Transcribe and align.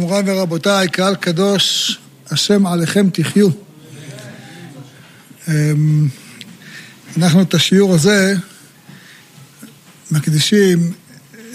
מוריי 0.00 0.22
ורבותיי, 0.26 0.88
קהל 0.88 1.14
קדוש, 1.14 1.98
השם 2.30 2.66
עליכם 2.66 3.10
תחיו. 3.12 3.48
אמ, 5.48 6.08
אנחנו 7.16 7.42
את 7.42 7.54
השיעור 7.54 7.94
הזה 7.94 8.34
מקדישים 10.10 10.92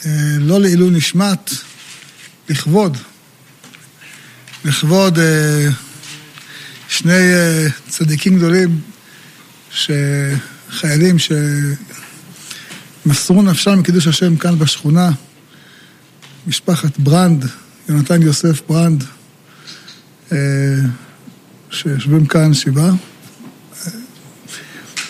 אה, 0.05 0.11
לא 0.39 0.61
לעילוי 0.61 0.89
נשמת, 0.89 1.51
לכבוד. 2.49 2.97
לכבוד 4.65 5.19
אה, 5.19 5.67
שני 6.89 7.33
אה, 7.33 7.67
צדיקים 7.89 8.37
גדולים, 8.37 8.81
חיילים 10.69 11.15
שמסרו 13.05 13.41
נפשם 13.41 13.79
מקידוש 13.79 14.07
השם 14.07 14.37
כאן 14.37 14.59
בשכונה, 14.59 15.11
משפחת 16.47 16.99
ברנד, 16.99 17.45
יונתן 17.89 18.21
יוסף 18.21 18.61
ברנד, 18.69 19.03
שיושבים 21.71 22.25
כאן 22.25 22.53
שבעה. 22.53 22.91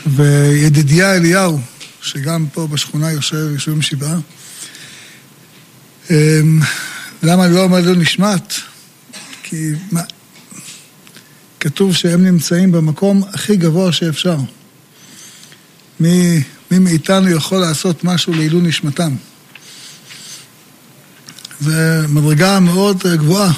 וידידיה 0.08 1.16
אליהו, 1.16 1.60
שגם 2.02 2.46
פה 2.54 2.68
בשכונה 2.68 3.12
יושב, 3.12 3.48
יושבים 3.54 3.82
שבעה. 3.82 4.18
אמ, 6.10 6.60
למה 7.24 7.48
לא 7.48 7.64
אומר 7.64 7.82
לעילוי 7.82 7.94
נשמת? 7.94 8.54
כי 9.44 9.72
מה, 9.92 10.02
כתוב 11.60 11.94
שהם 11.94 12.24
נמצאים 12.24 12.72
במקום 12.72 13.24
הכי 13.34 13.56
גבוה 13.56 13.92
שאפשר. 13.92 14.38
מי, 16.00 16.44
מי 16.72 16.80
מאיתנו 16.80 17.30
יכול 17.30 17.62
לעשות 17.62 18.04
משהו 18.04 18.34
לעילוי 18.34 18.62
נשמתם? 18.62 19.16
זו 21.62 21.72
מדרגה 22.10 22.60
מאוד 22.60 23.04
גבוהה. 23.16 23.52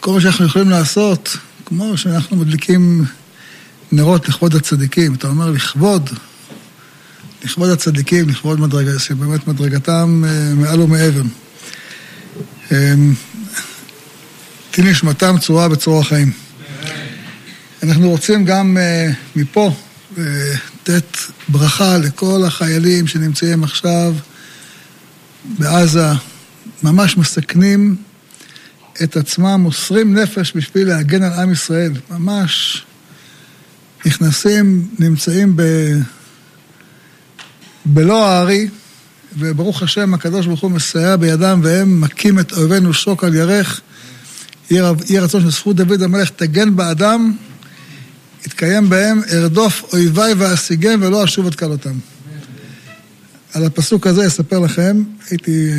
כל 0.00 0.12
מה 0.12 0.20
שאנחנו 0.20 0.46
יכולים 0.46 0.70
לעשות, 0.70 1.36
כמו 1.64 1.96
שאנחנו 1.96 2.36
מדליקים 2.36 3.04
נרות 3.92 4.28
לכבוד 4.28 4.54
הצדיקים. 4.54 5.14
אתה 5.14 5.28
אומר 5.28 5.50
לכבוד, 5.50 6.10
לכבוד 7.44 7.70
הצדיקים, 7.70 8.28
לכבוד 8.28 8.60
מדרגה, 8.60 8.98
שבאמת 8.98 9.48
מדרגתם 9.48 10.24
אה, 10.26 10.54
מעל 10.54 10.80
ומעבר. 10.80 11.22
תהי 14.70 14.84
נשמתם 14.84 15.36
צורה 15.40 15.68
בצרור 15.68 16.00
החיים. 16.00 16.32
אנחנו 17.82 18.10
רוצים 18.10 18.44
גם 18.44 18.76
אה, 18.80 19.10
מפה 19.36 19.74
לתת 20.16 21.16
ברכה 21.48 21.98
לכל 21.98 22.44
החיילים 22.46 23.06
שנמצאים 23.06 23.64
עכשיו 23.64 24.14
בעזה, 25.44 26.12
ממש 26.82 27.16
מסכנים 27.16 27.96
את 29.02 29.16
עצמם, 29.16 29.60
מוסרים 29.60 30.14
נפש 30.14 30.52
בשביל 30.56 30.88
להגן 30.88 31.22
על 31.22 31.32
עם 31.32 31.52
ישראל. 31.52 31.92
ממש 32.10 32.84
נכנסים, 34.06 34.88
נמצאים 34.98 35.56
ב... 35.56 35.62
בלא 37.84 38.26
הארי, 38.26 38.68
וברוך 39.38 39.82
השם, 39.82 40.14
הקדוש 40.14 40.46
ברוך 40.46 40.60
הוא 40.60 40.70
מסייע 40.70 41.16
בידם, 41.16 41.60
והם 41.62 42.00
מכים 42.00 42.38
את 42.38 42.52
אויבינו 42.52 42.94
שוק 42.94 43.24
על 43.24 43.34
ירך. 43.34 43.80
יהי 44.70 45.18
רצון 45.18 45.50
שזכות 45.50 45.76
דוד 45.76 46.02
המלך 46.02 46.30
תגן 46.30 46.76
באדם, 46.76 47.36
יתקיים 48.46 48.88
בהם, 48.88 49.20
ארדוף 49.32 49.82
אויביי 49.92 50.32
ואשיגם 50.32 51.02
ולא 51.02 51.24
אשוב 51.24 51.46
את 51.46 51.54
כלותם. 51.54 51.98
על 53.54 53.64
הפסוק 53.64 54.06
הזה 54.06 54.26
אספר 54.26 54.58
לכם, 54.58 55.02
הייתי 55.30 55.70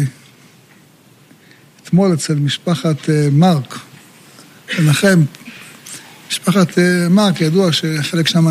אתמול 1.94 2.14
אצל 2.14 2.36
משפחת 2.36 3.10
אה, 3.10 3.28
מרק, 3.32 3.80
מנחם, 4.80 5.24
משפחת 6.30 6.80
אה, 6.80 7.10
מרק, 7.10 7.42
ידוע 7.42 7.72
שחלק 7.72 8.28
שם, 8.28 8.48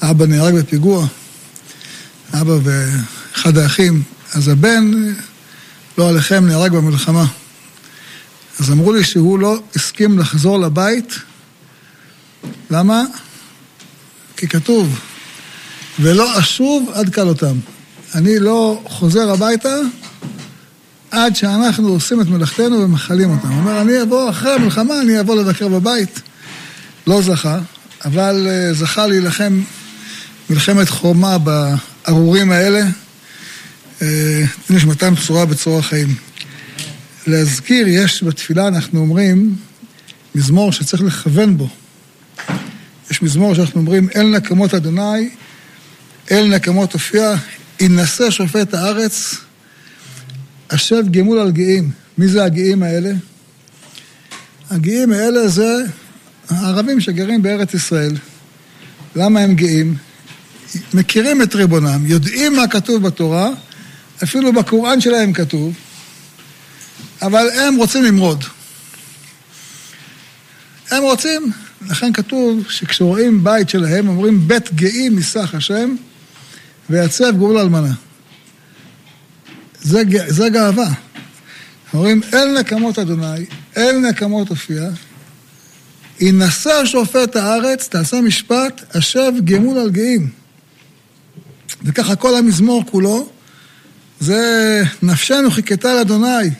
האבא 0.00 0.26
נהרג 0.26 0.54
בפיגוע, 0.54 1.06
אבא 2.32 2.58
ואחד 2.62 3.58
האחים, 3.58 4.02
אז 4.32 4.48
הבן, 4.48 4.92
לא 5.98 6.08
עליכם, 6.08 6.46
נהרג 6.46 6.72
במלחמה. 6.72 7.24
אז 8.60 8.70
אמרו 8.70 8.92
לי 8.92 9.04
שהוא 9.04 9.38
לא 9.38 9.62
הסכים 9.76 10.18
לחזור 10.18 10.60
לבית, 10.60 11.18
למה? 12.70 13.04
כי 14.36 14.48
כתוב, 14.48 14.98
ולא 16.00 16.38
אשוב 16.38 16.90
עד 16.94 17.14
כלותם. 17.14 17.56
אני 18.14 18.38
לא 18.38 18.82
חוזר 18.86 19.30
הביתה 19.30 19.76
עד 21.12 21.36
שאנחנו 21.36 21.88
עושים 21.88 22.20
את 22.20 22.26
מלאכתנו 22.26 22.80
ומכלים 22.80 23.30
אותם. 23.30 23.48
הוא 23.48 23.56
אומר, 23.56 23.80
אני 23.80 24.02
אבוא 24.02 24.30
אחרי 24.30 24.52
המלחמה, 24.52 25.00
אני 25.00 25.20
אבוא 25.20 25.36
לבקר 25.36 25.68
בבית. 25.68 26.20
לא 27.06 27.22
זכה, 27.22 27.58
אבל 28.04 28.46
אה, 28.50 28.74
זכה 28.74 29.06
להילחם 29.06 29.62
מלחמת 30.50 30.88
חומה 30.88 31.36
בארורים 31.38 32.52
האלה. 32.52 32.82
אה, 34.02 34.44
נשמתם 34.70 35.14
צורה 35.26 35.46
בצורה 35.46 35.78
החיים. 35.78 36.14
להזכיר, 37.26 37.88
יש 37.88 38.22
בתפילה, 38.22 38.68
אנחנו 38.68 39.00
אומרים, 39.00 39.56
מזמור 40.34 40.72
שצריך 40.72 41.02
לכוון 41.02 41.56
בו. 41.56 41.68
יש 43.10 43.22
מזמור 43.22 43.54
שאנחנו 43.54 43.80
אומרים, 43.80 44.08
אל 44.16 44.26
נקמות 44.26 44.74
אדוני, 44.74 45.30
אל 46.30 46.46
נקמות 46.48 46.92
הופיע, 46.92 47.34
ינסה 47.80 48.30
שופט 48.30 48.74
הארץ, 48.74 49.34
השב 50.72 51.02
גמול 51.10 51.38
על 51.38 51.50
גאים. 51.50 51.90
מי 52.18 52.28
זה 52.28 52.44
הגאים 52.44 52.82
האלה? 52.82 53.12
הגאים 54.70 55.12
האלה 55.12 55.48
זה 55.48 55.84
הערבים 56.48 57.00
שגרים 57.00 57.42
בארץ 57.42 57.74
ישראל. 57.74 58.16
למה 59.16 59.40
הם 59.40 59.54
גאים? 59.54 59.96
מכירים 60.94 61.42
את 61.42 61.54
ריבונם, 61.54 62.06
יודעים 62.06 62.56
מה 62.56 62.68
כתוב 62.68 63.02
בתורה, 63.02 63.50
אפילו 64.22 64.52
בקוראן 64.52 65.00
שלהם 65.00 65.32
כתוב, 65.32 65.74
אבל 67.22 67.46
הם 67.50 67.76
רוצים 67.76 68.04
למרוד. 68.04 68.44
הם 70.90 71.02
רוצים, 71.02 71.52
לכן 71.88 72.12
כתוב 72.12 72.66
שכשרואים 72.68 73.44
בית 73.44 73.68
שלהם, 73.68 74.08
אומרים 74.08 74.48
בית 74.48 74.74
גאים 74.74 75.16
מסך 75.16 75.54
השם, 75.54 75.94
ויצב 76.90 77.38
גאול 77.38 77.58
אלמנה. 77.58 77.92
זה, 79.82 80.02
זה 80.28 80.48
גאווה. 80.48 80.88
אומרים, 81.94 82.20
אל 82.34 82.60
נקמות 82.60 82.98
אדוני, 82.98 83.44
אל 83.76 83.98
נקמות 83.98 84.48
הופיע, 84.48 84.88
ינשא 86.20 86.84
שופט 86.84 87.36
הארץ, 87.36 87.88
תעשה 87.88 88.20
משפט, 88.20 88.96
השב 88.96 89.32
גמול 89.44 89.78
על 89.78 89.90
גאים. 89.90 90.28
וככה 91.84 92.16
כל 92.16 92.36
המזמור 92.36 92.84
כולו, 92.90 93.28
זה 94.20 94.82
נפשנו 95.02 95.50
חיכתה 95.50 95.94
לאדוני. 95.94 96.50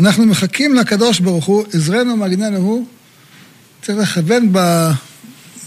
אנחנו 0.00 0.26
מחכים 0.26 0.74
לקדוש 0.74 1.20
ברוך 1.20 1.44
הוא, 1.44 1.64
עזרנו 1.72 2.16
מגננו 2.16 2.56
הוא. 2.56 2.86
צריך 3.82 3.98
לכוון 3.98 4.52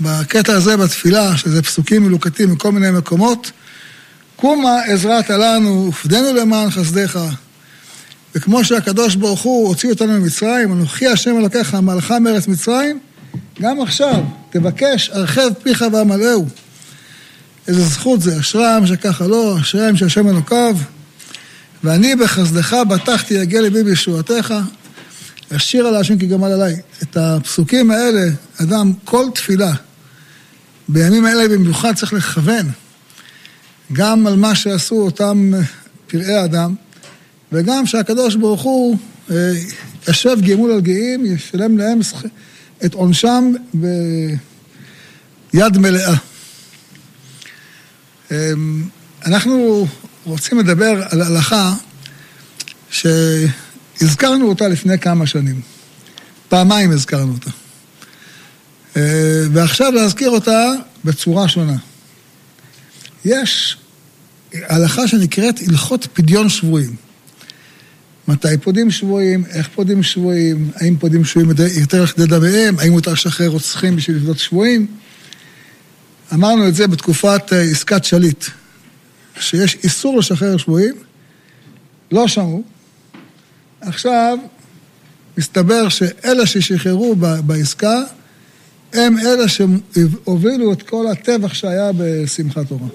בקטע 0.02 0.54
הזה 0.54 0.78
בתפילה, 0.78 1.38
שזה 1.38 1.62
פסוקים 1.64 2.04
מלוקטים 2.04 2.52
מכל 2.52 2.72
מיני 2.72 2.92
מקומות. 2.92 3.52
קומה 4.46 4.84
עזרת 4.84 5.30
לנו, 5.30 5.88
ופדנו 5.90 6.34
למען 6.34 6.70
חסדיך. 6.72 7.20
וכמו 8.36 8.64
שהקדוש 8.64 9.16
ברוך 9.16 9.42
הוא 9.42 9.68
הוציא 9.68 9.90
אותנו 9.90 10.20
ממצרים, 10.20 10.74
אנוכי 10.74 11.08
השם 11.08 11.38
אלוקיך 11.38 11.76
מלך 11.76 12.12
מארץ 12.12 12.48
מצרים, 12.48 13.00
גם 13.62 13.82
עכשיו 13.82 14.24
תבקש 14.50 15.10
הרחב 15.10 15.50
פיך 15.64 15.86
ואמלאהו. 15.94 16.48
איזה 17.68 17.86
זכות 17.86 18.22
זה, 18.22 18.40
אשרם 18.40 18.88
שככה 18.88 19.28
לא, 19.28 19.58
אשריהם 19.62 19.98
שהשם 19.98 20.28
אלוקיו. 20.28 20.78
ואני 21.84 22.16
בחסדך 22.16 22.74
בטחתי 22.90 23.34
יגיע 23.34 23.62
לבי 23.62 23.84
בישועתך, 23.84 24.54
אשיר 25.56 25.88
על 25.88 25.96
השם 25.96 26.18
כי 26.18 26.28
גמל 26.28 26.52
עליי. 26.52 26.76
את 27.04 27.18
הפסוקים 27.18 27.92
האלה, 27.92 28.30
אדם, 28.62 28.94
כל 29.06 29.26
תפילה, 29.34 29.74
בימים 30.88 31.28
אלה 31.28 31.48
במיוחד 31.48 31.96
צריך 31.96 32.14
לכוון 32.14 32.72
גם 33.94 34.28
על 34.28 34.36
מה 34.36 34.56
שעשו 34.56 34.96
אותם 34.96 35.52
פראי 36.08 36.44
אדם, 36.44 36.76
וגם 37.52 37.86
שהקדוש 37.86 38.36
ברוך 38.36 38.62
הוא 38.62 38.98
אה, 39.32 39.52
ישב 40.08 40.38
גמול 40.42 40.72
על 40.72 40.82
גאים, 40.82 41.26
ישלם 41.26 41.78
להם 41.78 42.00
את 42.86 42.94
עונשם 42.94 43.52
ביד 43.74 45.78
מלאה. 45.78 46.16
אמ, 48.32 48.84
אנחנו 49.26 49.88
רוצים 50.26 50.60
לדבר 50.60 51.04
על 51.10 51.22
הלכה 51.22 51.74
שהזכרנו 52.90 54.50
אותה 54.50 54.68
לפני 54.68 55.00
כמה 55.00 55.28
שנים. 55.28 55.62
פעמיים 56.50 56.92
הזכרנו 56.92 57.34
אותה. 57.34 57.50
אה, 58.98 59.44
ועכשיו 59.54 59.92
להזכיר 59.92 60.30
אותה 60.30 60.72
בצורה 61.06 61.48
שונה. 61.48 61.76
יש 63.26 63.78
הלכה 64.54 65.08
שנקראת 65.08 65.56
הלכות 65.68 66.08
פדיון 66.14 66.50
שבויים. 66.50 66.96
מתי 68.28 68.58
פודים 68.62 68.92
שבויים, 68.92 69.44
איך 69.50 69.70
פודים 69.76 70.04
שבויים, 70.04 70.72
האם 70.76 70.98
פודים 70.98 71.26
שבויים 71.26 71.50
יותר 71.82 72.04
לכדי 72.04 72.26
דמיהם, 72.26 72.80
האם 72.80 72.92
מותר 72.92 73.14
לשחרר 73.14 73.48
רוצחים 73.48 73.96
בשביל 73.96 74.18
לפדות 74.18 74.40
שבויים. 74.40 74.88
אמרנו 76.34 76.68
את 76.68 76.76
זה 76.76 76.88
בתקופת 76.88 77.54
אה, 77.54 77.62
עסקת 77.62 78.04
שליט, 78.04 78.46
שיש 79.40 79.78
איסור 79.84 80.20
לשחרר 80.20 80.58
שבויים, 80.58 80.96
לא 82.12 82.28
שמעו. 82.28 82.64
עכשיו, 83.82 84.38
מסתבר 85.38 85.90
שאלה 85.90 86.46
ששחררו 86.46 87.16
בעסקה, 87.16 88.02
הם 88.94 89.18
אלה 89.18 89.48
שהובילו 89.48 90.74
את 90.74 90.84
כל 90.84 91.08
הטבח 91.08 91.54
שהיה 91.54 91.92
בשמחת 91.98 92.68
תורה. 92.68 92.88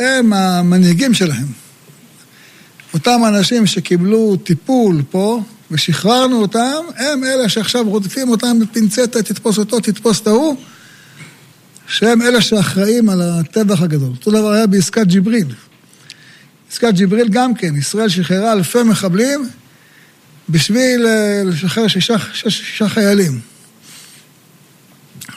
הם 0.00 0.32
המנהיגים 0.32 1.14
שלהם. 1.14 1.46
אותם 2.94 3.20
אנשים 3.28 3.66
שקיבלו 3.66 4.36
טיפול 4.36 5.02
פה 5.10 5.42
ושחררנו 5.70 6.40
אותם, 6.42 6.82
הם 6.96 7.24
אלה 7.24 7.48
שעכשיו 7.48 7.88
רודפים 7.88 8.28
אותם 8.28 8.58
בפינצטה, 8.60 9.22
תתפוס 9.22 9.58
אותו, 9.58 9.80
תתפוס 9.80 10.20
את 10.20 10.26
ההוא, 10.26 10.56
שהם 11.86 12.22
אלה 12.22 12.40
שאחראים 12.40 13.08
על 13.08 13.22
הטבח 13.22 13.82
הגדול. 13.82 14.10
אותו 14.10 14.30
דבר 14.30 14.50
היה 14.50 14.66
בעסקת 14.66 15.06
ג'יבריל. 15.06 15.46
עסקת 16.72 16.94
ג'יבריל 16.94 17.28
גם 17.28 17.54
כן, 17.54 17.76
ישראל 17.76 18.08
שחררה 18.08 18.52
אלפי 18.52 18.82
מחבלים 18.82 19.48
בשביל 20.48 21.06
אה, 21.06 21.42
לשחרר 21.44 21.88
שישה, 21.88 22.16
שישה, 22.32 22.88
חיילים. 22.88 23.40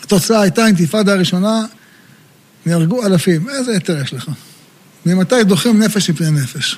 התוצאה 0.03 0.41
הייתה 0.41 0.67
אינתיפאדה 0.67 1.13
הראשונה, 1.13 1.65
נהרגו 2.65 3.05
אלפים. 3.05 3.49
איזה 3.49 3.71
היתר 3.71 4.01
יש 4.01 4.13
לך? 4.13 4.29
ממתי 5.05 5.43
דוחים 5.43 5.83
נפש 5.83 6.09
מפני 6.09 6.31
נפש? 6.31 6.77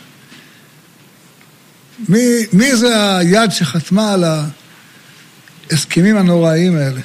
מי, 2.10 2.45
מי 2.54 2.75
זה 2.75 3.18
היד 3.18 3.51
שחתמה 3.51 4.13
על 4.13 4.24
ההסכמים 5.72 6.18
הנוראיים 6.18 6.75
האלה? 6.75 7.01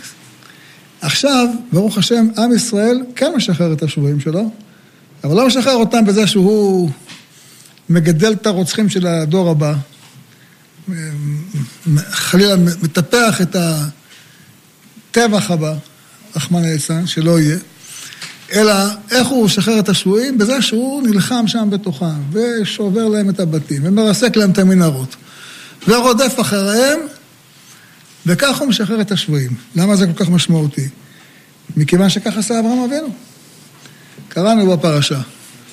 עכשיו, 1.00 1.46
ברוך 1.72 1.98
השם, 1.98 2.26
עם 2.38 2.54
ישראל 2.54 3.02
כן 3.16 3.32
משחרר 3.36 3.72
את 3.72 3.82
השבויים 3.82 4.20
שלו, 4.20 4.50
אבל 5.24 5.36
לא 5.36 5.46
משחרר 5.46 5.74
אותם 5.74 6.04
בזה 6.04 6.26
שהוא 6.26 6.90
מגדל 7.88 8.32
את 8.32 8.46
הרוצחים 8.46 8.88
של 8.88 9.06
הדור 9.06 9.50
הבא, 9.50 9.74
חלילה 12.10 12.56
מטפח 12.56 13.40
את 13.40 13.56
הטבח 15.10 15.50
הבא, 15.50 15.74
רחמנא 16.36 16.66
ליצלן, 16.66 17.06
שלא 17.06 17.40
יהיה, 17.40 17.58
אלא 18.52 18.72
איך 19.10 19.28
הוא 19.28 19.44
משחרר 19.44 19.78
את 19.78 19.88
השבויים? 19.88 20.38
בזה 20.38 20.62
שהוא 20.62 21.02
נלחם 21.02 21.44
שם 21.46 21.68
בתוכם, 21.70 22.32
ושובר 22.32 23.08
להם 23.08 23.30
את 23.30 23.40
הבתים, 23.40 23.82
ומרסק 23.84 24.36
להם 24.36 24.50
את 24.50 24.58
המנהרות, 24.58 25.16
ורודף 25.88 26.34
אחריהם, 26.40 26.98
וכך 28.26 28.58
הוא 28.58 28.68
משחרר 28.68 29.00
את 29.00 29.12
השבויים. 29.12 29.50
למה 29.76 29.96
זה 29.96 30.06
כל 30.06 30.24
כך 30.24 30.30
משמעותי? 30.30 30.88
מכיוון 31.76 32.08
שכך 32.08 32.36
עשה 32.36 32.60
אברהם 32.60 32.78
אבינו. 32.78 33.08
קראנו 34.28 34.76
בפרשה. 34.76 35.20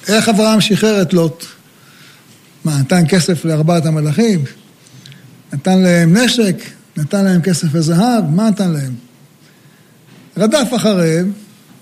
איך 0.07 0.29
אברהם 0.29 0.61
שחרר 0.61 1.01
את 1.01 1.13
לוט? 1.13 1.45
מה, 2.65 2.79
נתן 2.79 3.03
כסף 3.09 3.45
לארבעת 3.45 3.85
המלאכים? 3.85 4.43
נתן 5.53 5.79
להם 5.79 6.17
נשק? 6.17 6.55
נתן 6.97 7.25
להם 7.25 7.41
כסף 7.41 7.67
וזהב? 7.71 8.23
מה 8.29 8.49
נתן 8.49 8.71
להם? 8.71 8.93
רדף 10.37 10.67
אחריהם, 10.75 11.31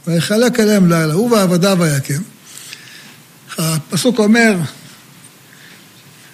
ויחלק 0.08 0.60
אליהם 0.60 0.90
לילה, 0.90 1.14
הוא 1.14 1.32
ועבדיו 1.32 1.78
ויקם. 1.80 2.22
הפסוק 3.58 4.20
אומר 4.20 4.56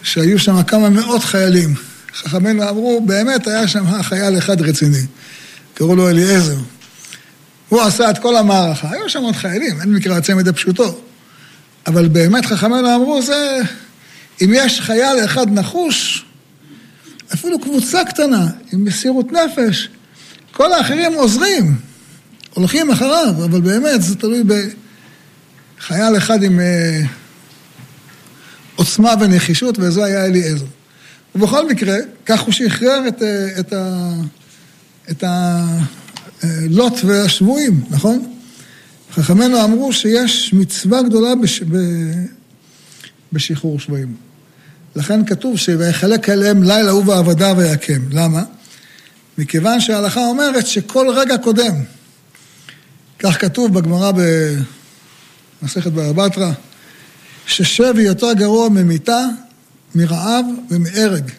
שהיו 0.04 0.40
שם 0.40 0.64
כמה 0.64 0.90
מאות 0.90 1.24
חיילים. 1.24 1.76
חכמינו 2.16 2.70
אמרו, 2.70 3.02
באמת 3.06 3.48
היה 3.48 3.68
שם 3.68 4.02
חייל 4.02 4.38
אחד 4.38 4.62
רציני, 4.62 5.06
קראו 5.74 5.96
לו 5.96 6.10
אליעזר. 6.10 6.58
הוא 7.70 7.82
עשה 7.82 8.10
את 8.10 8.18
כל 8.18 8.36
המערכה. 8.36 8.92
היו 8.92 9.10
שם 9.10 9.22
עוד 9.22 9.36
חיילים, 9.36 9.82
אין 9.82 9.94
מקרא 9.94 10.18
הצמד 10.18 10.48
הפשוטו. 10.48 11.02
אבל 11.88 12.08
באמת 12.08 12.46
חכמינו 12.46 12.96
אמרו, 12.96 13.22
זה, 13.22 13.60
אם 14.42 14.52
יש 14.56 14.82
חייל 14.82 15.26
אחד 15.26 15.52
נחוש, 15.52 16.26
אפילו 17.34 17.60
קבוצה 17.60 18.02
קטנה, 18.06 18.48
עם 18.74 18.86
מסירות 18.86 19.32
נפש, 19.32 19.90
כל 20.52 20.74
האחרים 20.74 21.14
עוזרים. 21.14 21.76
הולכים 22.54 22.92
אחריו, 22.92 23.34
אבל 23.46 23.62
באמת 23.62 24.02
זה 24.02 24.16
תלוי 24.16 24.44
בחייל 24.44 26.18
אחד 26.18 26.44
עם 26.44 26.60
אה, 26.60 27.02
עוצמה 28.76 29.14
ונחישות, 29.20 29.80
וזה 29.80 30.06
היה 30.06 30.26
אליעזר. 30.26 30.66
ובכל 31.36 31.70
מקרה, 31.70 31.98
כך 32.26 32.42
הוא 32.42 32.52
שחרר 32.54 33.08
את, 33.08 33.22
אה, 33.22 33.60
את, 33.60 33.74
ה, 33.74 34.12
את 35.12 35.24
הלוט 35.24 36.94
אה, 36.94 37.10
והשבויים, 37.10 37.82
נכון? 37.90 38.34
חכמינו 39.12 39.64
אמרו 39.64 39.94
שיש 39.94 40.54
מצווה 40.54 41.02
גדולה 41.02 41.36
בש, 41.36 41.62
ב, 41.62 41.78
בשחרור 43.34 43.80
שבויים. 43.80 44.16
לכן 44.96 45.26
כתוב 45.26 45.58
ש"ויחלק 45.58 46.30
אליהם 46.30 46.64
לילה 46.64 46.92
הוא 46.92 47.06
ועבדה 47.06 47.54
ויקם". 47.58 48.02
למה? 48.12 48.44
מכיוון 49.38 49.80
שההלכה 49.80 50.20
אומרת 50.20 50.68
שכל 50.68 51.08
רגע 51.16 51.38
קודם 51.38 51.74
כך 53.24 53.42
כתוב 53.42 53.74
בגמרא 53.74 54.12
במסכת 55.62 55.92
בבא 55.92 56.28
בתרא, 56.28 56.52
ששבי 57.48 58.02
יותר 58.02 58.34
גרוע 58.34 58.70
ממיתה, 58.70 59.26
מרעב 59.96 60.46
ומהרג. 60.70 61.32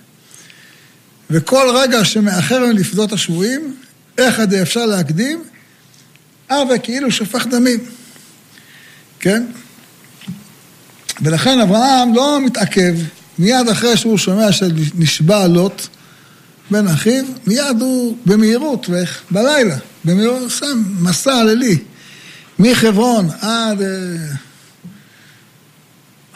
וכל 1.30 1.66
רגע 1.74 2.04
שמאחר 2.04 2.66
מלפדות 2.66 3.12
השבויים, 3.12 3.76
איך 4.18 4.40
עד 4.40 4.54
אפשר 4.54 4.86
להקדים? 4.86 5.44
אבה 6.50 6.78
כאילו 6.78 7.10
שופך 7.10 7.46
דמים, 7.46 7.80
כן? 9.20 9.46
ולכן 11.22 11.60
אברהם 11.60 12.14
לא 12.14 12.40
מתעכב, 12.40 12.94
מיד 13.38 13.68
אחרי 13.68 13.96
שהוא 13.96 14.18
שומע 14.18 14.52
שנשבע 14.52 15.46
לוט, 15.46 15.86
בן 16.70 16.88
אחיו, 16.88 17.24
מיד 17.46 17.80
הוא 17.80 18.16
במהירות, 18.26 18.88
ואיך? 18.88 19.22
בלילה, 19.30 19.76
במהירות, 20.04 20.50
שם 20.50 20.82
מסע 21.00 21.44
לילי, 21.44 21.78
מחברון 22.58 23.28
עד 23.40 23.82
אה, 23.82 23.86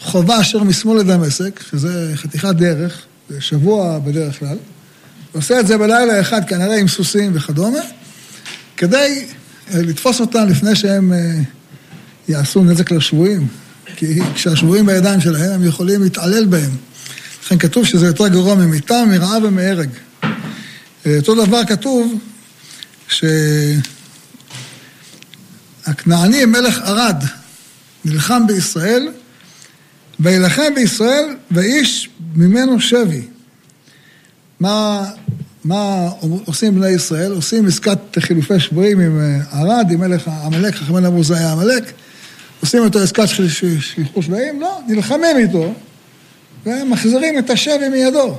חובה 0.00 0.40
אשר 0.40 0.62
משמאל 0.62 0.98
לדמשק, 0.98 1.60
שזה 1.70 2.12
חתיכת 2.14 2.54
דרך, 2.54 3.02
זה 3.28 3.40
שבוע 3.40 3.98
בדרך 3.98 4.38
כלל, 4.38 4.56
עושה 5.32 5.60
את 5.60 5.66
זה 5.66 5.78
בלילה 5.78 6.20
אחד, 6.20 6.48
כנראה 6.48 6.76
עם 6.76 6.88
סוסים 6.88 7.32
וכדומה, 7.34 7.80
כדי 8.76 9.26
אה, 9.74 9.82
לתפוס 9.82 10.20
אותם 10.20 10.46
לפני 10.48 10.76
שהם 10.76 11.12
אה, 11.12 11.40
יעשו 12.28 12.64
נזק 12.64 12.90
לשבויים. 12.90 13.48
כי 13.96 14.20
כשהשבויים 14.34 14.86
בידיים 14.86 15.20
שלהם, 15.20 15.52
הם 15.52 15.64
יכולים 15.64 16.02
להתעלל 16.02 16.46
בהם. 16.46 16.70
לכן 17.44 17.58
כתוב 17.58 17.86
שזה 17.86 18.06
יותר 18.06 18.28
גרוע 18.28 18.54
ממיתה, 18.54 19.04
מרעב 19.08 19.44
ומהרג. 19.44 19.88
אותו 21.06 21.44
דבר 21.46 21.64
כתוב 21.64 22.18
שהכנעני 25.88 26.44
מלך 26.44 26.78
ערד 26.82 27.22
נלחם 28.04 28.46
בישראל 28.46 29.08
וילחם 30.20 30.74
בישראל 30.74 31.36
ואיש 31.50 32.08
ממנו 32.36 32.80
שבי. 32.80 33.22
מה, 34.60 35.04
מה 35.64 36.08
עושים 36.44 36.74
בני 36.74 36.88
ישראל? 36.88 37.32
עושים 37.32 37.66
עסקת 37.66 37.98
חילופי 38.18 38.60
שבויים 38.60 39.00
עם 39.00 39.20
אה, 39.20 39.60
ערד, 39.60 39.90
עם 39.90 40.00
מלך 40.00 40.28
עמלק, 40.28 40.74
חכמים 40.74 41.04
אמרו 41.04 41.24
זה 41.24 41.36
היה 41.36 41.52
עמלק. 41.52 41.92
עושים 42.60 42.84
איתו 42.84 42.98
עסקת 42.98 43.28
שליחו 43.28 44.22
שבויים? 44.22 44.60
לא, 44.60 44.80
נלחמים 44.88 45.36
איתו 45.36 45.74
ומחזירים 46.66 47.38
את 47.38 47.50
השבי 47.50 47.88
מידו. 47.88 48.38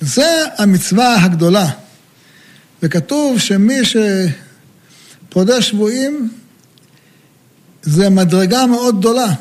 זה 0.00 0.44
המצווה 0.58 1.24
הגדולה. 1.24 1.70
וכתוב 2.82 3.38
שמי 3.38 3.78
שפודה 5.28 5.62
שבויים 5.62 6.30
זה 7.82 8.10
מדרגה 8.10 8.66
מאוד 8.66 8.98
גדולה. 8.98 9.32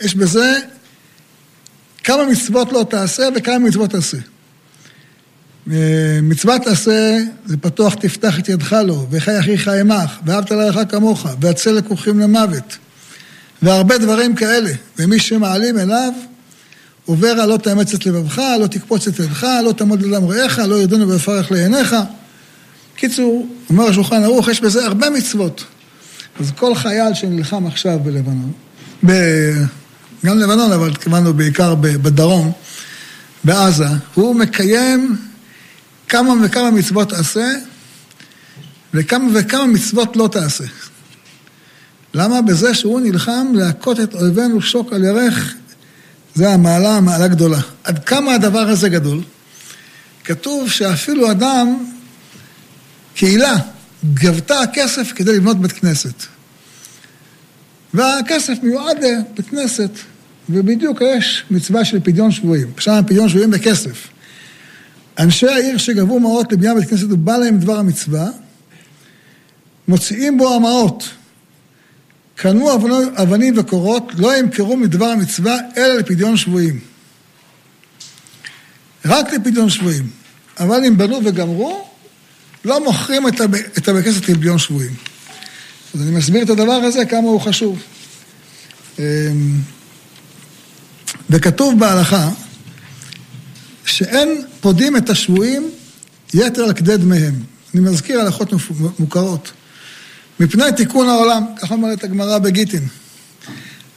יש 0.00 0.14
בזה 0.14 0.58
כמה 2.04 2.26
מצוות 2.26 2.72
לא 2.72 2.86
תעשה 2.90 3.28
וכמה 3.36 3.58
מצוות 3.58 3.90
תעשה. 3.90 4.18
מצוות 6.22 6.62
תעשה 6.62 7.18
זה 7.46 7.56
פתוח 7.56 7.94
תפתח 7.94 8.38
את 8.38 8.48
ידך 8.48 8.72
לו, 8.72 9.06
וחי 9.10 9.38
אחיך 9.38 9.68
עמך, 9.68 10.18
ואהבת 10.26 10.50
לרעך 10.50 10.90
כמוך, 10.90 11.26
והצל 11.40 11.72
לקוחים 11.72 12.18
למוות. 12.20 12.78
והרבה 13.62 13.98
דברים 13.98 14.34
כאלה. 14.34 14.70
ומי 14.98 15.18
שמעלים 15.18 15.78
אליו, 15.78 16.12
עובר 17.04 17.46
לא 17.46 17.56
תאמץ 17.56 17.94
את 17.94 18.06
לבבך, 18.06 18.42
לא 18.60 18.66
תקפוץ 18.66 19.08
את 19.08 19.18
ידך, 19.18 19.46
לא 19.64 19.72
תעמוד 19.72 20.02
לדם 20.02 20.24
רעך, 20.24 20.58
לא 20.58 20.74
ירדנו 20.74 21.06
בפרך 21.06 21.52
לעיניך. 21.52 21.96
קיצור, 22.96 23.48
אומר 23.70 23.84
השולחן 23.84 24.24
ערוך, 24.24 24.48
יש 24.48 24.60
בזה 24.60 24.86
הרבה 24.86 25.10
מצוות. 25.10 25.64
אז 26.40 26.52
כל 26.56 26.74
חייל 26.74 27.14
שנלחם 27.14 27.66
עכשיו 27.66 27.98
בלבנון, 28.02 28.52
ב... 29.06 29.12
גם 30.24 30.38
לבנון, 30.38 30.72
אבל 30.72 30.90
התכוונו 30.90 31.34
בעיקר 31.34 31.74
בדרום, 31.74 32.52
בעזה, 33.44 33.86
הוא 34.14 34.34
מקיים 34.34 35.16
כמה 36.08 36.34
וכמה 36.44 36.70
מצוות 36.70 37.12
עשה, 37.12 37.52
וכמה 38.94 39.28
וכמה 39.34 39.66
מצוות 39.66 40.16
לא 40.16 40.28
תעשה. 40.32 40.64
למה? 42.14 42.42
בזה 42.42 42.74
שהוא 42.74 43.00
נלחם 43.00 43.46
להכות 43.54 44.00
את 44.00 44.14
אויבינו 44.14 44.62
שוק 44.62 44.92
על 44.92 45.04
ירך, 45.04 45.54
זה 46.34 46.50
המעלה, 46.50 46.96
המעלה 46.96 47.28
גדולה. 47.28 47.60
עד 47.84 48.04
כמה 48.04 48.34
הדבר 48.34 48.58
הזה 48.58 48.88
גדול? 48.88 49.22
כתוב 50.24 50.70
שאפילו 50.70 51.30
אדם, 51.30 51.84
קהילה, 53.14 53.56
גבתה 54.14 54.60
כסף 54.72 55.12
כדי 55.14 55.36
לבנות 55.36 55.60
בית 55.60 55.72
כנסת. 55.72 56.14
והכסף 57.94 58.52
מיועד 58.62 58.96
לבית 59.04 59.48
כנסת, 59.48 59.90
ובדיוק 60.48 60.98
יש 61.00 61.44
מצווה 61.50 61.84
של 61.84 62.00
פדיון 62.00 62.30
שבויים. 62.30 62.72
שם 62.78 63.00
פדיון 63.06 63.28
שבויים 63.28 63.50
בכסף. 63.50 64.08
אנשי 65.18 65.48
העיר 65.48 65.78
שגבו 65.78 66.20
מעות 66.20 66.52
לבנייה 66.52 66.74
בית 66.74 66.88
כנסת 66.90 67.06
ובא 67.10 67.36
להם 67.36 67.58
דבר 67.58 67.78
המצווה, 67.78 68.28
מוציאים 69.88 70.38
בו 70.38 70.54
המעות. 70.54 71.04
קנו 72.44 72.74
אבנים 73.16 73.58
וקורות, 73.58 74.12
לא 74.16 74.38
ימכרו 74.38 74.76
מדבר 74.76 75.04
המצווה, 75.04 75.58
אלא 75.76 75.94
לפדיון 75.94 76.36
שבויים. 76.36 76.80
רק 79.04 79.32
לפדיון 79.32 79.70
שבויים. 79.70 80.10
אבל 80.60 80.84
אם 80.84 80.98
בנו 80.98 81.20
וגמרו, 81.24 81.88
לא 82.64 82.84
מוכרים 82.84 83.28
את 83.28 83.40
הבית 83.88 84.04
כנסת 84.04 84.28
לפדיון 84.28 84.58
שבויים. 84.58 84.94
אז 85.94 86.02
אני 86.02 86.10
מסביר 86.10 86.42
את 86.42 86.50
הדבר 86.50 86.72
הזה, 86.72 87.04
כמה 87.04 87.28
הוא 87.28 87.40
חשוב. 87.40 87.82
אמ, 88.98 89.04
וכתוב 91.30 91.78
בהלכה 91.78 92.30
שאין 93.84 94.42
פודים 94.60 94.96
את 94.96 95.10
השבויים 95.10 95.70
יתר 96.34 96.62
על 96.62 96.72
כדי 96.72 96.96
דמיהם. 96.96 97.34
אני 97.74 97.82
מזכיר 97.82 98.20
הלכות 98.20 98.52
מוכרות. 98.98 99.52
מפני 100.40 100.64
תיקון 100.76 101.08
העולם, 101.08 101.44
ככה 101.56 101.74
אומרת 101.74 102.04
הגמרא 102.04 102.38
בגיטין. 102.38 102.88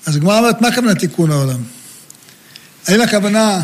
אז 0.05 0.15
הגמרא 0.15 0.39
אומרת, 0.39 0.61
מה 0.61 0.67
הכוונה 0.67 0.95
תיקון 0.95 1.31
העולם? 1.31 1.59
האם 2.87 3.01
הכוונה 3.01 3.63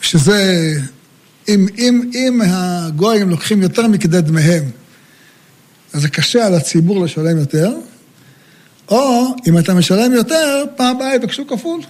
שזה, 0.00 0.72
אם, 1.48 1.66
אם, 1.78 2.10
אם 2.14 2.40
הגויים 2.46 3.30
לוקחים 3.30 3.62
יותר 3.62 3.86
מכדי 3.86 4.20
דמיהם, 4.20 4.70
אז 5.92 6.02
זה 6.02 6.08
קשה 6.08 6.46
על 6.46 6.54
הציבור 6.54 7.04
לשלם 7.04 7.38
יותר, 7.38 7.72
או 8.88 9.26
אם 9.46 9.58
אתה 9.58 9.74
משלם 9.74 10.12
יותר, 10.12 10.64
פעם 10.76 10.96
הבאה 10.96 11.14
יבקשו 11.14 11.46
כפול. 11.46 11.80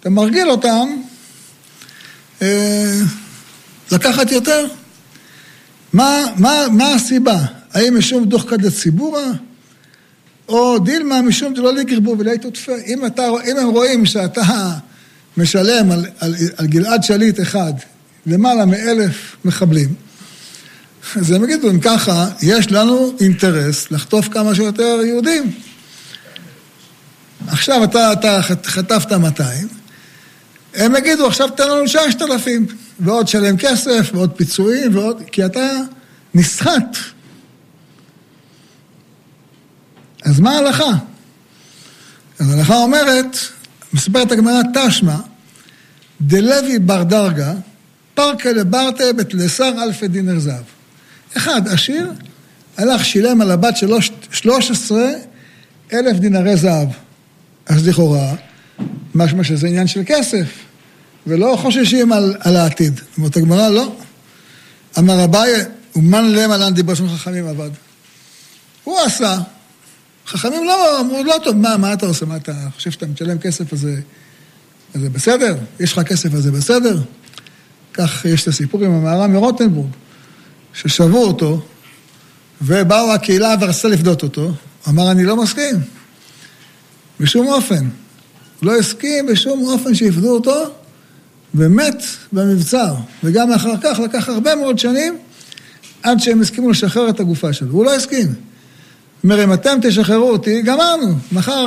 אתה 0.00 0.10
מרגיל 0.10 0.50
אותם 0.50 0.88
אה, 2.42 3.00
לקחת 3.92 4.32
יותר. 4.32 4.66
מה, 5.92 6.24
מה, 6.36 6.66
מה 6.72 6.94
הסיבה? 6.94 7.38
האם 7.74 7.98
משום 7.98 8.24
דוח 8.24 8.50
כדי 8.50 8.70
ציבורא? 8.70 9.20
או 10.48 10.78
דילמה 10.78 11.22
משום 11.22 11.54
דלא 11.54 11.74
לקרבו 11.74 12.16
ולא 12.18 12.36
תותפה. 12.36 12.72
אם, 12.86 12.98
אם 13.50 13.56
הם 13.56 13.68
רואים 13.68 14.06
שאתה 14.06 14.42
משלם 15.36 15.90
על, 15.90 16.06
על, 16.20 16.34
על 16.56 16.66
גלעד 16.66 17.02
שליט 17.02 17.40
אחד 17.40 17.72
למעלה 18.26 18.66
מאלף 18.66 19.36
מחבלים, 19.44 19.94
אז 21.16 21.30
הם 21.30 21.44
יגידו, 21.44 21.70
אם 21.70 21.80
ככה, 21.80 22.28
יש 22.42 22.72
לנו 22.72 23.12
אינטרס 23.20 23.90
לחטוף 23.90 24.28
כמה 24.28 24.54
שיותר 24.54 25.00
יהודים. 25.06 25.52
עכשיו 27.48 27.84
אתה, 27.84 28.12
אתה 28.12 28.40
חטפת 28.42 29.12
200, 29.12 29.68
הם 30.74 30.96
יגידו, 30.96 31.26
עכשיו 31.26 31.48
תן 31.48 31.68
לנו 31.70 31.88
6,000, 31.88 32.66
ועוד 33.00 33.28
שלם 33.28 33.56
כסף, 33.56 34.10
ועוד 34.14 34.32
פיצויים, 34.36 34.96
ועוד... 34.96 35.22
כי 35.32 35.44
אתה 35.44 35.70
נסחט. 36.34 36.96
אז 40.24 40.40
מה 40.40 40.50
ההלכה? 40.50 40.90
אז 42.38 42.50
ההלכה 42.50 42.76
אומרת, 42.76 43.36
מספרת 43.92 44.32
הגמרא 44.32 44.60
תשמע, 44.74 45.16
דלוי 46.20 46.78
בר 46.78 47.02
דרגה, 47.02 47.52
פרקה 48.14 48.52
לברטה 48.52 49.12
בתלסר 49.12 49.82
אלפי 49.82 50.08
דינר 50.08 50.38
זהב. 50.38 50.62
אחד, 51.36 51.68
עשיר, 51.68 52.12
הלך, 52.76 53.04
שילם 53.04 53.40
על 53.40 53.50
הבת 53.50 53.76
שלו 53.76 53.98
13 54.30 55.08
אלף 55.92 56.16
דינרי 56.16 56.56
זהב. 56.56 56.88
אז 57.66 57.88
לכאורה, 57.88 58.34
משמע 59.14 59.44
שזה 59.44 59.66
עניין 59.66 59.86
של 59.86 60.02
כסף, 60.06 60.46
ולא 61.26 61.56
חוששים 61.60 62.12
על, 62.12 62.36
על 62.40 62.56
העתיד. 62.56 63.00
אומרת 63.18 63.36
הגמרא, 63.36 63.68
לא. 63.68 63.96
אמר 64.98 65.24
אביי, 65.24 65.50
אומן 65.94 66.24
להם 66.24 66.50
עלן 66.50 66.74
דיבר 66.74 66.94
שם 66.94 67.08
חכמים 67.08 67.46
עבד. 67.46 67.70
הוא 68.84 69.00
עשה. 69.00 69.38
חכמים 70.26 70.64
לא 70.64 71.00
אמרו, 71.00 71.24
לא 71.24 71.36
טוב, 71.44 71.56
מה, 71.56 71.76
מה 71.76 71.92
אתה 71.92 72.06
עושה? 72.06 72.26
מה 72.26 72.36
אתה 72.36 72.52
חושב 72.76 72.90
שאתה 72.90 73.06
משלם 73.06 73.38
כסף, 73.38 73.72
אז 73.72 73.86
זה 74.94 75.10
בסדר? 75.10 75.56
יש 75.80 75.92
לך 75.92 76.00
כסף, 76.00 76.34
אז 76.34 76.42
זה 76.42 76.52
בסדר? 76.52 77.00
כך 77.94 78.24
יש 78.24 78.42
את 78.42 78.48
הסיפור 78.48 78.84
עם 78.84 78.90
המערה 78.90 79.26
מרוטנבורג. 79.26 79.90
ששבו 80.74 81.24
אותו, 81.24 81.62
ובאו 82.62 83.12
הקהילה 83.12 83.54
ורצתה 83.60 83.88
לפדות 83.88 84.22
אותו, 84.22 84.52
אמר, 84.88 85.10
אני 85.10 85.24
לא 85.24 85.36
מסכים. 85.36 85.76
בשום 87.20 87.46
אופן. 87.46 87.88
לא 88.62 88.76
הסכים 88.78 89.26
בשום 89.26 89.64
אופן 89.64 89.94
שיפדו 89.94 90.34
אותו, 90.34 90.64
ומת 91.54 92.02
במבצר. 92.32 92.94
וגם 93.24 93.52
אחר 93.52 93.74
כך 93.82 93.98
לקח 93.98 94.28
הרבה 94.28 94.54
מאוד 94.54 94.78
שנים 94.78 95.18
עד 96.02 96.20
שהם 96.20 96.40
הסכימו 96.40 96.70
לשחרר 96.70 97.08
את 97.08 97.20
הגופה 97.20 97.52
שלו. 97.52 97.72
הוא 97.72 97.84
לא 97.84 97.94
הסכים. 97.94 98.34
אומר, 99.24 99.44
אם 99.44 99.52
אתם 99.52 99.78
תשחררו 99.82 100.30
אותי, 100.30 100.62
גמרנו. 100.62 101.18
מחר 101.32 101.66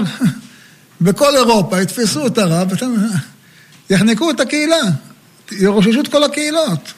בכל 1.01 1.35
אירופה 1.35 1.81
יתפסו 1.81 2.27
את 2.27 2.37
הרב, 2.37 2.71
יחנקו 3.89 4.31
את 4.31 4.39
הקהילה, 4.39 4.81
ירוששו 5.51 6.01
את 6.01 6.07
כל 6.07 6.23
הקהילות. 6.23 6.93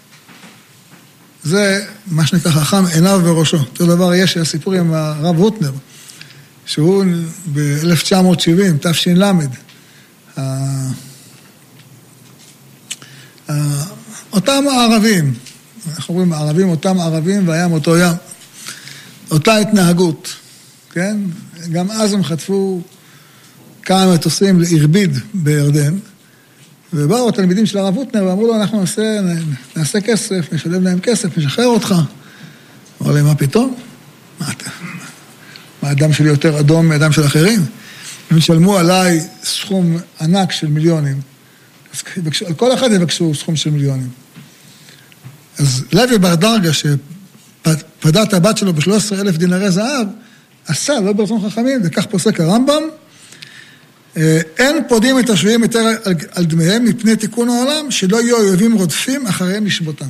זה 1.43 1.85
מה 2.07 2.27
שנקרא 2.27 2.51
חכם 2.51 2.85
עיניו 2.85 3.21
בראשו. 3.23 3.57
אותו 3.57 3.85
דבר 3.85 4.13
יש 4.13 4.37
הסיפור 4.37 4.73
עם 4.73 4.93
הרב 4.93 5.37
הוטנר, 5.37 5.71
שהוא 6.65 7.05
ב-1970, 7.53 8.89
תש"ל, 8.89 9.23
אותם 14.33 14.63
הערבים, 14.71 15.33
אנחנו 15.95 16.13
אומרים 16.13 16.33
הערבים, 16.33 16.69
אותם 16.69 16.99
ערבים 16.99 17.47
והים 17.47 17.71
אותו 17.71 17.97
ים. 17.97 18.13
אותה 19.31 19.57
התנהגות, 19.57 20.29
כן? 20.91 21.17
גם 21.71 21.91
אז 21.91 22.13
הם 22.13 22.23
חטפו 22.23 22.81
כמה 23.83 24.13
מטוסים 24.13 24.61
לערביד 24.61 25.17
בירדן, 25.33 25.93
ובאו 26.93 27.29
התלמידים 27.29 27.65
של 27.65 27.77
הרב 27.77 27.95
הוטנר 27.95 28.25
ואמרו 28.25 28.47
לו, 28.47 28.55
אנחנו 28.55 28.79
נעשה, 28.79 29.19
נעשה 29.75 30.01
כסף, 30.01 30.53
נשלם 30.53 30.83
להם 30.83 30.99
כסף, 30.99 31.37
נשחרר 31.37 31.65
אותך. 31.65 31.95
אמר 33.01 33.11
להם, 33.11 33.25
מה 33.25 33.35
פתאום? 33.35 33.75
מה 34.39 34.51
אתה... 34.51 34.69
מה 35.83 35.89
הדם 35.89 36.13
שלי 36.13 36.27
יותר 36.27 36.59
אדום 36.59 36.87
מהדם 36.87 37.11
של 37.11 37.25
אחרים? 37.25 37.65
הם 38.31 38.37
ישלמו 38.37 38.77
עליי 38.77 39.27
סכום 39.43 39.97
ענק 40.21 40.51
של 40.51 40.67
מיליונים. 40.67 41.21
אז 41.93 42.03
יבקשו, 42.17 42.47
על 42.47 42.53
כל 42.53 42.73
אחד 42.73 42.91
יבקשו 42.91 43.35
סכום 43.35 43.55
של 43.55 43.69
מיליונים. 43.69 44.09
אז 45.59 45.83
לוי 45.93 46.17
בר 46.17 46.35
דרגה, 46.35 46.73
שפדה 46.73 48.23
את 48.23 48.33
הבת 48.33 48.57
שלו 48.57 48.73
ב-13 48.73 49.13
אלף 49.13 49.37
דינרי 49.37 49.71
זהב, 49.71 50.07
עשה, 50.69 50.99
לא 50.99 51.13
ברצון 51.13 51.49
חכמים, 51.49 51.81
וכך 51.83 52.05
פוסק 52.05 52.39
הרמב"ם, 52.39 52.83
אה, 54.17 54.39
אין 54.57 54.75
פודים 54.87 55.19
את 55.19 55.29
השבויים 55.29 55.63
יותר 55.63 55.79
על, 55.79 56.15
על 56.31 56.45
דמיהם 56.45 56.85
מפני 56.85 57.15
תיקון 57.15 57.49
העולם, 57.49 57.91
שלא 57.91 58.21
יהיו 58.21 58.37
אויבים 58.37 58.73
רודפים 58.73 59.27
אחריהם 59.27 59.65
לשבותם. 59.65 60.05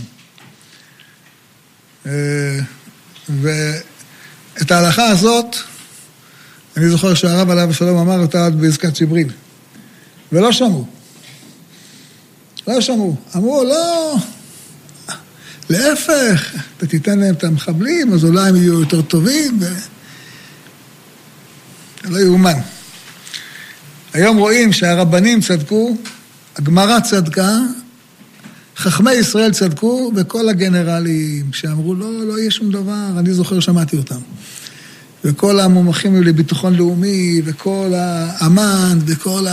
אה, 2.06 2.60
ואת 3.42 4.72
ההלכה 4.72 5.06
הזאת, 5.06 5.56
אני 6.78 6.90
זוכר 6.90 7.14
שהרב 7.14 7.50
עליו 7.50 7.70
השלום 7.70 7.98
אמר 7.98 8.20
אותה 8.20 8.46
עד 8.46 8.62
בעסקת 8.62 8.98
ג'יבריל, 8.98 9.30
ולא 10.32 10.52
שמעו. 10.52 10.86
לא 12.68 12.82
שמעו. 12.82 13.16
אמרו, 13.36 13.64
לא, 13.64 14.16
להפך, 15.70 16.54
אתה 16.78 16.88
תיתן 16.88 17.20
להם 17.20 17.34
את 17.34 17.44
המחבלים, 17.44 18.14
אז 18.14 18.26
אולי 18.26 18.50
הם 18.50 18.56
יהיו 18.56 18.80
יותר 18.80 19.02
טובים, 19.02 19.58
ו... 19.62 19.66
לא 22.10 22.20
יאומן. 22.20 22.60
היום 24.14 24.38
רואים 24.38 24.74
שהרבנים 24.74 25.42
צדקו, 25.42 25.98
הגמרא 26.56 27.00
צדקה, 27.00 27.58
חכמי 28.78 29.14
ישראל 29.14 29.52
צדקו, 29.52 30.12
וכל 30.16 30.50
הגנרלים 30.50 31.54
שאמרו, 31.54 31.96
לא, 31.96 32.26
לא 32.26 32.40
יהיה 32.40 32.52
שום 32.52 32.72
דבר, 32.72 33.08
אני 33.18 33.34
זוכר, 33.34 33.60
שמעתי 33.60 33.98
אותם. 33.98 34.20
וכל 35.24 35.60
המומחים 35.60 36.24
לביטחון 36.24 36.76
לאומי, 36.76 37.42
וכל 37.46 37.94
האמן, 37.96 39.00
וכל 39.06 39.46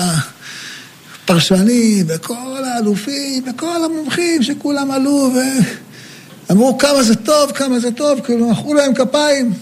הפרשנים, 1.25 2.07
וכל 2.09 2.65
האלופים, 2.65 3.45
וכל 3.51 3.85
המומחים 3.85 4.43
שכולם 4.43 4.91
עלו 4.91 5.33
ואמרו 6.49 6.79
כמה 6.79 7.03
זה 7.03 7.15
טוב, 7.15 7.53
כמה 7.53 7.79
זה 7.81 7.91
טוב, 7.91 8.21
כאילו 8.21 8.51
מחאו 8.51 8.75
להם 8.75 8.95
כפיים. 8.95 9.53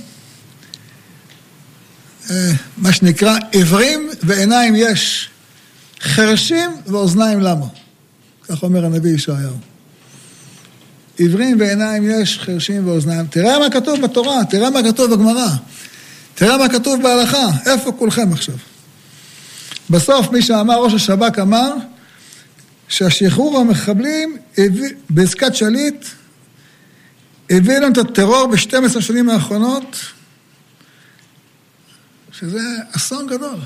אה, 2.30 2.52
מה 2.76 2.92
שנקרא 2.92 3.38
עיוורים 3.52 4.10
ועיניים 4.22 4.74
יש, 4.76 5.28
חרשים 6.00 6.70
ואוזניים 6.86 7.40
למה. 7.40 7.66
כך 8.48 8.62
אומר 8.62 8.84
הנביא 8.84 9.14
ישעיהו. 9.14 9.56
עיוורים 11.16 11.60
ועיניים 11.60 12.10
יש, 12.10 12.38
חרשים 12.38 12.88
ואוזניים. 12.88 13.26
תראה 13.26 13.58
מה 13.58 13.70
כתוב 13.70 14.00
בתורה, 14.00 14.44
תראה 14.50 14.70
מה 14.70 14.82
כתוב 14.82 15.14
בגמרא, 15.14 15.48
תראה 16.34 16.58
מה 16.58 16.68
כתוב 16.68 17.02
בהלכה, 17.02 17.48
איפה 17.66 17.92
כולכם 17.92 18.32
עכשיו? 18.32 18.54
בסוף 19.90 20.30
מי 20.32 20.42
שאמר, 20.42 20.78
ראש 20.78 20.94
השב"כ 20.94 21.38
אמר, 21.38 21.74
שהשחרור 22.88 23.58
המחבלים 23.58 24.36
בעסקת 25.10 25.54
שליט 25.54 26.04
הביא 27.50 27.78
לנו 27.78 27.92
את 27.92 27.98
הטרור 27.98 28.46
ב-12 28.46 29.00
שנים 29.00 29.30
האחרונות, 29.30 29.96
שזה 32.38 32.60
אסון 32.96 33.26
גדול. 33.26 33.58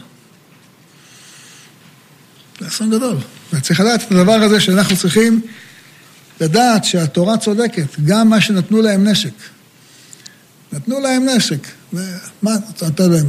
זה 2.60 2.68
אסון 2.68 2.90
גדול. 2.90 3.16
וצריך 3.52 3.80
לדעת 3.80 4.02
את 4.02 4.12
הדבר 4.12 4.32
הזה 4.32 4.60
שאנחנו 4.60 4.96
צריכים 4.96 5.40
לדעת 6.40 6.84
שהתורה 6.84 7.38
צודקת, 7.38 8.00
גם 8.04 8.28
מה 8.28 8.40
שנתנו 8.40 8.82
להם 8.82 9.08
נשק. 9.08 9.32
נתנו 10.72 11.00
להם 11.00 11.28
נשק. 11.28 11.66
ומה 11.92 12.54
נתת 12.68 13.00
להם? 13.00 13.26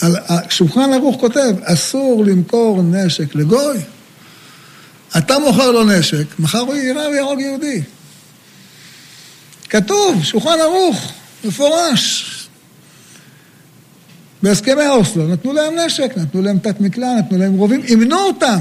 על 0.00 0.16
שולחן 0.48 0.92
ערוך 0.94 1.20
כותב, 1.20 1.54
אסור 1.62 2.24
למכור 2.24 2.82
נשק 2.82 3.34
לגוי. 3.34 3.78
אתה 5.18 5.38
מוכר 5.38 5.70
לו 5.70 5.84
נשק, 5.84 6.24
מחר 6.38 6.58
הוא 6.58 6.74
יירה 6.74 7.08
ויהרוג 7.08 7.40
יהודי. 7.40 7.82
כתוב, 9.68 10.24
שולחן 10.24 10.60
ערוך, 10.60 11.12
מפורש. 11.44 12.37
בהסכמי 14.42 14.86
אוסלו 14.86 15.28
נתנו 15.28 15.52
להם 15.52 15.74
נשק, 15.74 16.12
נתנו 16.16 16.42
להם 16.42 16.58
תת 16.58 16.80
מקלע, 16.80 17.14
נתנו 17.18 17.38
להם 17.38 17.54
רובים, 17.54 17.82
אימנו 17.84 18.18
אותם. 18.18 18.58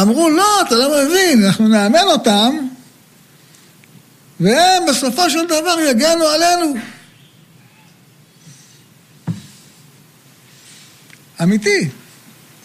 אמרו, 0.00 0.30
לא, 0.30 0.62
אתה 0.66 0.74
לא 0.74 1.04
מבין, 1.04 1.44
אנחנו 1.44 1.68
נאמן 1.68 2.04
אותם, 2.06 2.56
והם 4.40 4.82
בסופו 4.88 5.30
של 5.30 5.46
דבר 5.46 5.76
יגנו 5.90 6.24
עלינו. 6.24 6.74
אמיתי. 11.42 11.88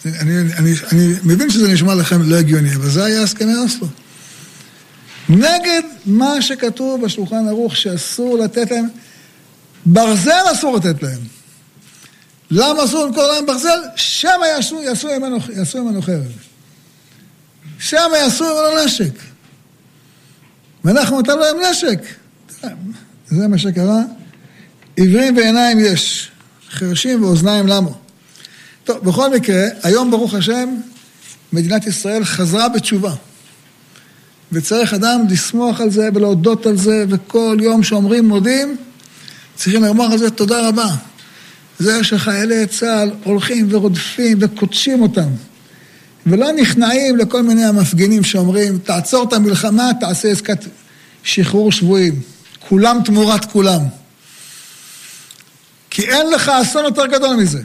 אני, 0.04 0.40
אני, 0.58 0.72
אני 0.92 1.14
מבין 1.24 1.50
שזה 1.50 1.72
נשמע 1.72 1.94
לכם 1.94 2.22
לא 2.22 2.36
הגיוני, 2.36 2.74
אבל 2.74 2.90
זה 2.90 3.04
היה 3.04 3.22
הסכמי 3.22 3.54
אוסלו. 3.56 3.88
נגד 5.28 5.82
מה 6.06 6.42
שכתוב 6.42 7.04
בשולחן 7.04 7.48
ערוך 7.48 7.76
שאסור 7.76 8.38
לתת 8.38 8.70
להם, 8.70 8.88
ברזל 9.86 10.42
אסור 10.52 10.76
לתת 10.76 11.02
להם. 11.02 11.35
למה 12.50 12.84
אסור 12.84 13.06
למכור 13.06 13.26
להם 13.26 13.46
ברזל? 13.46 13.78
שם 13.96 14.40
יעשו, 14.56 14.82
יעשו 14.82 15.84
ממנו 15.84 16.02
חרב. 16.02 16.32
שם 17.78 18.10
יעשו 18.16 18.44
ממנו 18.44 18.84
נשק. 18.84 19.12
ואנחנו 20.84 21.20
נתנו 21.20 21.36
להם 21.36 21.56
נשק. 21.70 21.98
זה 23.28 23.48
מה 23.48 23.58
שקרה. 23.58 24.00
עיוורים 24.96 25.36
ועיניים 25.36 25.78
יש, 25.80 26.30
חרשים 26.70 27.24
ואוזניים 27.24 27.66
למה. 27.66 27.90
טוב, 28.84 28.98
בכל 28.98 29.30
מקרה, 29.30 29.64
היום 29.82 30.10
ברוך 30.10 30.34
השם, 30.34 30.76
מדינת 31.52 31.86
ישראל 31.86 32.24
חזרה 32.24 32.68
בתשובה. 32.68 33.14
וצריך 34.52 34.94
אדם 34.94 35.20
לשמוח 35.30 35.80
על 35.80 35.90
זה 35.90 36.08
ולהודות 36.14 36.66
על 36.66 36.76
זה, 36.76 37.04
וכל 37.08 37.58
יום 37.60 37.82
שאומרים 37.82 38.28
מודים, 38.28 38.76
צריכים 39.54 39.84
לומר 39.84 40.12
על 40.12 40.18
זה 40.18 40.30
תודה 40.30 40.68
רבה. 40.68 40.88
זה 41.78 42.04
שחיילי 42.04 42.66
צה"ל 42.66 43.10
הולכים 43.24 43.68
ורודפים 43.70 44.38
וקודשים 44.40 45.02
אותם, 45.02 45.28
ולא 46.26 46.52
נכנעים 46.52 47.16
לכל 47.16 47.42
מיני 47.42 47.64
המפגינים 47.64 48.24
שאומרים, 48.24 48.78
תעצור 48.78 49.28
את 49.28 49.32
המלחמה, 49.32 49.90
תעשה 50.00 50.28
עסקת 50.28 50.64
שחרור 51.22 51.72
שבויים. 51.72 52.20
כולם 52.68 53.00
תמורת 53.04 53.44
כולם. 53.44 53.80
כי 55.90 56.02
אין 56.02 56.30
לך 56.30 56.48
אסון 56.48 56.84
יותר 56.84 57.06
גדול 57.06 57.36
מזה. 57.36 57.62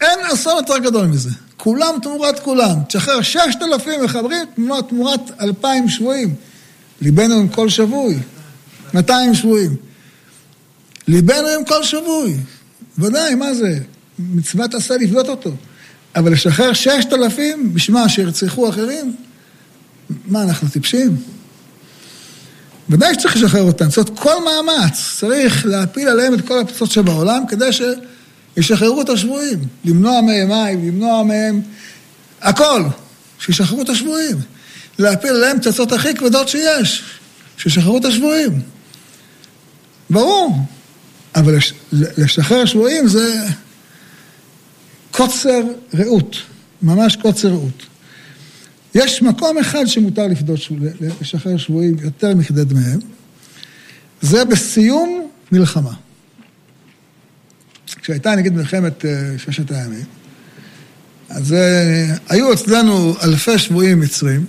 אין 0.00 0.18
אסון 0.34 0.56
יותר 0.56 0.78
גדול 0.78 1.06
מזה. 1.06 1.30
כולם 1.56 1.94
תמורת 2.02 2.40
כולם. 2.40 2.76
תשחרר 2.88 3.22
ששת 3.22 3.62
אלפים 3.62 4.04
מחברים 4.04 4.46
תמורת, 4.88 5.20
אלפיים 5.40 5.88
שבויים. 5.88 6.34
ליבנו 7.00 7.34
עם 7.34 7.48
כל 7.48 7.68
שבוי. 7.68 8.18
מאתיים 8.94 9.34
שבויים. 9.34 9.76
ליבנו 11.08 11.48
עם 11.48 11.64
כל 11.64 11.84
שבוי. 11.84 12.36
ודאי, 12.98 13.34
מה 13.34 13.54
זה? 13.54 13.78
מצוות 14.18 14.74
עשה 14.74 14.96
לפדות 14.96 15.28
אותו. 15.28 15.50
אבל 16.16 16.32
לשחרר 16.32 16.72
ששת 16.72 17.12
אלפים, 17.12 17.74
בשביל 17.74 18.08
שירצחו 18.08 18.68
אחרים? 18.68 19.16
מה, 20.26 20.42
אנחנו 20.42 20.68
טיפשים? 20.68 21.16
ודאי 22.88 23.14
שצריך 23.14 23.36
לשחרר 23.36 23.62
אותם. 23.62 23.90
זאת 23.90 24.08
אומרת, 24.08 24.20
כל 24.22 24.34
מאמץ 24.44 25.16
צריך 25.18 25.66
להפיל 25.66 26.08
עליהם 26.08 26.34
את 26.34 26.48
כל 26.48 26.58
הפצצות 26.58 26.90
שבעולם 26.90 27.42
כדי 27.48 27.68
שישחררו 28.56 29.02
את 29.02 29.08
השבויים. 29.08 29.58
למנוע 29.84 30.20
מהם 30.20 30.48
מים, 30.48 30.88
למנוע 30.88 31.22
מהם 31.22 31.60
הכל. 32.40 32.82
שישחררו 33.38 33.82
את 33.82 33.88
השבויים. 33.88 34.36
להפיל 34.98 35.30
עליהם 35.30 35.60
פצצות 35.60 35.92
הכי 35.92 36.14
כבדות 36.14 36.48
שיש. 36.48 37.02
שישחררו 37.56 37.98
את 37.98 38.04
השבויים. 38.04 38.60
ברור. 40.10 40.56
אבל 41.34 41.58
לשחרר 41.92 42.64
שבויים 42.64 43.08
זה 43.08 43.44
קוצר 45.10 45.60
רעות. 45.94 46.36
ממש 46.82 47.16
קוצר 47.16 47.48
רעות. 47.48 47.86
יש 48.94 49.22
מקום 49.22 49.58
אחד 49.58 49.86
שמותר 49.86 50.26
לפדות, 50.26 50.60
לשחרר 51.20 51.56
שבויים 51.56 51.96
יותר 52.00 52.34
מכדי 52.34 52.64
דמיהם, 52.64 52.98
זה 54.20 54.44
בסיום 54.44 55.28
מלחמה. 55.52 55.92
כשהייתה 57.96 58.34
נגיד 58.34 58.52
מלחמת 58.52 59.04
אה, 59.04 59.10
ששת 59.38 59.70
הימים, 59.70 60.04
אז 61.28 61.52
אה, 61.52 62.16
היו 62.28 62.52
אצלנו 62.52 63.14
אלפי 63.22 63.58
שבויים 63.58 64.00
מצרים 64.00 64.44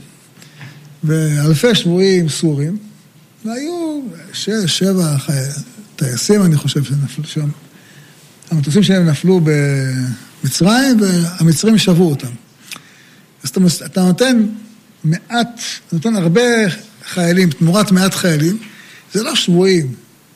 ואלפי 1.04 1.76
שבויים 1.76 2.30
סורים, 2.30 2.78
והיו 3.46 4.02
שש, 4.34 4.50
שבע 4.66 5.16
טייסים, 6.04 6.46
אני 6.46 6.58
חושב, 6.58 6.84
שנפלו 6.84 7.24
שם. 7.24 7.50
המטוסים 8.52 8.84
שלהם 8.84 9.06
נפלו 9.06 9.42
במצרים 10.44 10.98
והמצרים 11.02 11.78
שבו 11.78 12.10
אותם. 12.10 12.28
זאת 13.44 13.56
אומרת, 13.56 13.72
אתה 13.86 14.02
נותן 14.02 14.46
מעט, 15.04 15.62
נותן 15.92 16.16
הרבה 16.16 16.42
חיילים 17.06 17.50
תמורת 17.50 17.92
מעט 17.92 18.14
חיילים, 18.14 18.58
זה 19.14 19.24
לא 19.24 19.36
שבויים, 19.36 19.94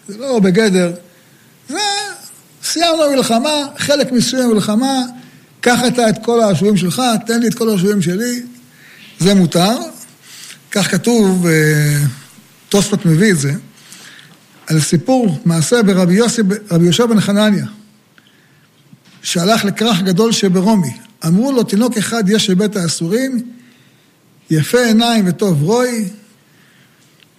זה 0.08 0.18
לא 0.18 0.40
בגדר, 0.40 0.94
זה 1.70 1.80
סיימנו 2.64 3.12
מלחמה, 3.16 3.66
חלק 3.78 4.12
מסוים 4.12 4.50
מלחמה, 4.50 5.02
קח 5.62 5.80
אתה 5.88 6.10
את 6.10 6.16
כל 6.24 6.44
השבויים 6.44 6.78
שלך, 6.78 7.02
תן 7.26 7.40
לי 7.40 7.48
את 7.48 7.54
כל 7.54 7.76
השבויים 7.76 8.02
שלי, 8.02 8.42
זה 9.20 9.34
מותר. 9.34 9.78
כך 10.72 10.92
כתוב, 10.92 11.48
אה, 11.48 12.04
תוספות 12.70 13.06
מביא 13.06 13.32
את 13.32 13.40
זה, 13.40 13.54
על 14.68 14.80
סיפור 14.80 15.38
מעשה 15.46 15.84
ברבי 15.84 16.14
יוסי, 16.14 16.42
רבי 16.72 16.84
יהושע 16.84 17.06
בן 17.06 17.20
חנניה, 17.20 17.66
שהלך 19.22 19.66
לכרך 19.66 20.02
גדול 20.02 20.32
שברומי. 20.32 20.94
אמרו 21.26 21.52
לו, 21.52 21.64
תינוק 21.64 21.98
אחד 21.98 22.30
יש 22.30 22.50
בבית 22.50 22.76
האסורים, 22.76 23.42
יפה 24.50 24.78
עיניים 24.86 25.26
וטוב 25.28 25.64
רוי, 25.64 26.10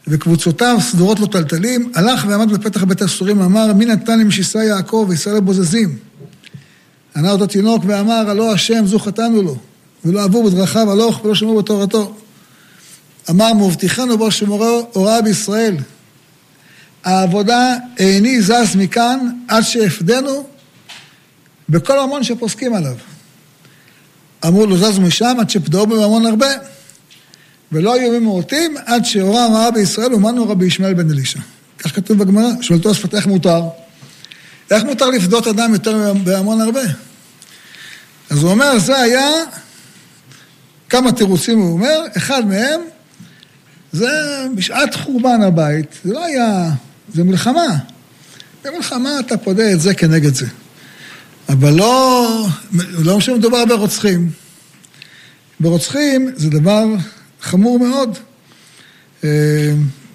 וקבוצותיו 0.06 0.78
סדורות 0.80 1.20
לו 1.20 1.26
טלטלים, 1.26 1.92
הלך 1.94 2.24
ועמד 2.28 2.52
בפתח 2.52 2.84
בית 2.84 3.02
האסורים, 3.02 3.42
אמר, 3.42 3.72
מי 3.72 3.84
נתן 3.84 4.18
לי 4.18 4.24
משיסה 4.24 4.64
יעקב 4.64 5.06
וישראל 5.08 5.40
בוזזים? 5.40 5.98
ענה 7.16 7.30
אותו 7.30 7.46
תינוק 7.46 7.82
ואמר, 7.86 8.30
הלא 8.30 8.52
השם 8.52 8.86
זו 8.86 8.98
חטאנו 8.98 9.42
לו, 9.42 9.56
ולא 10.04 10.22
עבור 10.22 10.50
בדרכיו 10.50 10.92
הלוך 10.92 11.24
ולא 11.24 11.34
שמעו 11.34 11.56
בתורתו. 11.56 12.16
אמר, 13.30 13.52
מבטיחנו 13.54 14.18
בו 14.18 14.30
שמורו 14.30 14.88
הוראה 14.92 15.22
בישראל. 15.22 15.76
העבודה 17.04 17.74
איני 17.98 18.42
זז 18.42 18.76
מכאן 18.76 19.18
עד 19.48 19.62
שאפדנו 19.62 20.46
בכל 21.68 21.98
המון 21.98 22.24
שפוסקים 22.24 22.74
עליו. 22.74 22.96
אמרו 24.46 24.66
לו, 24.66 24.76
זז 24.76 24.98
משם 24.98 25.36
עד 25.40 25.50
שפדאו 25.50 25.86
בממון 25.86 26.26
הרבה. 26.26 26.48
ולא 27.72 27.94
היו 27.94 28.20
ממורטים 28.20 28.74
עד 28.86 29.04
שהורה 29.04 29.46
רעה 29.46 29.70
בישראל 29.70 30.14
ומנו 30.14 30.48
רבי 30.48 30.66
ישמעאל 30.66 30.94
בן 30.94 31.10
אלישע. 31.10 31.40
כך 31.78 31.96
כתוב 31.96 32.18
בגמרא, 32.18 32.50
שואל 32.60 32.78
תוספות 32.78 33.14
איך 33.14 33.26
מותר? 33.26 33.62
איך 34.70 34.84
מותר 34.84 35.06
לפדות 35.10 35.46
אדם 35.46 35.72
יותר 35.72 36.14
בהמון 36.24 36.60
הרבה? 36.60 36.80
אז 38.30 38.42
הוא 38.42 38.50
אומר, 38.50 38.78
זה 38.78 38.98
היה 38.98 39.30
כמה 40.88 41.12
תירוצים 41.12 41.58
הוא 41.58 41.72
אומר, 41.72 42.00
אחד 42.16 42.46
מהם 42.46 42.80
זה 43.92 44.08
בשעת 44.54 44.94
חורבן 44.94 45.42
הבית, 45.42 45.98
זה 46.04 46.12
לא 46.12 46.24
היה, 46.24 46.70
זה 47.14 47.24
מלחמה. 47.24 47.76
במלחמה 48.64 49.20
אתה 49.20 49.36
פודה 49.36 49.72
את 49.72 49.80
זה 49.80 49.94
כנגד 49.94 50.34
זה. 50.34 50.46
אבל 51.48 51.74
לא, 51.74 52.46
לא 52.98 53.20
שמדובר 53.20 53.64
ברוצחים. 53.64 54.30
ברוצחים 55.60 56.30
זה 56.36 56.50
דבר 56.50 56.84
חמור 57.40 57.78
מאוד. 57.78 58.18
אה, 59.24 59.28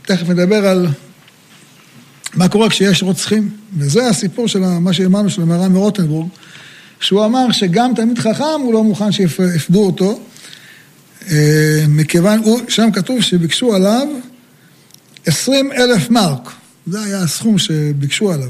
תכף 0.01 0.29
נדבר 0.29 0.67
על 0.67 0.87
מה 2.33 2.47
קורה 2.47 2.69
כשיש 2.69 3.03
רוצחים. 3.03 3.49
וזה 3.77 4.07
הסיפור 4.07 4.47
של 4.47 4.59
מה 4.59 4.93
שאמרנו 4.93 5.29
של 5.29 5.41
המהר"ם 5.41 5.73
מרוטנבורג, 5.73 6.27
שהוא 6.99 7.25
אמר 7.25 7.51
שגם 7.51 7.91
תלמיד 7.95 8.19
חכם 8.19 8.61
הוא 8.63 8.73
לא 8.73 8.83
מוכן 8.83 9.11
שיפדו 9.11 9.85
אותו, 9.85 10.19
אה, 11.31 11.85
מכיוון, 11.87 12.41
שם 12.67 12.91
כתוב 12.91 13.21
שביקשו 13.21 13.75
עליו 13.75 14.07
עשרים 15.25 15.71
אלף 15.71 16.09
מרק. 16.09 16.51
זה 16.87 17.01
היה 17.01 17.21
הסכום 17.21 17.57
שביקשו 17.57 18.31
עליו. 18.31 18.49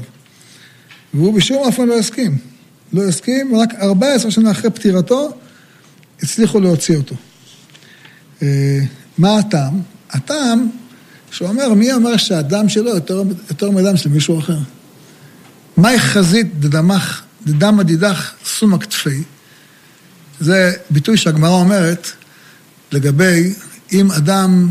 והוא 1.14 1.34
בשום 1.34 1.56
אופן 1.56 1.86
לא 1.86 1.98
הסכים. 1.98 2.38
לא 2.92 3.02
הסכים, 3.08 3.56
רק 3.56 3.74
14 3.74 4.30
שנה 4.30 4.50
אחרי 4.50 4.70
פטירתו 4.70 5.30
הצליחו 6.22 6.60
להוציא 6.60 6.96
אותו. 6.96 7.14
אה, 8.42 8.80
מה 9.18 9.38
הטעם? 9.38 9.80
הטעם 10.10 10.68
שהוא 11.30 11.48
אומר, 11.48 11.74
מי 11.74 11.92
אומר 11.92 12.16
שהדם 12.16 12.68
שלו 12.68 12.94
יותר, 12.94 13.22
יותר 13.50 13.70
מדם 13.70 13.96
של 13.96 14.08
מישהו 14.08 14.38
אחר? 14.38 14.58
מהי 15.76 15.98
חזית 15.98 16.60
דדמך, 16.60 17.22
דדמא 17.46 17.82
דידך 17.82 18.32
סומא 18.44 18.78
כתפי? 18.78 19.22
זה 20.40 20.72
ביטוי 20.90 21.16
שהגמרא 21.16 21.50
אומרת 21.50 22.10
לגבי 22.92 23.54
אם 23.92 24.12
אדם, 24.12 24.68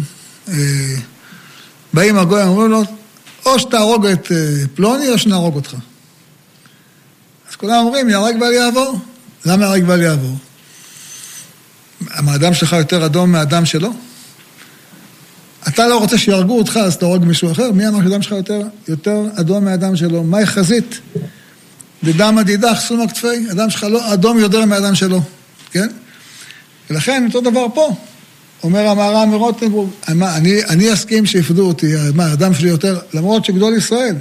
אה, 0.47 0.95
באים 1.93 2.17
הגויים, 2.17 2.47
אומרים 2.47 2.71
לו, 2.71 2.84
או 3.45 3.60
שתהרוג 3.60 4.06
את 4.06 4.32
אה, 4.32 4.38
פלוני 4.75 5.10
או 5.10 5.17
שנהרוג 5.17 5.56
אותך. 5.56 5.75
אז 7.49 7.56
כולם 7.56 7.86
אומרים, 7.86 8.10
יהרג 8.10 8.41
ואל 8.41 8.53
יעבור. 8.53 8.99
למה 9.45 9.65
יהרג 9.65 9.84
ואל 9.88 10.01
יעבור? 10.01 10.38
האדם 12.08 12.53
שלך 12.53 12.73
יותר 12.73 13.06
אדום 13.06 13.32
מהאדם 13.32 13.65
שלו? 13.65 13.93
אתה 15.67 15.88
לא 15.88 15.97
רוצה 15.97 16.17
שיהרגו 16.17 16.58
אותך, 16.58 16.79
אז 16.84 16.97
תהרוג 16.97 17.25
מישהו 17.25 17.51
אחר? 17.51 17.71
מי 17.71 17.88
אמר 17.88 18.03
שהדם 18.03 18.21
שלך 18.21 18.32
יותר, 18.32 18.62
יותר 18.88 19.21
אדום 19.36 19.65
מהאדם 19.65 19.95
שלו? 19.95 20.23
מהי 20.23 20.45
חזית? 20.45 20.99
בדם 22.03 22.38
הדידך 22.38 22.79
סומק 22.79 23.10
כתפי, 23.10 23.49
הדם 23.49 23.69
שלך 23.69 23.84
לא 23.84 24.13
אדום 24.13 24.39
יותר 24.39 24.65
מהאדם 24.65 24.95
שלו, 24.95 25.21
כן? 25.71 25.88
ולכן 26.89 27.25
אותו 27.27 27.41
דבר 27.41 27.65
פה. 27.73 27.95
אומר 28.63 28.88
המהר"ם 28.88 29.30
מרוטנבורג, 29.30 29.89
אני, 30.08 30.63
אני 30.65 30.93
אסכים 30.93 31.26
שיפדו 31.26 31.67
אותי, 31.67 31.93
מה, 32.15 32.32
הדם 32.32 32.54
שלי 32.54 32.69
יותר, 32.69 32.99
למרות 33.13 33.45
שגדול 33.45 33.78
ישראל, 33.78 34.15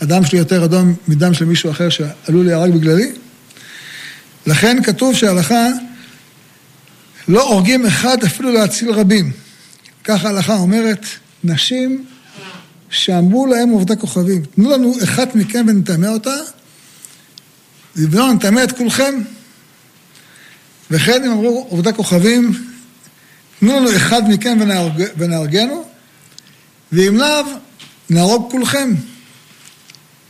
הדם 0.00 0.24
שלי 0.24 0.38
יותר 0.38 0.64
אדום 0.64 0.94
מדם 1.08 1.34
של 1.34 1.44
מישהו 1.44 1.70
אחר 1.70 1.88
שעלול 1.88 2.46
להיהרג 2.46 2.72
בגללי? 2.72 3.12
לכן 4.46 4.82
כתוב 4.82 5.14
שההלכה, 5.14 5.66
לא 7.28 7.48
הורגים 7.48 7.86
אחד 7.86 8.24
אפילו 8.24 8.52
להציל 8.52 8.92
רבים. 8.92 9.32
ככה 10.04 10.28
ההלכה 10.28 10.54
אומרת, 10.54 11.06
נשים 11.44 12.04
שאמרו 12.90 13.46
להם 13.46 13.68
עובדי 13.68 13.94
כוכבים, 14.00 14.42
תנו 14.54 14.70
לנו 14.70 14.94
אחת 15.04 15.34
מכם 15.34 15.66
ונטמא 15.68 16.06
אותה, 16.06 16.36
ולא 17.96 18.32
נטמא 18.32 18.64
את 18.64 18.72
כולכם. 18.72 19.14
וכן 20.90 21.24
הם 21.24 21.30
אמרו 21.30 21.66
עובדי 21.70 21.92
כוכבים, 21.92 22.52
תנו 23.60 23.76
לנו 23.76 23.96
אחד 23.96 24.22
מכם 24.28 24.58
ונהרג, 24.60 25.02
ונהרגנו, 25.18 25.84
ואם 26.92 27.16
לאו, 27.16 27.44
נהרוג 28.10 28.50
כולכם. 28.50 28.94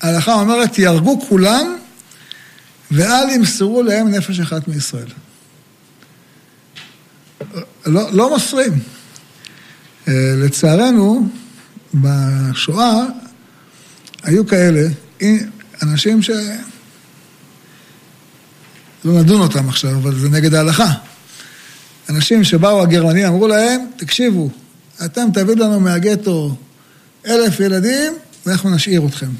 ההלכה 0.00 0.34
אומרת, 0.34 0.78
יהרגו 0.78 1.20
כולם, 1.28 1.76
ואל 2.90 3.30
ימסרו 3.30 3.82
להם 3.82 4.08
נפש 4.08 4.40
אחת 4.40 4.68
מישראל. 4.68 5.08
לא, 7.86 8.12
לא 8.12 8.30
מוסרים. 8.30 8.72
אה, 10.08 10.12
לצערנו, 10.36 11.28
בשואה 11.94 13.02
היו 14.22 14.46
כאלה, 14.46 14.88
אנשים 15.82 16.22
ש... 16.22 16.30
לא 19.04 19.20
נדון 19.20 19.40
אותם 19.40 19.68
עכשיו, 19.68 19.90
אבל 19.90 20.18
זה 20.18 20.28
נגד 20.28 20.54
ההלכה. 20.54 20.92
אנשים 22.09 22.45
שבאו 22.45 22.83
הגרמנים 22.83 23.27
אמרו 23.27 23.49
להם, 23.49 23.81
תקשיבו, 23.97 24.51
אתם 25.05 25.29
תביאו 25.35 25.57
לנו 25.57 25.81
מהגטו 25.81 26.57
אלף 27.27 27.61
ילדים 27.61 28.12
ואנחנו 28.47 28.71
נשאיר 28.71 29.07
אתכם. 29.07 29.31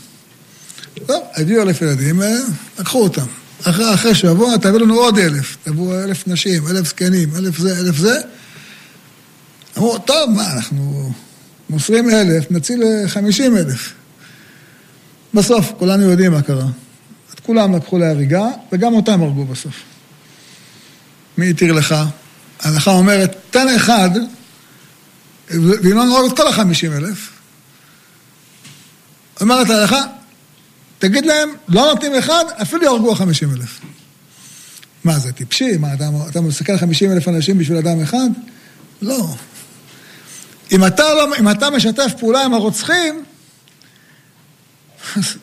טוב, 1.07 1.23
הביאו 1.37 1.63
אלף 1.63 1.83
ילדים, 1.83 2.21
לקחו 2.79 3.03
אותם. 3.03 3.27
אחרי, 3.65 3.95
אחרי 3.95 4.15
שבוע 4.15 4.57
תביאו 4.57 4.79
לנו 4.79 4.95
עוד 4.95 5.19
אלף, 5.19 5.57
תביאו 5.65 6.05
אלף 6.05 6.29
נשים, 6.29 6.69
אלף 6.69 6.89
זקנים, 6.89 7.29
אלף 7.37 7.59
זה, 7.59 7.79
אלף 7.79 7.97
זה. 7.97 8.21
אמרו, 9.79 9.99
טוב, 9.99 10.31
מה, 10.31 10.53
אנחנו 10.53 11.13
מוסרים 11.71 12.11
אלף, 12.11 12.51
נציל 12.51 12.83
חמישים 13.07 13.57
אלף. 13.57 13.93
בסוף, 15.35 15.73
כולנו 15.79 16.11
יודעים 16.11 16.33
מה 16.33 16.43
קרה. 16.43 16.67
את 17.35 17.41
כולם 17.41 17.77
לקחו 17.77 17.99
להריגה, 17.99 18.47
וגם 18.73 18.95
אותם 18.95 19.23
הרגו 19.23 19.45
בסוף. 19.45 19.75
מי 21.39 21.51
התיר 21.51 21.73
לך? 21.73 21.95
ההלכה 22.61 22.91
אומרת, 22.91 23.37
תן 23.51 23.69
אחד, 23.77 24.11
ואם 25.51 25.97
לא 25.97 26.05
נהרוג 26.05 26.31
את 26.33 26.37
כל 26.37 26.49
החמישים 26.49 26.93
אלף, 26.93 27.31
אומרת 29.41 29.71
ההלכה, 29.71 30.03
תגיד 30.99 31.27
להם, 31.27 31.49
לא 31.69 31.87
נותנים 31.87 32.15
אחד, 32.15 32.45
אפילו 32.63 32.83
יהרגו 32.83 33.13
החמישים 33.13 33.51
אלף. 33.53 33.81
מה 35.05 35.19
זה, 35.19 35.33
טיפשי? 35.33 35.77
מה, 35.77 35.95
אתה, 35.95 36.09
אתה 36.31 36.41
מסתכל 36.41 36.79
חמישים 36.79 37.13
אלף 37.13 37.29
אנשים 37.29 37.59
בשביל 37.59 37.79
אדם 37.79 38.03
אחד? 38.03 38.29
לא. 39.03 39.35
אם 40.73 40.87
אתה, 40.87 41.15
לא, 41.15 41.37
אם 41.39 41.51
אתה 41.51 41.71
משתף 41.71 42.13
פעולה 42.19 42.45
עם 42.45 42.55
הרוצחים, 42.55 43.25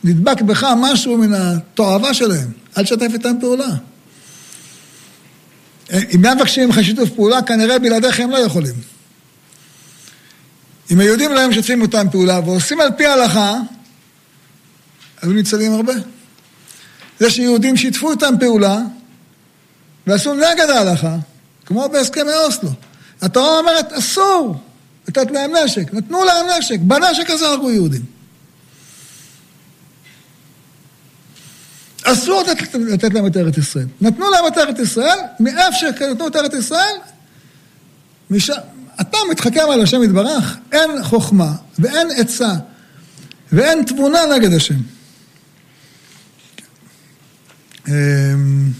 נדבק 0.04 0.41
בך 0.41 0.67
משהו 0.82 1.17
מן 1.17 1.34
התועבה 1.34 2.13
שלהם. 2.13 2.52
אל 2.78 2.84
תשתף 2.84 3.10
איתם 3.13 3.36
פעולה. 3.39 3.69
אם 5.93 6.25
הם 6.25 6.38
מבקשים 6.38 6.67
ממך 6.67 6.84
שיתוף 6.84 7.10
פעולה, 7.10 7.41
כנראה 7.41 7.79
בלעדיך 7.79 8.19
הם 8.19 8.29
לא 8.29 8.38
יכולים. 8.38 8.73
אם 10.91 10.99
היהודים 10.99 11.32
לא 11.32 11.47
משתפים 11.47 11.82
אותם 11.82 12.08
פעולה 12.12 12.39
ועושים 12.39 12.82
על 12.82 12.89
פי 12.97 13.06
ההלכה, 13.06 13.60
היו 15.21 15.32
ניצלים 15.32 15.73
הרבה. 15.73 15.93
זה 17.19 17.29
שיהודים 17.29 17.77
שיתפו 17.77 18.12
איתם 18.12 18.34
פעולה 18.39 18.79
ועשו 20.08 20.34
נגד 20.34 20.69
ההלכה, 20.69 21.15
כמו 21.65 21.89
בהסכמי 21.89 22.34
אוסלו. 22.45 22.69
התורה 23.21 23.60
אומרת, 23.60 23.93
אסור 23.93 24.56
לתת 25.08 25.32
להם 25.32 25.51
נשק. 25.65 25.93
נתנו 25.93 26.23
להם 26.23 26.45
נשק, 26.60 26.79
בנשק 26.79 27.29
הזה 27.29 27.47
הרגו 27.47 27.71
יהודים. 27.71 28.12
אסור 32.04 32.42
לתת, 32.42 32.76
לתת 32.76 33.13
להם 33.13 33.28
את 33.28 33.38
ארץ 33.38 33.58
ישראל. 33.58 33.86
נתנו 34.02 34.32
להם 34.32 34.48
את 34.48 34.58
ארץ 34.58 34.80
ישראל, 34.80 35.18
מאיפה 35.39 35.78
שנתנו 35.80 36.28
את 36.28 36.36
ארץ 36.36 36.54
ישראל, 36.54 36.96
משם, 38.30 38.54
אתה 39.02 39.18
מתחכם 39.32 39.66
על 39.74 39.82
השם 39.82 40.04
יתברך, 40.04 40.58
אין 40.72 41.04
חוכמה 41.04 41.54
ואין 41.80 42.08
עצה 42.18 42.54
ואין 43.52 43.84
תבונה 43.86 44.20
נגד 44.36 44.54
השם. 44.54 44.76
אמ, 47.88 48.72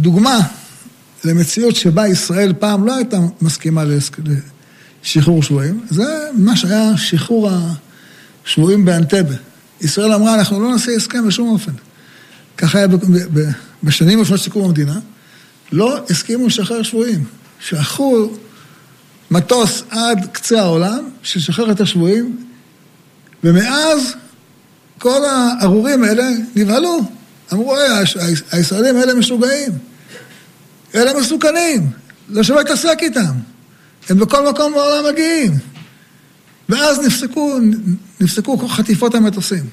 דוגמה 0.00 0.40
למציאות 1.24 1.76
שבה 1.76 2.08
ישראל 2.08 2.52
פעם 2.58 2.86
לא 2.86 2.96
הייתה 2.96 3.18
מסכימה 3.40 3.84
לשחרור 5.04 5.42
שבויים, 5.42 5.86
זה 5.90 6.28
מה 6.34 6.56
שהיה 6.56 6.96
שחרור 6.96 7.50
השבויים 8.44 8.84
באנטבה. 8.84 9.34
ישראל 9.80 10.12
אמרה, 10.12 10.34
אנחנו 10.34 10.60
לא 10.60 10.70
נעשה 10.70 10.92
הסכם 10.92 11.28
בשום 11.28 11.48
אופן. 11.48 11.72
ככה 12.56 12.78
היה 12.78 12.86
בשנים 13.82 14.20
לפני 14.20 14.38
סיכום 14.38 14.64
המדינה, 14.64 14.98
לא 15.72 15.98
הסכימו 16.10 16.46
לשחרר 16.46 16.82
שבויים. 16.82 17.24
שלחו 17.60 18.30
מטוס 19.30 19.82
עד 19.90 20.26
קצה 20.32 20.60
העולם, 20.60 21.08
ששחרר 21.22 21.70
את 21.70 21.80
השבויים, 21.80 22.46
ומאז 23.44 24.14
כל 24.98 25.20
הארורים 25.24 26.04
האלה 26.04 26.28
נבהלו. 26.56 27.00
אמרו, 27.52 27.76
הישראלים 28.52 28.96
האלה 28.96 29.14
משוגעים, 29.14 29.70
אלה 30.94 31.20
מסוכנים, 31.20 31.90
לא 32.28 32.42
שווה 32.42 32.62
להתעסק 32.62 32.98
איתם. 33.02 33.34
הם 34.08 34.18
בכל 34.18 34.50
מקום 34.50 34.72
בעולם 34.72 35.12
מגיעים. 35.12 35.52
ואז 36.68 36.98
נפסקו, 36.98 37.58
נפסקו 38.20 38.68
חטיפות 38.68 39.14
המטוסים. 39.14 39.64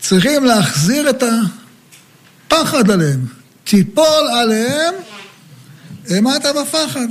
צריכים 0.00 0.44
להחזיר 0.44 1.10
את 1.10 1.22
הפחד 2.46 2.90
עליהם. 2.90 3.26
תיפול 3.64 4.28
עליהם 4.32 4.94
אימת 6.10 6.42
בפחד. 6.60 7.06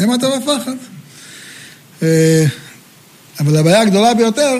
אימת 0.00 0.20
בפחד. 0.20 0.76
אבל 3.40 3.56
הבעיה 3.56 3.80
הגדולה 3.80 4.14
ביותר, 4.14 4.52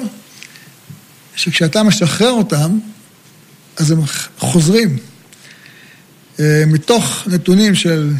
שכשאתה 1.37 1.83
משחרר 1.83 2.31
אותם, 2.31 2.79
אז 3.77 3.91
הם 3.91 4.01
חוזרים. 4.39 4.99
אה, 6.41 6.65
מתוך 6.67 7.27
נתונים 7.27 7.75
של 7.75 8.13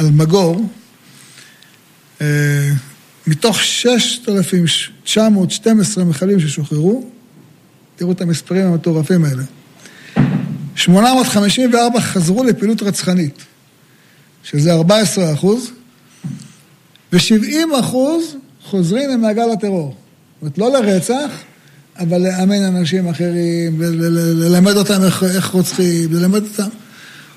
אלמגור, 0.00 0.68
אה, 2.20 2.26
מתוך 3.26 3.62
6,912 3.62 6.04
מחבלים 6.04 6.40
ששוחררו, 6.40 7.04
תראו 7.96 8.12
את 8.12 8.20
המספרים 8.20 8.66
המטורפים 8.66 9.24
האלה. 9.24 9.42
854 10.76 12.00
חזרו 12.00 12.44
לפעילות 12.44 12.82
רצחנית, 12.82 13.44
שזה 14.42 14.72
14 14.72 15.34
אחוז, 15.34 15.70
ו-70 17.12 17.80
אחוז 17.80 18.36
חוזרים 18.62 19.10
למעגל 19.10 19.50
הטרור. 19.50 19.88
זאת 19.88 19.96
אומרת, 20.42 20.58
לא 20.58 20.72
לרצח, 20.72 21.30
אבל 21.98 22.18
לאמן 22.18 22.62
אנשים 22.62 23.08
אחרים, 23.08 23.80
ללמד 23.80 24.76
אותם 24.76 25.04
איך, 25.04 25.22
איך 25.22 25.46
רוצחים, 25.46 26.12
ללמד 26.12 26.42
אותם. 26.42 26.68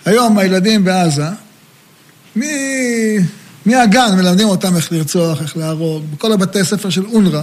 היום 0.06 0.38
הילדים 0.38 0.84
בעזה, 0.84 1.28
מהגן 3.70 4.16
מלמדים 4.16 4.48
אותם 4.48 4.76
איך 4.76 4.92
לרצוח, 4.92 5.42
איך 5.42 5.58
להרוג, 5.58 6.04
בכל 6.14 6.32
הבתי 6.32 6.66
ספר 6.66 6.90
של 6.90 7.06
אונר"א, 7.06 7.42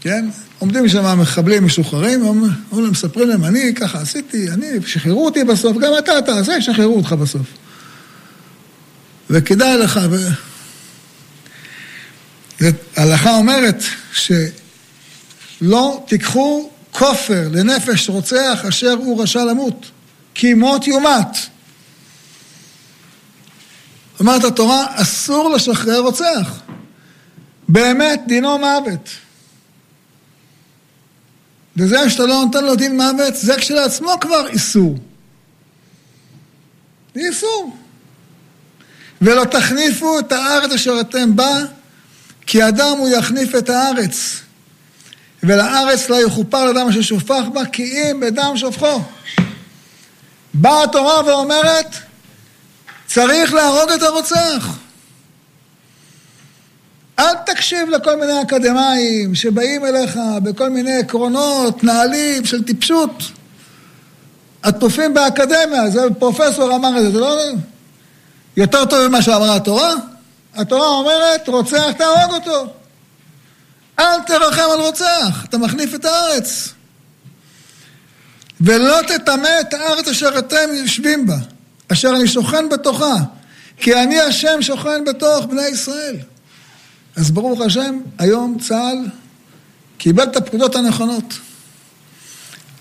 כן? 0.00 0.28
עומדים 0.58 0.88
שם 0.88 1.20
מחבלים 1.20 1.64
משוחררים, 1.64 2.26
אומרים 2.26 2.54
להם, 2.72 2.90
מספרים 2.90 3.28
להם, 3.28 3.44
אני 3.44 3.74
ככה 3.74 4.00
עשיתי, 4.00 4.50
אני, 4.50 4.66
שחררו 4.86 5.24
אותי 5.24 5.44
בסוף, 5.44 5.76
גם 5.76 5.92
אתה 5.98 6.12
תעשה, 6.26 6.56
ישחררו 6.56 6.96
אותך 6.96 7.12
בסוף. 7.12 7.46
וכדאי 9.30 9.78
לך, 9.78 10.00
ו... 10.10 10.28
ההלכה 12.96 13.36
אומרת 13.36 13.82
שלא 14.12 16.04
תיקחו 16.08 16.70
כופר 16.92 17.48
לנפש 17.52 18.08
רוצח 18.08 18.64
אשר 18.68 18.92
הוא 18.92 19.22
רשע 19.22 19.44
למות, 19.44 19.90
כי 20.34 20.54
מות 20.54 20.86
יומת. 20.86 21.36
אומרת 24.20 24.44
התורה, 24.44 24.86
אסור 24.90 25.50
לשחרר 25.50 25.98
רוצח. 26.00 26.60
באמת 27.68 28.20
דינו 28.26 28.58
מוות. 28.58 29.08
וזה 31.76 32.10
שאתה 32.10 32.26
לא 32.26 32.44
נותן 32.44 32.64
לו 32.64 32.74
דין 32.74 32.96
מוות, 32.96 33.36
זה 33.36 33.56
כשלעצמו 33.56 34.12
כבר 34.20 34.48
איסור. 34.48 34.98
זה 37.14 37.20
איסור. 37.28 37.76
ולא 39.22 39.44
תחניפו 39.44 40.18
את 40.18 40.32
הארץ 40.32 40.72
אשר 40.72 41.00
אתם 41.00 41.36
בה, 41.36 41.54
כי 42.46 42.68
אדם 42.68 42.96
הוא 42.98 43.08
יחניף 43.08 43.54
את 43.54 43.68
הארץ. 43.68 44.40
ולארץ 45.42 46.08
לא 46.08 46.22
יכופר 46.26 46.64
לדם 46.64 46.88
אשר 46.88 47.02
שופך 47.02 47.42
בה, 47.54 47.66
כי 47.66 47.82
אם 47.82 48.20
בדם 48.20 48.52
שופכו. 48.56 49.02
באה 50.54 50.84
התורה 50.84 51.24
ואומרת, 51.26 51.96
צריך 53.06 53.54
להרוג 53.54 53.90
את 53.90 54.02
הרוצח. 54.02 54.68
אל 57.18 57.34
תקשיב 57.46 57.88
לכל 57.88 58.16
מיני 58.16 58.42
אקדמאים 58.42 59.34
שבאים 59.34 59.86
אליך 59.86 60.18
בכל 60.42 60.68
מיני 60.70 60.96
עקרונות, 60.96 61.84
נהלים 61.84 62.44
של 62.44 62.64
טיפשות. 62.64 63.22
עטופים 64.62 65.14
באקדמיה, 65.14 65.90
זה 65.90 66.00
פרופסור 66.18 66.76
אמר 66.76 66.98
את 66.98 67.02
זה, 67.02 67.10
זה 67.10 67.18
לא... 67.18 67.38
יותר 68.56 68.84
טוב 68.84 69.08
ממה 69.08 69.22
שאמרה 69.22 69.56
התורה? 69.56 69.94
התורה 70.54 70.88
אומרת, 70.88 71.48
רוצח 71.48 71.92
תהרוג 71.98 72.34
אותו. 72.34 72.66
אל 73.98 74.22
תרחם 74.26 74.70
על 74.72 74.80
רוצח, 74.80 75.44
אתה 75.44 75.58
מחליף 75.58 75.94
את 75.94 76.04
הארץ. 76.04 76.68
ולא 78.60 79.00
תטמא 79.08 79.50
את 79.60 79.74
הארץ 79.74 80.08
אשר 80.08 80.38
אתם 80.38 80.68
יושבים 80.72 81.26
בה, 81.26 81.36
אשר 81.92 82.10
אני 82.16 82.28
שוכן 82.28 82.68
בתוכה, 82.68 83.14
כי 83.76 83.94
אני 83.94 84.20
השם 84.20 84.62
שוכן 84.62 85.04
בתוך 85.04 85.46
בני 85.46 85.66
ישראל. 85.66 86.16
אז 87.16 87.30
ברוך 87.30 87.60
השם, 87.60 87.98
היום 88.18 88.58
צה"ל 88.68 89.08
קיבל 89.98 90.24
את 90.24 90.36
הפקודות 90.36 90.74
הנכונות. 90.74 91.34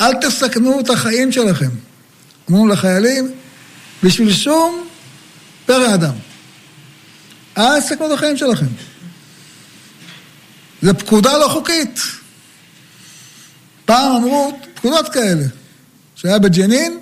אל 0.02 0.14
תסכנו 0.22 0.80
את 0.80 0.90
החיים 0.90 1.32
שלכם. 1.32 1.70
אמרו 2.50 2.68
לחיילים, 2.68 3.32
בשביל 4.04 4.34
שום 4.34 4.88
פרא 5.66 5.94
אדם. 5.94 6.14
אל 7.58 7.82
תסכנו 7.82 8.08
את 8.08 8.12
החיים 8.12 8.38
שלכם. 8.38 8.66
זו 10.82 10.92
פקודה 10.98 11.38
לא 11.38 11.48
חוקית. 11.48 12.00
פעם 13.86 14.12
אמרו 14.12 14.60
פקודות 14.76 15.10
כאלה, 15.10 15.46
שהיה 16.16 16.40
בג'נין, 16.40 17.00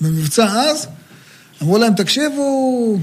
במבצע 0.00 0.46
אז, 0.46 0.86
אמרו 1.62 1.78
להם, 1.78 1.94
תקשיבו, 1.94 2.98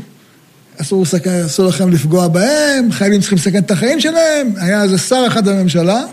אסור, 0.82 1.06
אסור 1.46 1.68
לכם 1.68 1.90
לפגוע 1.90 2.28
בהם, 2.28 2.92
חיילים 2.92 3.20
צריכים 3.20 3.38
לסכן 3.38 3.64
את 3.64 3.72
החיים 3.72 4.00
שלהם. 4.00 4.54
היה 4.58 4.84
איזה 4.84 4.98
שר 4.98 5.24
אחד 5.28 5.48
בממשלה, 5.48 6.04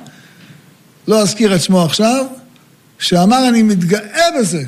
לא 1.09 1.23
אזכיר 1.23 1.55
את 1.55 1.61
שמו 1.61 1.85
עכשיו, 1.85 2.27
שאמר, 2.99 3.49
אני 3.49 3.63
מתגאה 3.63 4.27
בזה, 4.39 4.65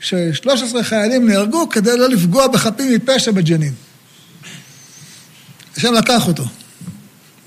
ש-13 0.00 0.82
חיילים 0.82 1.28
נהרגו 1.28 1.68
כדי 1.68 1.96
לא 1.96 2.08
לפגוע 2.08 2.46
בחפים 2.46 2.94
מפשע 2.94 3.30
בג'נין. 3.30 3.72
השם 5.76 5.92
לקח 5.92 6.28
אותו. 6.28 6.44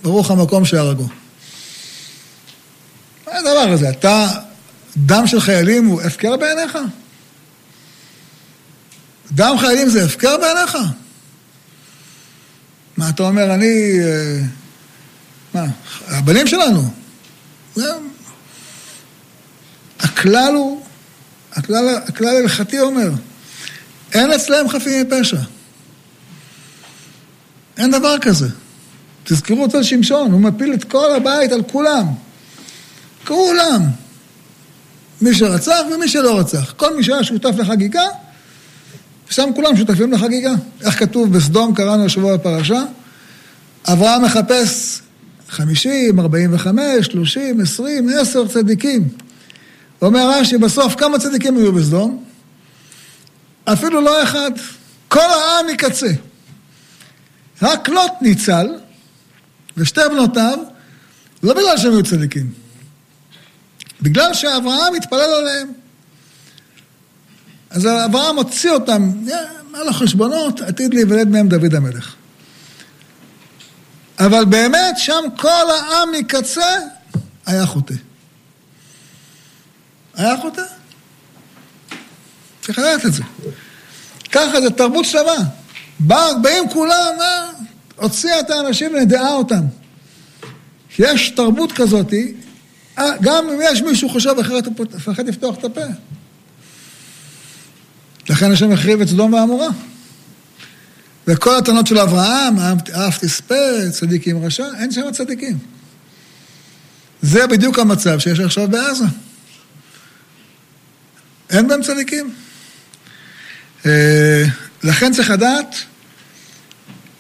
ברוך 0.04 0.32
המקום 0.32 0.66
שהרגו. 0.66 1.08
מה 3.28 3.38
הדבר 3.38 3.74
הזה? 3.74 3.90
אתה, 3.90 4.28
דם 4.98 5.28
של 5.28 5.40
חיילים 5.40 5.86
הוא 5.86 6.02
הפקר 6.02 6.38
בעיניך? 6.38 6.78
דם 9.32 9.56
חיילים 9.60 9.90
זה 9.90 10.06
הפקר 10.06 10.38
בעיניך? 10.38 10.78
מה 12.98 13.10
אתה 13.10 13.24
אומר, 13.24 13.54
אני... 13.54 14.00
אה, 14.04 14.42
מה, 15.54 15.66
הבנים 16.08 16.48
שלנו. 16.48 16.90
הכלל 20.00 20.54
הוא, 20.56 20.84
הכלל, 21.54 21.96
הכלל 22.08 22.36
ההלכתי 22.36 22.80
אומר, 22.80 23.10
אין 24.14 24.32
אצלם 24.32 24.70
חפים 24.70 25.08
מפשע. 25.08 25.38
אין 27.78 27.92
דבר 27.92 28.20
כזה. 28.22 28.50
תזכרו 29.24 29.66
את 29.66 29.84
שמשון, 29.84 30.32
הוא 30.32 30.42
מפיל 30.42 30.74
את 30.74 30.84
כל 30.84 31.16
הבית 31.16 31.52
על 31.52 31.64
כולם. 31.72 32.06
כולם. 33.28 33.82
מי 35.22 35.36
שרצח 35.36 35.82
ומי 35.94 36.08
שלא 36.08 36.40
רצח. 36.40 36.74
כל 36.78 36.98
מי 36.98 37.04
שהיה 37.04 37.24
שותף 37.24 37.52
לחגיגה, 37.58 38.04
שם 39.30 39.50
כולם 39.56 39.78
שותפים 39.78 40.14
לחגיגה. 40.14 40.54
איך 40.82 41.00
כתוב 41.00 41.34
בסדום, 41.34 41.76
קראנו 41.76 42.06
השבוע 42.06 42.38
בפרשה? 42.38 42.84
אברהם 43.86 44.26
מחפש 44.26 45.02
חמישים, 45.50 46.20
ארבעים 46.20 46.54
וחמש, 46.54 47.06
שלושים, 47.06 47.62
עשרים, 47.62 48.10
עשר 48.10 48.48
צדיקים. 48.48 49.08
אומר 50.02 50.30
רש"י, 50.30 50.58
בסוף 50.58 50.96
כמה 50.96 51.20
צדיקים 51.20 51.58
היו 51.58 51.74
בסדום? 51.74 52.24
אפילו 53.66 54.02
לא 54.02 54.24
אחד. 54.24 54.52
כל 55.08 55.20
העם 55.20 55.68
מקצה. 55.74 56.12
רק 57.62 57.90
לוט 57.90 58.12
ניצל, 58.22 58.68
ושתי 59.78 60.02
בנותיו, 60.12 60.58
לא 61.44 61.54
בגלל 61.54 61.78
שהם 61.78 61.92
היו 61.92 62.04
צדיקים, 62.04 62.52
בגלל 64.02 64.34
שאברהם 64.34 64.96
התפלל 64.96 65.34
עליהם. 65.40 65.85
אז 67.76 67.88
אברהם 68.06 68.36
הוציא 68.36 68.72
אותם, 68.72 69.12
על 69.74 69.88
החשבונות, 69.88 70.62
עתיד 70.62 70.94
להיוולד 70.94 71.28
מהם 71.28 71.50
דוד 71.50 71.76
המלך. 71.76 72.16
אבל 74.20 74.46
באמת, 74.46 74.98
שם 74.98 75.24
כל 75.38 75.72
העם 75.72 76.12
מקצה 76.12 76.80
היה 77.46 77.66
חוטא. 77.66 77.94
היה 80.16 80.38
חוטא. 80.38 80.62
צריך 82.62 82.80
לדעת 82.80 83.06
את 83.06 83.14
זה. 83.14 83.24
ככה 84.32 84.62
זה 84.62 84.70
תרבות 84.70 85.06
שלמה. 85.06 85.36
באים 86.42 86.70
כולם, 86.70 87.14
אה, 87.22 87.50
הוציאה 87.96 88.40
את 88.40 88.50
האנשים 88.50 88.92
ונדעה 88.94 89.34
אותם. 89.34 89.62
יש 91.00 91.30
תרבות 91.30 91.72
כזאת, 91.72 92.14
אה, 92.98 93.12
גם 93.22 93.50
אם 93.50 93.60
יש 93.64 93.82
מישהו 93.82 94.10
חושב 94.10 94.36
אחרת, 94.42 94.66
הוא 94.66 94.74
מפחד 94.96 95.28
לפתוח 95.28 95.58
את 95.58 95.64
הפה. 95.64 95.82
לכן 98.30 98.52
השם 98.52 98.72
החריב 98.72 99.02
את 99.02 99.08
סדום 99.08 99.34
ועמורה. 99.34 99.68
וכל 101.28 101.58
הטענות 101.58 101.88
של 101.88 102.00
אברהם, 102.00 102.58
אף 103.08 103.18
תספה, 103.18 103.90
צדיקים 103.92 104.46
רשע, 104.46 104.66
אין 104.80 104.92
שם 104.92 105.12
צדיקים. 105.12 105.58
זה 107.22 107.48
בדיוק 107.48 107.80
המצב 107.80 108.20
שיש 108.20 108.40
עכשיו 108.40 108.68
בעזה. 108.68 109.06
אין 111.50 111.68
בהם 111.68 111.82
צדיקים. 111.82 112.34
אה, 113.86 114.44
לכן 114.84 115.14
צריך 115.14 115.30
לדעת 115.30 115.76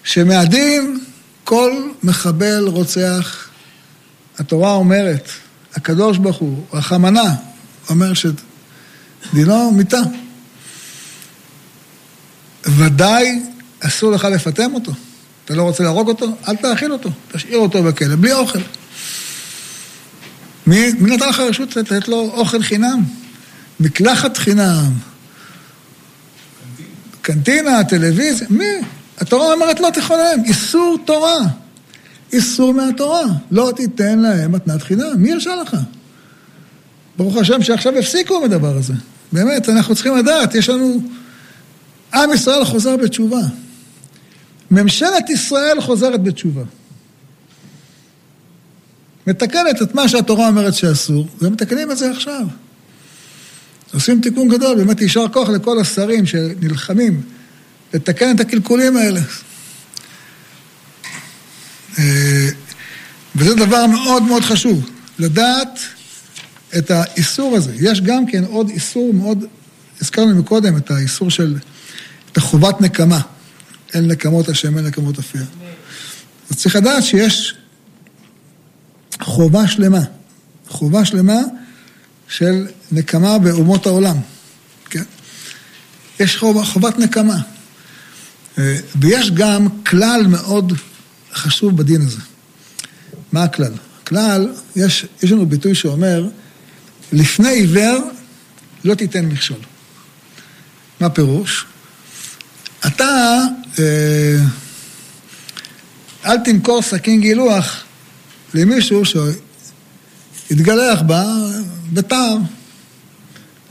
שמהדין 0.03 0.99
כל 1.43 1.91
מחבל 2.03 2.63
רוצח, 2.67 3.49
התורה 4.37 4.71
אומרת, 4.71 5.29
הקדוש 5.75 6.17
ברוך 6.17 6.37
הוא, 6.37 6.65
רחמנה, 6.73 7.35
אומר 7.89 8.11
שדינו 8.13 9.71
מיתה. 9.71 10.01
ודאי 12.65 13.41
אסור 13.79 14.11
לך 14.11 14.25
לפטם 14.25 14.73
אותו. 14.73 14.91
אתה 15.45 15.55
לא 15.55 15.63
רוצה 15.63 15.83
להרוג 15.83 16.07
אותו? 16.07 16.27
אל 16.47 16.55
תאכיל 16.55 16.91
אותו, 16.91 17.09
תשאיר 17.31 17.57
אותו 17.57 17.83
בכלא, 17.83 18.15
בלי 18.15 18.33
אוכל. 18.33 18.59
מי, 20.67 20.91
מי 20.99 21.15
נתן 21.15 21.29
לך 21.29 21.39
רשות 21.39 21.75
לתת 21.75 22.07
לו 22.07 22.31
אוכל 22.33 22.63
חינם? 22.63 23.03
מקלחת 23.79 24.37
חינם. 24.37 24.91
קנטינה, 27.21 27.83
טלוויזיה, 27.83 28.47
מי? 28.49 28.65
התורה 29.17 29.53
אומרת 29.53 29.79
לא 29.79 29.89
להם, 30.09 30.43
איסור 30.45 30.97
תורה. 31.05 31.39
איסור 32.33 32.73
מהתורה. 32.73 33.23
לא 33.51 33.71
תיתן 33.75 34.19
להם 34.19 34.51
מתנת 34.51 34.83
חינם. 34.83 35.13
מי 35.17 35.33
הרשה 35.33 35.55
לך? 35.55 35.77
ברוך 37.17 37.37
השם 37.37 37.63
שעכשיו 37.63 37.97
הפסיקו 37.97 38.37
עם 38.37 38.43
הדבר 38.43 38.77
הזה. 38.77 38.93
באמת, 39.31 39.69
אנחנו 39.69 39.95
צריכים 39.95 40.17
לדעת, 40.17 40.55
יש 40.55 40.69
לנו... 40.69 41.01
עם 42.13 42.33
ישראל 42.33 42.65
חוזר 42.65 42.97
בתשובה. 42.97 43.41
ממשלת 44.71 45.29
ישראל 45.29 45.81
חוזרת 45.81 46.23
בתשובה. 46.23 46.63
מתקנת 49.27 49.81
את 49.81 49.95
מה 49.95 50.09
שהתורה 50.09 50.47
אומרת 50.47 50.73
שאסור, 50.73 51.27
ומתקנים 51.41 51.91
את 51.91 51.97
זה 51.97 52.11
עכשיו. 52.11 52.47
עושים 53.93 54.21
תיקון 54.21 54.49
גדול, 54.49 54.77
באמת 54.77 55.01
יישר 55.01 55.25
כוח 55.33 55.49
לכל 55.49 55.79
השרים 55.79 56.25
שנלחמים 56.25 57.21
לתקן 57.93 58.35
את 58.35 58.39
הקלקולים 58.39 58.97
האלה. 58.97 59.21
אה, 61.99 62.49
וזה 63.35 63.55
דבר 63.55 63.85
מאוד 63.85 64.23
מאוד 64.23 64.43
חשוב, 64.43 64.89
לדעת 65.19 65.79
את 66.77 66.91
האיסור 66.91 67.55
הזה. 67.55 67.71
יש 67.79 68.01
גם 68.01 68.25
כן 68.25 68.43
עוד 68.43 68.69
איסור 68.69 69.13
מאוד, 69.13 69.45
הזכרנו 70.01 70.35
מקודם 70.35 70.77
את 70.77 70.91
האיסור 70.91 71.29
של, 71.29 71.57
את 72.35 72.37
החובת 72.37 72.81
נקמה. 72.81 73.21
אין 73.93 74.07
נקמות 74.07 74.49
השם, 74.49 74.77
אין 74.77 74.85
נקמות 74.85 75.17
אופיה. 75.17 75.41
אז 76.51 76.57
צריך 76.57 76.75
לדעת 76.75 77.03
שיש 77.03 77.55
חובה 79.21 79.67
שלמה, 79.67 80.01
חובה 80.67 81.05
שלמה 81.05 81.39
של 82.27 82.67
נקמה 82.91 83.37
באומות 83.39 83.85
העולם, 83.85 84.17
כן? 84.89 85.03
יש 86.19 86.37
חובה, 86.37 86.65
חובת 86.65 86.99
נקמה. 86.99 87.37
אה, 88.57 88.77
ויש 89.01 89.31
גם 89.31 89.67
כלל 89.83 90.27
מאוד 90.27 90.73
חשוב 91.33 91.77
בדין 91.77 92.01
הזה. 92.01 92.21
מה 93.31 93.43
הכלל? 93.43 93.73
הכלל, 94.03 94.53
יש, 94.75 95.05
יש 95.23 95.31
לנו 95.31 95.45
ביטוי 95.45 95.75
שאומר, 95.75 96.27
לפני 97.13 97.49
עיוור 97.49 98.09
לא 98.83 98.95
תיתן 98.95 99.25
מכשול. 99.25 99.59
מה 100.99 101.09
פירוש? 101.09 101.65
אתה, 102.87 103.39
אה, 103.79 104.37
אל 106.25 106.37
תמכור 106.37 106.81
סכין 106.81 107.21
גילוח 107.21 107.83
למישהו 108.53 109.03
שהתגלח 109.05 111.01
בה 111.01 111.23
בתער. 111.93 112.37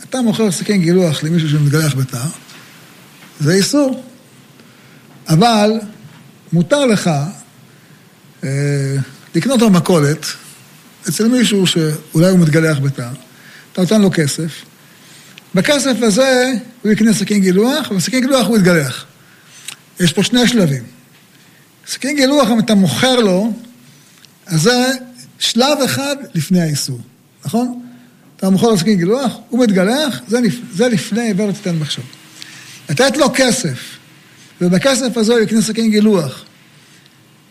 אתה 0.03 0.23
מוכר 0.23 0.51
סכין 0.51 0.83
גילוח 0.83 1.23
למישהו 1.23 1.49
שמתגלח 1.49 1.95
בתער, 1.95 2.29
זה 3.41 3.53
איסור. 3.53 4.05
אבל 5.29 5.71
מותר 6.53 6.87
לך 6.87 7.11
אה, 8.45 8.97
לקנות 9.35 9.61
במכולת 9.61 10.27
אצל 11.09 11.29
מישהו 11.29 11.67
שאולי 11.67 12.31
הוא 12.31 12.39
מתגלח 12.39 12.79
בתער, 12.79 13.13
אתה 13.73 13.81
נותן 13.81 14.03
לו 14.03 14.11
כסף, 14.15 14.65
בכסף 15.55 15.97
הזה 16.03 16.53
הוא 16.83 16.93
יקנה 16.93 17.15
סכין 17.15 17.41
גילוח, 17.41 17.91
ובסכין 17.91 18.21
גילוח 18.21 18.47
הוא 18.47 18.57
יתגלח. 18.57 19.05
יש 20.01 20.13
פה 20.13 20.23
שני 20.23 20.49
שלבים. 20.49 20.83
סכין 21.87 22.17
גילוח, 22.17 22.49
אם 22.51 22.59
אתה 22.59 22.75
מוכר 22.75 23.21
לו, 23.21 23.53
אז 24.47 24.61
זה 24.61 24.91
שלב 25.39 25.79
אחד 25.85 26.17
לפני 26.35 26.63
האיסור, 26.63 27.01
נכון? 27.45 27.81
אתה 28.37 28.51
מוכר 28.51 28.67
לו 28.67 28.79
סכין 28.79 28.99
גילוח, 28.99 29.39
הוא 29.49 29.61
מתגלח, 29.61 30.21
זה, 30.29 30.39
זה 30.73 30.89
לפני 30.89 31.31
עבר 31.31 31.53
תיתן 31.53 31.77
מחשב. 31.77 32.03
לתת 32.91 33.17
לו 33.17 33.27
כסף, 33.35 33.79
ובכסף 34.61 35.17
הזה 35.17 35.33
הוא 35.33 35.41
יקנה 35.41 35.63
סכין 35.63 35.91
גילוח, 35.91 36.45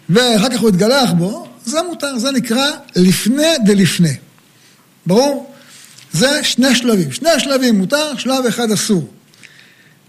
ואחר 0.09 0.49
כך 0.49 0.59
הוא 0.59 0.69
יתגלח 0.69 1.11
בו, 1.11 1.47
זה 1.65 1.77
מותר, 1.89 2.17
זה 2.17 2.31
נקרא 2.31 2.65
לפני 2.95 3.47
דלפני. 3.65 4.15
ברור? 5.05 5.52
זה 6.13 6.43
שני 6.43 6.75
שלבים. 6.75 7.11
שני 7.11 7.29
השלבים 7.29 7.77
מותר, 7.77 8.17
שלב 8.17 8.45
אחד 8.45 8.71
אסור. 8.71 9.09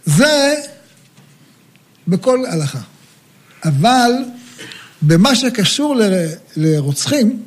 זה 0.06 0.54
בכל 2.08 2.46
הלכה. 2.46 2.80
אבל 3.64 4.12
במה 5.02 5.34
שקשור 5.34 5.96
ל, 5.96 6.02
לרוצחים, 6.56 7.42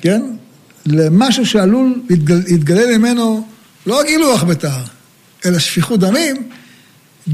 כן? 0.00 0.22
למשהו 0.86 1.46
שעלול 1.46 2.02
להתגל, 2.08 2.96
ממנו 2.96 3.46
לא 3.86 4.02
גילוח 4.02 4.42
בתער, 4.42 4.84
אלא 5.44 5.58
שפיכות 5.58 6.00
דמים, 6.00 6.48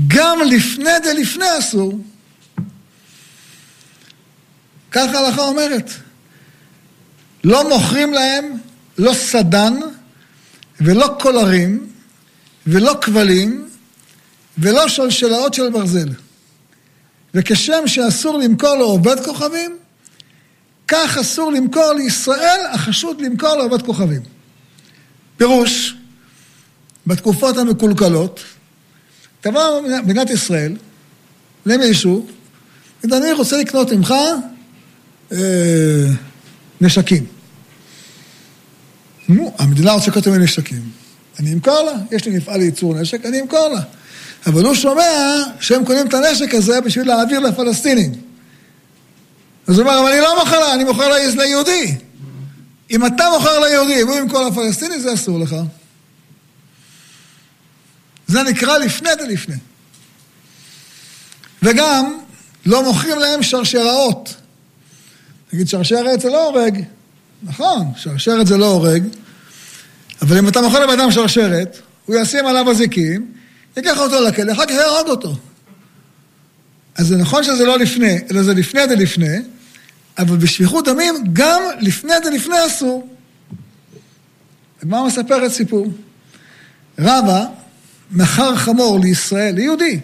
גם 0.07 0.39
לפני 0.47 0.91
דלפני 1.05 1.59
אסור. 1.59 2.01
ככה 4.93 5.19
ההלכה 5.19 5.43
אומרת. 5.43 5.91
לא 7.45 7.69
מוכרים 7.69 8.13
להם 8.13 8.45
לא 8.99 9.15
סדן 9.15 9.75
ולא 10.81 11.17
קולרים 11.21 11.87
ולא 12.67 12.99
כבלים 13.01 13.69
ולא 14.59 14.89
שלשלאות 14.89 15.55
של 15.55 15.71
ברזל. 15.71 16.09
וכשם 17.35 17.83
שאסור 17.87 18.39
למכור 18.39 18.75
לעובד 18.75 19.25
כוכבים, 19.25 19.79
כך 20.89 21.19
אסור 21.19 21.53
למכור 21.53 21.93
לישראל 21.93 22.61
החשוד 22.73 23.21
למכור 23.21 23.57
לעובד 23.57 23.83
כוכבים. 23.83 24.23
פירוש, 25.37 25.95
בתקופות 27.07 27.57
המקולקלות, 27.57 28.41
תבוא 29.41 29.81
מדינת 30.05 30.31
ישראל 30.31 30.77
למישהו, 31.67 32.27
יגיד, 33.05 33.15
אני 33.15 33.33
רוצה 33.33 33.57
לקנות 33.57 33.93
ממך 33.93 34.15
אה, 35.33 36.07
נשקים. 36.81 37.34
נו, 39.29 39.55
המדינה 39.59 39.93
רוצה 39.93 40.11
לקנות 40.11 40.27
ממני 40.27 40.45
נשקים. 40.45 40.91
אני 41.39 41.53
אמכור 41.53 41.83
לה, 41.83 42.17
יש 42.17 42.25
לי 42.25 42.37
מפעל 42.37 42.61
לייצור 42.61 42.95
נשק, 42.95 43.27
אני 43.27 43.41
אמכור 43.41 43.69
לה. 43.69 43.81
אבל 44.47 44.65
הוא 44.65 44.75
שומע 44.75 45.43
שהם 45.61 45.85
קונים 45.85 46.07
את 46.07 46.15
הנשק 46.15 46.55
הזה 46.55 46.81
בשביל 46.81 47.07
להעביר 47.07 47.41
לפלסטינים. 47.41 48.13
אז 49.67 49.79
הוא 49.79 49.89
אומר, 49.89 50.01
אבל 50.01 50.13
אני 50.13 50.21
לא 50.21 50.45
מוכר 50.45 50.59
לה, 50.59 50.75
אני 50.75 50.85
מוכר 50.85 51.09
לה 51.09 51.17
ליהודי. 51.37 51.95
אם 52.91 53.07
אתה 53.07 53.25
מוכר 53.35 53.59
ליהודי 53.59 54.05
והוא 54.05 54.17
ימכור 54.17 54.43
לפלסטיני, 54.43 55.01
זה 55.01 55.15
אסור 55.15 55.39
לך. 55.39 55.57
זה 58.27 58.43
נקרא 58.43 58.79
לפני 58.79 59.11
דלפני. 59.19 59.57
וגם, 61.63 62.19
לא 62.67 62.85
מוכרים 62.85 63.19
להם 63.19 63.43
שרשראות. 63.43 64.35
נגיד, 65.53 65.69
שרשרת 65.69 66.21
זה 66.21 66.29
לא 66.29 66.49
הורג. 66.49 66.85
נכון, 67.43 67.93
שרשרת 67.97 68.47
זה 68.47 68.57
לא 68.57 68.67
הורג, 68.67 69.03
אבל 70.23 70.39
אם 70.39 70.49
אתה 70.49 70.61
מוכר 70.61 70.87
לבן 70.87 71.01
אדם 71.01 71.11
שרשרת, 71.11 71.79
הוא 72.07 72.17
ישים 72.17 72.47
עליו 72.47 72.71
אזיקים, 72.71 73.33
ייקח 73.77 73.99
אותו 73.99 74.21
לכלא, 74.21 74.53
אחר 74.53 74.67
כך 74.67 74.73
יהרוג 74.73 75.09
אותו. 75.09 75.37
אז 76.95 77.07
זה 77.07 77.17
נכון 77.17 77.45
שזה 77.45 77.65
לא 77.65 77.79
לפני, 77.79 78.19
אלא 78.31 78.43
זה 78.43 78.55
לפני 78.55 78.87
דלפני, 78.87 79.37
אבל 80.19 80.37
בשפיכות 80.37 80.85
דמים 80.85 81.15
גם 81.33 81.63
לפני 81.81 82.15
דלפני 82.25 82.67
אסור. 82.67 83.09
הגמרא 84.83 85.07
מספרת 85.07 85.53
סיפור. 85.53 85.93
רבא 86.99 87.45
מכר 88.11 88.57
חמור 88.57 89.01
לישראל, 89.01 89.55
ליהודי, 89.55 90.01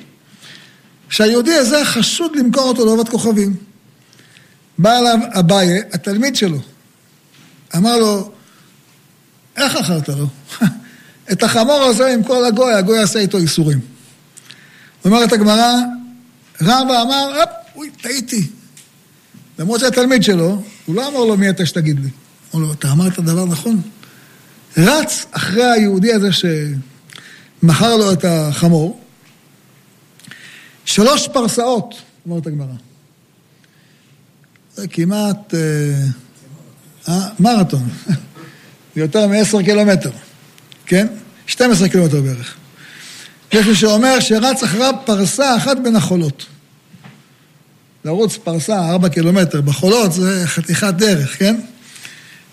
שהיהודי 1.08 1.54
הזה 1.54 1.84
חשוד 1.84 2.36
למכור 2.36 2.62
אותו 2.62 2.84
לעובד 2.84 3.08
כוכבים. 3.08 3.56
בא 4.78 4.98
אליו 4.98 5.18
אביי, 5.38 5.78
התלמיד 5.92 6.36
שלו, 6.36 6.58
אמר 7.76 7.96
לו, 7.96 8.30
איך 9.56 9.76
אכרת 9.76 10.08
לו? 10.08 10.26
את 11.32 11.42
החמור 11.42 11.82
הזה 11.82 12.14
עם 12.14 12.22
כל 12.22 12.44
הגוי, 12.44 12.74
הגוי 12.74 12.98
יעשה 12.98 13.18
איתו 13.18 13.38
איסורים. 13.38 13.80
אומרת 15.04 15.32
הגמרא, 15.32 15.72
רבא 16.62 17.02
אמר, 17.02 17.42
אפ, 17.42 17.48
אוי, 17.76 17.90
טעיתי. 17.90 18.48
למרות 19.58 19.80
שהתלמיד 19.80 20.22
שלו, 20.22 20.62
הוא 20.86 20.94
לא 20.94 21.08
אמר 21.08 21.24
לו 21.24 21.36
מי 21.36 21.50
אתה 21.50 21.66
שתגיד 21.66 22.00
לי. 22.00 22.08
אמר 22.54 22.66
לו, 22.66 22.72
אתה 22.72 22.92
אמרת 22.92 23.20
דבר 23.20 23.44
נכון. 23.44 23.80
רץ 24.76 25.26
אחרי 25.30 25.64
היהודי 25.64 26.12
הזה 26.12 26.28
שמכר 26.32 27.96
לו 27.96 28.12
את 28.12 28.24
החמור, 28.24 29.00
שלוש 30.84 31.28
פרסאות, 31.28 31.94
אומרת 32.26 32.46
הגמרא. 32.46 32.74
זה 34.74 34.88
כמעט 34.88 35.54
אה, 37.10 37.46
אה, 37.46 37.62
זה 38.94 39.00
יותר 39.00 39.26
מ-10 39.26 39.64
קילומטר, 39.64 40.10
כן? 40.86 41.06
12 41.46 41.88
קילומטר 41.88 42.20
בערך. 42.20 42.54
יש 43.52 43.66
מי 43.66 43.74
שאומר 43.74 44.20
שרץ 44.20 44.62
אחריו 44.62 44.94
פרסה 45.04 45.56
אחת 45.56 45.76
בין 45.82 45.96
החולות. 45.96 46.46
לרוץ 48.04 48.36
פרסה, 48.36 48.90
4 48.90 49.08
קילומטר, 49.08 49.60
בחולות 49.60 50.12
זה 50.12 50.42
חתיכת 50.46 50.94
דרך, 50.94 51.38
כן? 51.38 51.56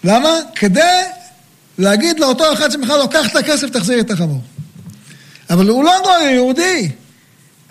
למה? 0.04 0.30
כדי 0.56 1.02
להגיד 1.78 2.20
לאותו 2.20 2.54
אחד 2.54 2.72
שבכלל 2.72 2.98
לוקח 2.98 3.28
את 3.32 3.36
הכסף, 3.36 3.70
תחזיר 3.70 4.00
את 4.00 4.12
החמור. 4.12 4.42
אבל 5.50 5.70
הוא 5.70 5.84
לא 5.84 5.94
גוי, 6.04 6.14
הוא 6.14 6.30
יהודי. 6.30 6.92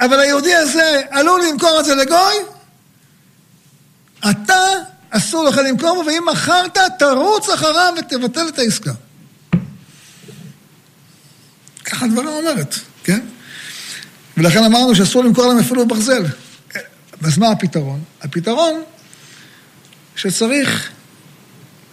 אבל 0.01 0.21
היהודי 0.21 0.55
הזה 0.55 1.01
עלול 1.11 1.41
למכור 1.51 1.81
את 1.81 1.85
זה 1.85 1.95
לגוי, 1.95 2.35
אתה, 4.31 4.59
אסור 5.11 5.45
לך 5.45 5.57
למכור 5.57 6.03
בו, 6.03 6.11
ואם 6.11 6.23
מכרת, 6.33 6.79
תרוץ 6.99 7.49
אחריו 7.49 7.95
ותבטל 7.99 8.49
את 8.49 8.59
העסקה. 8.59 8.93
ככה 11.85 12.07
הדברים 12.07 12.29
אומרת, 12.29 12.75
כן? 13.05 13.21
ולכן 14.37 14.65
אמרנו 14.65 14.95
שאסור 14.95 15.25
למכור 15.25 15.47
להם 15.47 15.59
אפילו 15.59 15.87
ברזל. 15.87 16.25
אז 17.23 17.39
מה 17.39 17.49
הפתרון? 17.51 18.03
הפתרון 18.23 18.83
שצריך 20.17 20.91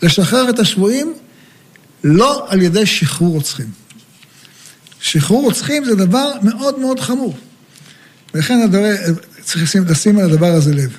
לשחרר 0.02 0.50
את 0.50 0.60
השבויים 0.60 1.14
לא 2.04 2.46
על 2.50 2.62
ידי 2.62 2.86
שחרור 2.86 3.34
רוצחים. 3.34 3.72
שחרור 5.00 5.44
רוצחים 5.44 5.86
זה 5.86 5.96
דבר 5.96 6.34
מאוד 6.42 6.80
מאוד 6.80 7.00
חמור. 7.00 7.38
ולכן 8.34 8.62
הדבר, 8.62 8.96
צריך 9.42 9.64
לשים, 9.64 9.84
לשים 9.86 10.20
על 10.20 10.26
הדבר 10.26 10.52
הזה 10.52 10.74
לב. 10.74 10.98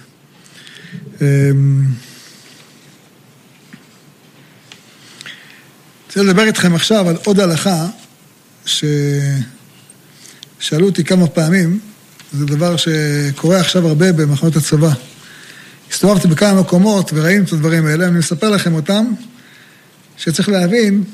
אמ, 1.21 1.85
רוצה 6.07 6.23
לדבר 6.23 6.43
איתכם 6.43 6.75
עכשיו 6.75 7.09
על 7.09 7.17
עוד 7.25 7.41
הלכה 7.41 7.87
ששאלו 8.67 8.87
אותי 10.87 11.05
כמה 11.05 11.27
פעמים, 11.27 11.79
זה 12.33 12.47
דבר 12.47 12.77
שקורה 12.77 13.61
עכשיו 13.61 13.89
הרבה 13.89 14.13
במחנות 14.13 14.57
הצבא. 14.57 14.93
הסתובבתי 15.91 16.29
בכמה 16.29 16.61
מקומות 16.61 17.11
וראינו 17.15 17.45
את 17.45 17.53
הדברים 17.53 17.87
האלה, 17.87 18.09
אני 18.09 18.19
מספר 18.19 18.51
לכם 18.51 18.75
אותם, 18.75 19.05
שצריך 20.17 20.49
להבין 20.49 21.05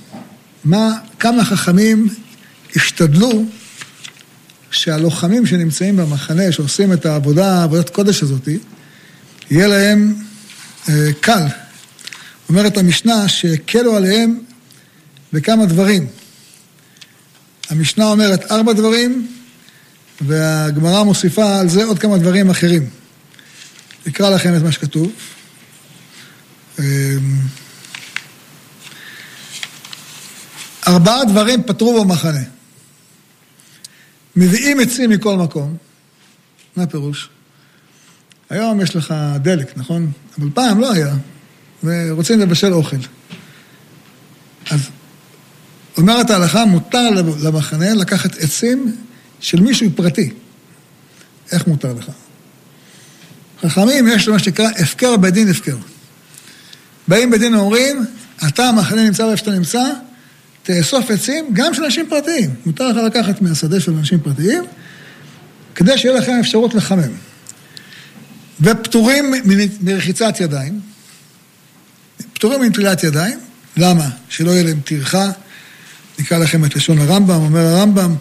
מה, 0.64 0.92
כמה 1.18 1.44
חכמים 1.44 2.08
השתדלו 2.76 3.44
שהלוחמים 4.70 5.46
שנמצאים 5.46 5.96
במחנה, 5.96 6.52
שעושים 6.52 6.92
את 6.92 7.06
העבודה, 7.06 7.62
עבודת 7.62 7.90
קודש 7.90 8.22
הזאת, 8.22 8.48
יהיה 9.50 9.66
להם 9.66 10.14
אה, 10.88 11.12
קל. 11.20 11.46
אומרת 12.48 12.76
המשנה 12.76 13.28
שהקלו 13.28 13.96
עליהם 13.96 14.40
בכמה 15.32 15.66
דברים. 15.66 16.06
המשנה 17.70 18.04
אומרת 18.04 18.52
ארבע 18.52 18.72
דברים, 18.72 19.28
והגמרא 20.20 21.02
מוסיפה 21.02 21.60
על 21.60 21.68
זה 21.68 21.84
עוד 21.84 21.98
כמה 21.98 22.18
דברים 22.18 22.50
אחרים. 22.50 22.90
אקרא 24.08 24.30
לכם 24.30 24.56
את 24.56 24.62
מה 24.62 24.72
שכתוב. 24.72 25.12
אמ, 26.78 26.84
ארבעה 30.86 31.24
דברים 31.24 31.62
פתרו 31.62 32.04
במחנה. 32.04 32.42
מביאים 34.36 34.80
עצים 34.80 35.10
מכל 35.10 35.36
מקום. 35.36 35.76
מה 36.76 36.82
הפירוש? 36.82 37.28
היום 38.50 38.80
יש 38.80 38.96
לך 38.96 39.14
דלק, 39.42 39.72
נכון? 39.76 40.12
אבל 40.38 40.48
פעם 40.54 40.80
לא 40.80 40.92
היה, 40.92 41.14
ורוצים 41.84 42.40
לבשל 42.40 42.72
אוכל. 42.72 42.96
אז 44.70 44.80
אומרת 45.96 46.30
ההלכה, 46.30 46.64
מותר 46.64 47.10
למחנה 47.42 47.94
לקחת 47.94 48.36
עצים 48.38 48.96
של 49.40 49.60
מישהו 49.60 49.90
פרטי. 49.96 50.30
איך 51.52 51.66
מותר 51.66 51.92
לך? 51.92 52.10
חכמים, 53.62 54.08
יש 54.08 54.28
מה 54.28 54.38
שנקרא 54.38 54.68
הפקר 54.78 55.16
בדין 55.16 55.48
הפקר. 55.48 55.76
באים 57.08 57.30
בדין 57.30 57.54
ואומרים, 57.54 58.04
אתה 58.48 58.64
המחנה 58.64 59.04
נמצא 59.04 59.24
איפה 59.24 59.36
שאתה 59.36 59.50
נמצא, 59.50 59.84
תאסוף 60.62 61.10
עצים 61.10 61.46
גם 61.52 61.74
של 61.74 61.84
אנשים 61.84 62.06
פרטיים. 62.08 62.54
מותר 62.66 62.88
לך 62.88 62.96
לקחת 62.96 63.42
מהשדה 63.42 63.80
של 63.80 63.92
אנשים 63.92 64.20
פרטיים, 64.20 64.64
כדי 65.74 65.98
שיהיה 65.98 66.18
לכם 66.18 66.32
אפשרות 66.40 66.74
לחמם. 66.74 67.29
ופטורים 68.60 69.34
מרחיצת 69.80 70.40
ידיים, 70.40 70.80
פטורים 72.32 72.60
מנטילת 72.60 73.04
ידיים, 73.04 73.40
למה? 73.76 74.08
שלא 74.28 74.50
יהיה 74.50 74.62
להם 74.62 74.80
טרחה, 74.84 75.30
נקרא 76.18 76.38
לכם 76.38 76.64
את 76.64 76.76
לשון 76.76 76.98
הרמב"ם, 76.98 77.34
אומר 77.34 77.60
הרמב"ם, 77.60 78.14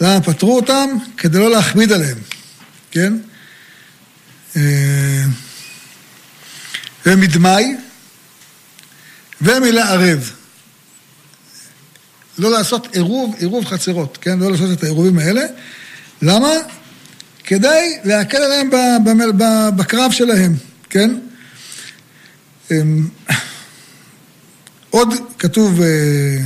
למה 0.00 0.20
פטרו 0.20 0.56
אותם? 0.56 0.88
כדי 1.16 1.38
לא 1.38 1.50
להכביד 1.50 1.92
עליהם, 1.92 2.18
כן? 2.90 3.14
אה, 4.56 5.24
ומדמאי 7.06 7.76
ומלערב. 9.40 10.30
לא 12.38 12.50
לעשות 12.50 12.94
עירוב, 12.94 13.34
עירוב 13.38 13.64
חצרות, 13.64 14.18
כן? 14.20 14.38
לא 14.38 14.50
לעשות 14.50 14.78
את 14.78 14.82
העירובים 14.82 15.18
האלה. 15.18 15.42
למה? 16.22 16.48
כדי 17.44 17.98
להקל 18.04 18.36
עליהם 18.36 18.70
בקרב 19.76 20.12
שלהם, 20.12 20.54
כן? 20.90 21.18
אמ, 22.70 23.08
עוד 24.90 25.14
כתוב, 25.38 25.80
אה, 25.82 26.38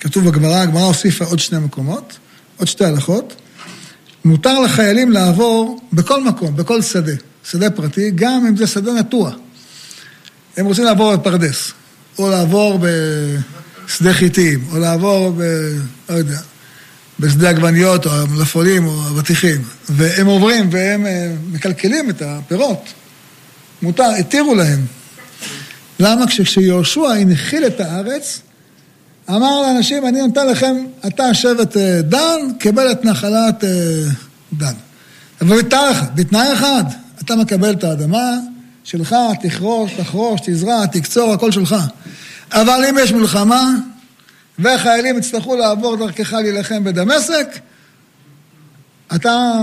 כתוב 0.00 0.28
בגמרא, 0.28 0.56
הגמרא 0.56 0.82
הוסיפה 0.82 1.24
עוד 1.24 1.38
שני 1.38 1.58
מקומות, 1.58 2.18
עוד 2.56 2.68
שתי 2.68 2.84
הלכות. 2.84 3.34
מותר 4.24 4.60
לחיילים 4.60 5.10
לעבור 5.10 5.80
בכל 5.92 6.24
מקום, 6.24 6.56
בכל 6.56 6.82
שדה, 6.82 7.12
שדה 7.50 7.70
פרטי, 7.70 8.10
גם 8.14 8.46
אם 8.48 8.56
זה 8.56 8.66
שדה 8.66 8.92
נטוע. 8.92 9.30
הם 10.56 10.66
רוצים 10.66 10.84
לעבור 10.84 11.16
בפרדס, 11.16 11.72
או 12.18 12.30
לעבור 12.30 12.78
בשדה 13.86 14.14
חיטים, 14.14 14.64
או 14.72 14.78
לעבור 14.78 15.34
ב... 15.38 15.42
לא 16.08 16.14
יודע, 16.14 16.38
בשדה 17.20 17.48
עגבניות, 17.48 18.06
או 18.06 18.10
המלפפונים, 18.10 18.86
או 18.86 19.08
אבטיחים. 19.08 19.62
והם 19.88 20.26
עוברים 20.26 20.68
והם 20.72 21.06
אה, 21.06 21.32
מקלקלים 21.52 22.10
את 22.10 22.22
הפירות. 22.26 22.84
מותר, 23.82 24.10
התירו 24.18 24.54
להם. 24.54 24.86
למה? 26.00 26.26
כשיהושע 26.26 27.08
הנחיל 27.08 27.66
את 27.66 27.80
הארץ, 27.80 28.40
אמר 29.30 29.62
לאנשים, 29.62 30.06
אני 30.06 30.18
נותן 30.18 30.46
לכם, 30.46 30.76
אתה 31.06 31.34
שבט 31.34 31.76
אה, 31.76 32.02
דן, 32.02 32.40
קבל 32.58 32.92
את 32.92 33.04
נחלת 33.04 33.64
אה, 33.64 33.70
דן. 34.52 34.74
אבל 35.40 35.62
בתנאי 35.62 35.92
אחד, 35.92 36.16
בתנאי 36.16 36.52
אחד, 36.52 36.84
אתה 37.20 37.36
מקבל 37.36 37.70
את 37.70 37.84
האדמה 37.84 38.30
שלך, 38.84 39.16
תחרוש, 39.42 39.92
תחרוש, 39.92 40.40
תזרע, 40.44 40.86
תקצור, 40.86 41.32
הכל 41.32 41.52
שלך. 41.52 41.76
אבל 42.52 42.84
אם 42.90 42.96
יש 43.00 43.12
מלחמה, 43.12 43.70
והחיילים 44.58 45.18
יצטרכו 45.18 45.56
לעבור 45.56 45.96
דרכך 45.96 46.32
להילחם 46.32 46.84
בדמשק, 46.84 47.46
אתה 49.14 49.56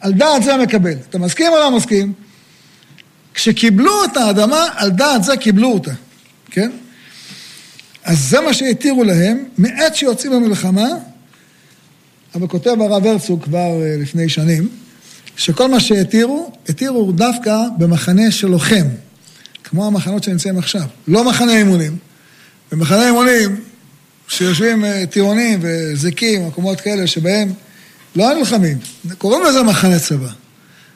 על 0.00 0.12
דעת 0.12 0.42
זה 0.42 0.56
מקבל. 0.56 0.94
אתה 1.10 1.18
מסכים 1.18 1.52
או 1.52 1.56
לא 1.56 1.76
מסכים? 1.76 2.12
כשקיבלו 3.34 4.04
את 4.04 4.16
האדמה, 4.16 4.66
על 4.74 4.90
דעת 4.90 5.24
זה 5.24 5.36
קיבלו 5.36 5.72
אותה, 5.72 5.92
כן? 6.50 6.70
אז 8.04 8.18
זה 8.18 8.40
מה 8.40 8.54
שהתירו 8.54 9.04
להם, 9.04 9.44
מעת 9.58 9.96
שיוצאים 9.96 10.32
במלחמה, 10.32 10.88
אבל 12.34 12.46
כותב 12.46 12.76
הרב 12.80 13.06
הרצוג 13.06 13.42
כבר 13.44 13.82
אה, 13.82 13.96
לפני 13.98 14.28
שנים, 14.28 14.68
שכל 15.36 15.68
מה 15.68 15.80
שהתירו, 15.80 16.52
התירו 16.68 17.12
דווקא 17.12 17.56
במחנה 17.78 18.30
של 18.30 18.48
לוחם, 18.48 18.86
כמו 19.64 19.86
המחנות 19.86 20.22
שנמצאים 20.22 20.58
עכשיו. 20.58 20.82
לא 21.08 21.24
מחנה 21.24 21.58
אימונים. 21.58 21.96
במחנה 22.72 23.06
אימונים, 23.06 23.60
שיושבים 24.28 24.84
אה, 24.84 25.04
טירונים 25.10 25.58
וזיקים, 25.62 26.46
מקומות 26.46 26.80
כאלה 26.80 27.06
שבהם 27.06 27.52
לא 28.16 28.34
נלחמים, 28.34 28.78
קוראים 29.18 29.44
לזה 29.44 29.62
מחנה 29.62 29.98
צבא. 29.98 30.28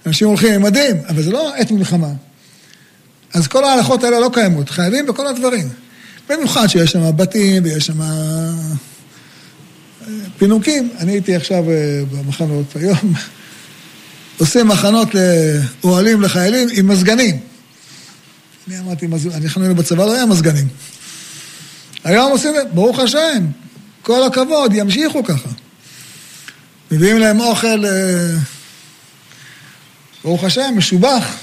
אנשים 0.07 0.28
הולכים 0.28 0.55
עם 0.55 0.62
מדים, 0.62 0.97
אבל 1.09 1.22
זה 1.22 1.30
לא 1.30 1.55
עת 1.57 1.70
מלחמה. 1.70 2.12
אז 3.35 3.47
כל 3.47 3.64
ההלכות 3.64 4.05
האלה 4.05 4.20
לא 4.20 4.30
קיימות, 4.33 4.70
חייבים 4.70 5.07
בכל 5.07 5.26
הדברים. 5.26 5.68
במיוחד 6.28 6.66
שיש 6.66 6.93
שם 6.93 7.16
בתים 7.16 7.64
ויש 7.64 7.87
שם 7.87 8.03
אה, 8.03 8.53
פינוקים. 10.39 10.91
אני 10.99 11.12
הייתי 11.12 11.37
עכשיו 11.37 11.70
אה, 11.70 12.01
במחנות 12.11 12.76
היום, 12.76 13.12
עושים 14.41 14.68
מחנות 14.68 15.09
לאוהלים 15.85 16.22
לחיילים 16.22 16.68
עם 16.72 16.89
מזגנים. 16.89 17.39
אני 18.68 18.78
אמרתי, 18.78 19.07
אנחנו 19.35 19.62
היינו 19.62 19.74
בצבא, 19.74 20.05
לא 20.07 20.14
היה 20.14 20.26
מזגנים. 20.26 20.68
היום 22.05 22.30
עושים, 22.32 22.53
ברוך 22.74 22.98
השם, 22.98 23.46
כל 24.03 24.22
הכבוד, 24.24 24.74
ימשיכו 24.74 25.24
ככה. 25.24 25.48
מביאים 26.90 27.18
להם 27.18 27.40
אוכל, 27.40 27.84
אה, 27.84 28.36
ברוך 30.24 30.44
השם, 30.44 30.74
משובח. 30.76 31.36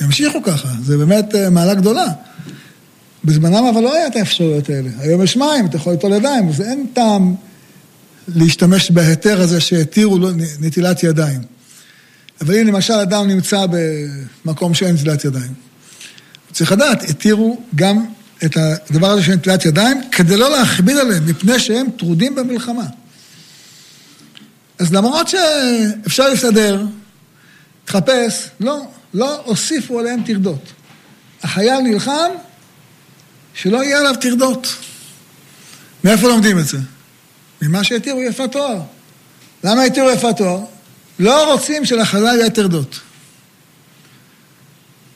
ימשיכו 0.00 0.42
ככה, 0.42 0.68
זה 0.82 0.96
באמת 0.96 1.34
אה, 1.34 1.50
מעלה 1.50 1.74
גדולה. 1.74 2.06
בזמנם 3.24 3.64
אבל 3.74 3.82
לא 3.82 3.94
היה 3.94 4.06
את 4.06 4.16
האפשרויות 4.16 4.70
האלה. 4.70 4.88
היום 4.98 5.22
יש 5.22 5.36
מים, 5.36 5.66
אתה 5.66 5.76
יכול 5.76 5.92
ליטול 5.92 6.12
ידיים, 6.12 6.48
אז 6.48 6.60
אין 6.60 6.86
טעם 6.94 7.34
להשתמש 8.28 8.90
בהיתר 8.90 9.40
הזה 9.40 9.60
שהתירו 9.60 10.18
נטילת 10.60 11.02
ידיים. 11.02 11.40
אבל 12.40 12.54
אם 12.58 12.66
למשל 12.66 12.92
אדם 12.94 13.28
נמצא 13.28 13.66
במקום 14.44 14.74
שאין 14.74 14.94
נטילת 14.94 15.24
ידיים, 15.24 15.52
צריך 16.52 16.72
לדעת, 16.72 17.02
התירו 17.02 17.60
גם 17.74 18.06
את 18.44 18.56
הדבר 18.56 19.10
הזה 19.10 19.22
של 19.22 19.32
נטילת 19.32 19.64
ידיים, 19.64 20.00
כדי 20.12 20.36
לא 20.36 20.50
להכביד 20.50 20.96
עליהם, 20.96 21.26
מפני 21.26 21.58
שהם 21.58 21.86
טרודים 21.98 22.34
במלחמה. 22.34 22.84
אז 24.78 24.92
למרות 24.92 25.28
שאפשר 25.28 26.28
להסתדר, 26.28 26.84
תחפש, 27.84 28.48
לא, 28.60 28.82
לא 29.14 29.42
הוסיפו 29.44 30.00
עליהם 30.00 30.22
טרדות. 30.26 30.72
החייל 31.42 31.80
נלחם, 31.80 32.30
שלא 33.54 33.84
יהיה 33.84 33.98
עליו 33.98 34.14
טרדות. 34.20 34.66
מאיפה 36.04 36.28
לומדים 36.28 36.58
את 36.58 36.66
זה? 36.66 36.78
ממה 37.62 37.84
שהתירו 37.84 38.22
יפת 38.22 38.52
תואר. 38.52 38.80
למה 39.64 39.82
התירו 39.82 40.10
יפת 40.10 40.36
תואר? 40.36 40.60
לא 41.18 41.52
רוצים 41.52 41.84
שלחלל 41.84 42.38
יהיה 42.38 42.50
טרדות. 42.50 43.00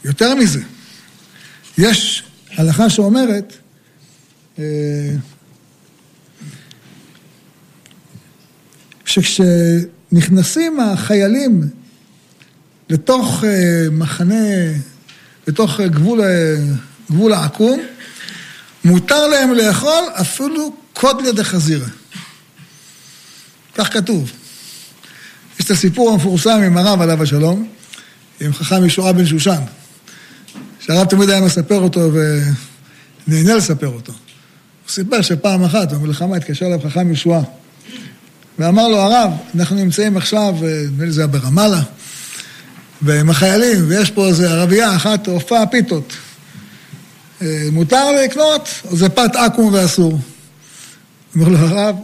יותר 0.05 0.35
מזה, 0.35 0.61
יש 1.79 2.23
הלכה 2.57 2.91
שאומרת, 2.91 3.53
אה, 4.59 4.65
שכשנכנסים 9.05 10.81
החיילים 10.81 11.63
לתוך 12.91 13.45
אה, 13.45 13.87
מחנה, 13.91 14.45
לתוך 15.47 15.81
גבול, 15.81 16.21
אה, 16.21 16.57
גבול 17.11 17.33
העקום, 17.33 17.81
מותר 18.85 19.27
להם 19.27 19.55
לאכול 19.55 20.05
אפילו 20.21 20.77
קודליה 20.93 21.33
דחזירה. 21.33 21.89
כך 23.75 23.93
כתוב. 23.93 24.33
יש 25.61 25.67
את 25.67 25.71
הסיפור 25.71 26.11
המפורסם 26.11 26.63
עם 26.67 26.79
הרב 26.79 27.01
עליו 27.01 27.23
השלום, 27.23 27.69
עם 28.41 28.53
חכם 28.53 28.85
ישועה 28.85 29.13
בן 29.13 29.27
שושן, 29.27 29.61
שהרב 30.87 31.07
תמיד 31.07 31.31
היה 31.31 31.41
מספר 31.41 31.79
אותו 31.79 32.11
ונהנה 33.29 33.55
לספר 33.55 33.89
אותו. 33.89 34.13
הוא 34.13 34.91
סיפר 34.91 35.23
שפעם 35.23 35.65
אחת 35.65 35.93
במלחמה 35.93 36.37
התקשר 36.37 36.67
אליו 36.67 36.81
חכם 36.85 37.13
ישועה 37.13 37.43
ואמר 38.59 38.89
לו, 38.89 38.97
הרב, 38.97 39.31
אנחנו 39.55 39.77
נמצאים 39.77 40.17
עכשיו, 40.17 40.55
נדמה 40.85 41.05
לי 41.05 41.11
זה 41.11 41.21
היה 41.21 41.29
ברמאללה, 41.29 41.81
ועם 43.03 43.31
החיילים, 43.31 43.85
ויש 43.89 44.11
פה 44.11 44.27
איזה 44.27 44.51
ערבייה 44.51 44.97
אחת, 44.97 45.27
הופעה 45.27 45.67
פיתות. 45.67 46.13
אה, 47.43 47.67
מותר 47.73 48.13
לקנות, 48.25 48.69
או 48.85 48.97
זה 48.97 49.09
פת 49.09 49.37
עכו"ם 49.37 49.75
ואסור. 49.75 50.19
אומר 51.35 51.49
לו 51.49 51.59
הרב, 51.59 51.97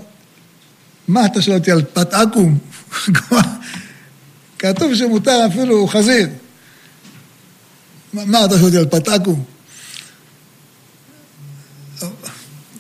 מה 1.09 1.27
אתה 1.27 1.43
שואל 1.43 1.57
אותי 1.57 1.71
על 1.71 1.83
פת 1.93 2.15
עכו"ם? 2.15 2.59
כתוב 4.59 4.95
שמותר 4.95 5.47
אפילו 5.47 5.87
חזיר. 5.87 6.29
מה 8.13 8.45
אתה 8.45 8.59
שואל 8.59 8.65
אותי 8.65 8.77
על 8.77 8.87
פת 8.87 9.09
עכו"ם? 9.09 9.43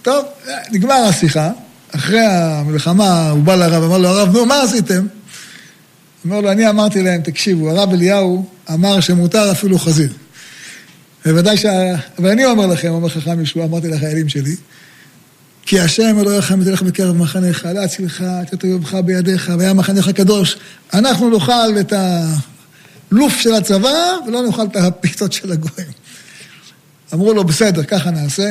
טוב, 0.03 0.25
נגמר 0.73 0.95
השיחה. 0.95 1.51
אחרי 1.95 2.21
המלחמה 2.21 3.31
הוא 3.31 3.43
בא 3.43 3.55
לרב, 3.55 3.83
אמר 3.83 3.99
לו, 3.99 4.09
הרב, 4.09 4.37
נו, 4.37 4.47
מה 4.47 4.63
עשיתם? 4.63 5.07
אומר 6.25 6.41
לו, 6.41 6.53
אני 6.53 6.69
אמרתי 6.69 7.03
להם, 7.03 7.21
תקשיבו, 7.21 7.71
הרב 7.71 7.93
אליהו 7.93 8.49
אמר 8.71 9.01
שמותר 9.01 9.53
אפילו 9.53 9.79
חזיר. 9.79 10.13
בוודאי 11.25 11.57
שה... 11.57 11.95
אבל 12.19 12.31
אני 12.31 12.45
אומר 12.45 12.67
לכם, 12.67 12.89
אומר 12.89 13.09
חכם 13.09 13.43
ישוע, 13.43 13.65
אמרתי 13.65 13.89
לחיילים 13.89 14.29
שלי, 14.29 14.57
כי 15.67 15.81
השם 15.81 16.19
אלוהיך 16.21 16.53
מתלך 16.53 16.83
בקרב 16.83 17.17
מחניך, 17.17 17.69
להצילך, 17.75 18.25
לתת 18.43 18.65
אויבך 18.65 18.95
בידיך, 18.95 19.53
והיה 19.59 19.73
מחניך 19.73 20.11
קדוש. 20.11 20.57
אנחנו 20.95 21.31
נאכל 21.31 21.81
את 21.81 21.93
הלוף 23.13 23.37
של 23.37 23.55
הצבא, 23.55 24.17
ולא 24.27 24.47
נאכל 24.47 24.65
את 24.65 24.77
הפיתות 24.77 25.33
של 25.33 25.53
הגויים. 25.53 25.91
אמרו 27.15 27.35
לו, 27.35 27.45
בסדר, 27.45 27.85
ככה 27.85 28.11
נעשה. 28.11 28.51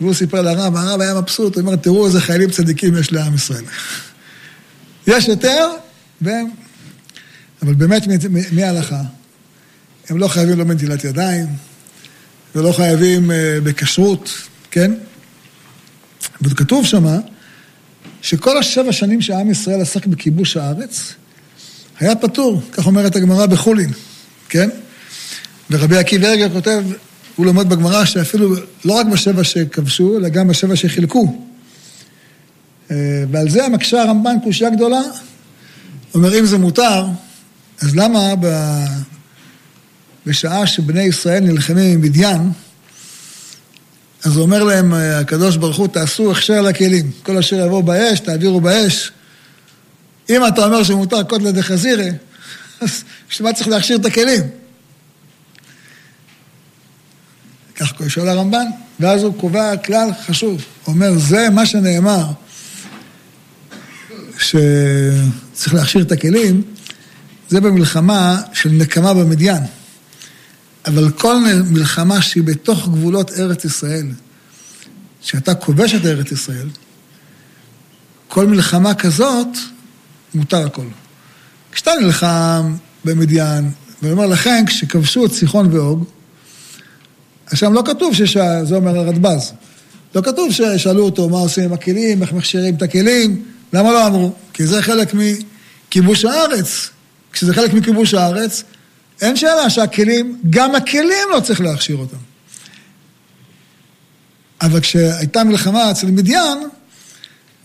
והוא 0.00 0.14
סיפר 0.14 0.42
לרב, 0.42 0.76
הרב 0.76 1.00
היה 1.00 1.14
מבסוט, 1.14 1.54
הוא 1.54 1.62
אומר, 1.62 1.76
תראו 1.76 2.06
איזה 2.06 2.20
חיילים 2.20 2.50
צדיקים 2.50 2.96
יש 2.96 3.12
לעם 3.12 3.34
ישראל. 3.34 3.64
יש 5.06 5.28
יותר, 5.28 5.68
והם... 6.20 6.50
אבל 7.62 7.74
באמת, 7.74 8.02
מההלכה, 8.52 9.00
הם 10.08 10.18
לא 10.18 10.28
חייבים 10.28 10.58
לא 10.58 10.64
בנטילת 10.64 11.04
ידיים, 11.04 11.46
ולא 12.54 12.72
חייבים 12.72 13.30
uh, 13.30 13.34
בכשרות, 13.64 14.30
כן? 14.70 14.92
וכתוב 16.42 16.86
שמה, 16.86 17.18
שכל 18.22 18.58
השבע 18.58 18.92
שנים 18.92 19.22
שעם 19.22 19.50
ישראל 19.50 19.80
עסק 19.80 20.06
בכיבוש 20.06 20.56
הארץ, 20.56 21.14
היה 22.00 22.16
פטור, 22.16 22.62
כך 22.72 22.86
אומרת 22.86 23.16
הגמרא 23.16 23.46
בחולין, 23.46 23.90
כן? 24.48 24.68
ורבי 25.70 25.96
עקיבא 25.96 26.26
ארגר 26.26 26.50
כותב, 26.52 26.84
הוא 27.36 27.46
לומד 27.46 27.68
בגמרא 27.68 28.04
שאפילו 28.04 28.54
לא 28.84 28.92
רק 28.92 29.06
בשבע 29.06 29.44
שכבשו, 29.44 30.16
אלא 30.16 30.28
גם 30.28 30.48
בשבע 30.48 30.76
שחילקו. 30.76 31.38
אה, 32.90 32.96
ועל 33.30 33.50
זה 33.50 33.68
מקשה 33.68 34.02
הרמב"ן 34.02 34.36
קושייה 34.44 34.70
גדולה. 34.70 35.00
אומר, 36.14 36.38
אם 36.38 36.46
זה 36.46 36.58
מותר, 36.58 37.06
אז 37.80 37.96
למה 37.96 38.34
ב... 38.40 38.46
בשעה 40.26 40.66
שבני 40.66 41.02
ישראל 41.02 41.40
נלחמים 41.40 41.92
עם 41.92 42.00
מדיין, 42.00 42.50
אז 44.24 44.36
הוא 44.36 44.42
אומר 44.42 44.64
להם, 44.64 44.94
הקדוש 44.94 45.56
ברוך 45.56 45.76
הוא, 45.76 45.88
תעשו 45.88 46.32
הכשר 46.32 46.60
לכלים. 46.60 47.10
כל 47.22 47.38
אשר 47.38 47.66
יבואו 47.66 47.82
באש, 47.82 48.20
תעבירו 48.20 48.60
באש. 48.60 49.12
אם 50.30 50.46
אתה 50.46 50.64
אומר 50.64 50.82
שמותר 50.82 51.22
קוטלה 51.22 51.52
דחזירה, 51.52 52.08
אז 52.80 53.04
בשביל 53.30 53.48
מה 53.48 53.54
צריך 53.54 53.68
להכשיר 53.68 53.96
את 53.96 54.04
הכלים? 54.04 54.42
כך 57.74 57.92
שואל 58.08 58.28
הרמב"ן, 58.28 58.66
ואז 59.00 59.22
הוא 59.22 59.34
קובע 59.40 59.76
כלל 59.76 60.08
חשוב. 60.26 60.64
הוא 60.84 60.94
אומר, 60.94 61.18
זה 61.18 61.50
מה 61.50 61.66
שנאמר, 61.66 62.26
שצריך 64.38 65.74
להכשיר 65.74 66.02
את 66.02 66.12
הכלים, 66.12 66.62
זה 67.48 67.60
במלחמה 67.60 68.42
של 68.52 68.70
נקמה 68.70 69.14
במדיין. 69.14 69.62
אבל 70.86 71.10
כל 71.10 71.36
מלחמה 71.70 72.22
שהיא 72.22 72.42
בתוך 72.42 72.88
גבולות 72.88 73.30
ארץ 73.30 73.64
ישראל, 73.64 74.06
שאתה 75.22 75.54
כובש 75.54 75.94
את 75.94 76.06
ארץ 76.06 76.32
ישראל, 76.32 76.68
כל 78.28 78.46
מלחמה 78.46 78.94
כזאת, 78.94 79.48
מותר 80.34 80.66
הכל. 80.66 80.86
כשאתה 81.72 81.90
נלחם 82.00 82.76
במדיין, 83.04 83.70
ואני 84.02 84.12
אומר 84.12 84.26
לכם, 84.26 84.64
כשכבשו 84.66 85.26
את 85.26 85.32
סיחון 85.32 85.72
ואוג, 85.72 86.04
שם 87.54 87.72
לא 87.72 87.82
כתוב 87.86 88.14
שזה 88.14 88.76
אומר 88.76 88.98
הרדב"ז. 88.98 89.52
לא 90.14 90.20
כתוב 90.20 90.52
ששאלו 90.52 91.04
אותו 91.04 91.28
מה 91.28 91.38
עושים 91.38 91.64
עם 91.64 91.72
הכלים, 91.72 92.22
איך 92.22 92.32
מכשירים 92.32 92.74
את 92.74 92.82
הכלים, 92.82 93.44
למה 93.72 93.92
לא 93.92 94.06
אמרו? 94.06 94.32
כי 94.52 94.66
זה 94.66 94.82
חלק 94.82 95.14
מכיבוש 95.14 96.24
הארץ. 96.24 96.90
כשזה 97.32 97.54
חלק 97.54 97.72
מכיבוש 97.72 98.14
הארץ, 98.14 98.62
אין 99.20 99.36
שאלה 99.36 99.70
שהכלים, 99.70 100.40
גם 100.50 100.74
הכלים 100.74 101.28
לא 101.34 101.40
צריך 101.40 101.60
להכשיר 101.60 101.96
אותם. 101.96 102.16
אבל 104.60 104.80
כשהייתה 104.80 105.44
מלחמה 105.44 105.90
אצל 105.90 106.06
מדיין, 106.06 106.58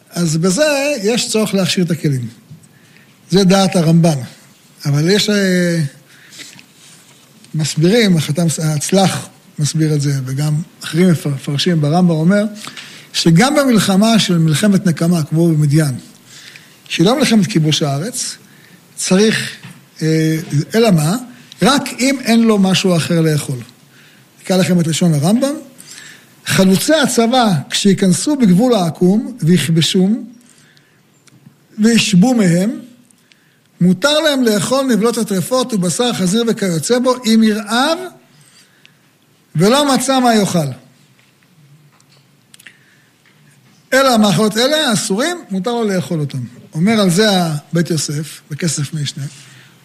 אז 0.10 0.38
בזה 0.38 0.96
יש 1.04 1.30
צורך 1.30 1.54
להכשיר 1.54 1.86
את 1.86 1.92
הכלים. 1.92 2.28
זה 3.30 3.44
דעת 3.44 3.76
הרמב"ן. 3.76 4.18
אבל 4.86 5.10
יש 5.10 5.30
אה, 5.30 5.80
מסבירים, 7.56 8.18
החתם 8.18 8.46
הצלח 8.64 9.28
מסביר 9.60 9.94
את 9.94 10.02
זה, 10.02 10.14
וגם 10.26 10.54
אחרים 10.84 11.10
מפרשים, 11.12 11.82
ברמב"ם 11.82 12.10
אומר, 12.10 12.44
שגם 13.14 13.56
במלחמה 13.56 14.20
של 14.20 14.38
מלחמת 14.38 14.86
נקמה, 14.86 15.24
כמו 15.24 15.48
במדיין, 15.48 15.96
שהיא 16.90 17.06
לא 17.06 17.20
מלחמת 17.20 17.48
כיבוש 17.48 17.82
הארץ, 17.82 18.36
צריך, 18.96 19.50
אה, 20.02 20.38
אלא 20.76 20.92
מה? 20.92 21.18
רק 21.62 21.84
אם 22.00 22.18
אין 22.24 22.42
לו 22.42 22.60
משהו 22.60 22.98
אחר 22.98 23.22
לאכול. 23.22 23.58
נקרא 24.42 24.58
לכם 24.58 24.80
את 24.80 24.88
לשון 24.88 25.14
הרמב"ם. 25.14 25.54
חלוצי 26.46 26.94
הצבא, 26.94 27.54
כשייכנסו 27.70 28.36
בגבול 28.36 28.74
העקום 28.74 29.38
ויכבשום 29.40 30.26
וישבו 31.80 32.34
מהם, 32.34 32.80
מותר 33.84 34.20
להם 34.20 34.44
לאכול 34.44 34.86
נבלות 34.86 35.18
הטרפות 35.18 35.74
ובשר 35.74 36.14
חזיר 36.14 36.44
וכיוצא 36.48 37.00
בו, 37.00 37.16
אם 37.26 37.44
ירעב 37.44 37.98
ולא 39.56 39.96
מצא 39.96 40.20
מה 40.20 40.36
יאכל. 40.36 40.68
אלא 43.94 44.14
המאכלות 44.14 44.58
אלה, 44.58 44.90
האסורים, 44.90 45.38
מותר 45.50 45.72
לו 45.72 45.84
לאכול 45.84 46.20
אותם. 46.20 46.38
אומר 46.74 46.92
על 46.92 47.10
זה 47.10 47.30
בית 47.74 47.90
יוסף, 47.90 48.42
בכסף 48.52 48.94
משנה, 48.94 49.24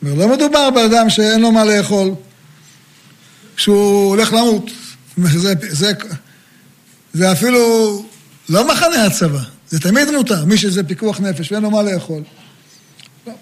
לא 0.03 0.29
מדובר 0.29 0.71
באדם 0.71 1.11
שאין 1.11 1.41
לו 1.41 1.53
מה 1.53 1.65
לאכול, 1.65 2.11
שהוא 3.57 4.09
הולך 4.09 4.33
למות. 4.33 4.71
זה, 5.17 5.55
זה, 5.69 5.93
זה 7.13 7.33
אפילו 7.33 8.05
לא 8.49 8.69
מחנה 8.69 9.05
הצבא, 9.05 9.41
זה 9.69 9.81
תמיד 9.81 10.11
מותר, 10.11 10.45
מי 10.45 10.57
שזה 10.57 10.85
פיקוח 10.85 11.21
נפש 11.21 11.53
ואין 11.53 11.63
לו 11.63 11.71
מה 11.71 11.83
לאכול. 11.83 12.23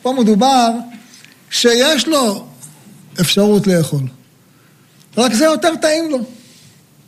פה 0.03 0.13
מדובר 0.13 0.71
שיש 1.51 2.09
לו 2.09 2.47
אפשרות 3.21 3.67
לאכול. 3.67 4.03
רק 5.17 5.33
זה 5.33 5.45
יותר 5.45 5.77
טעים 5.77 6.11
לו. 6.11 6.19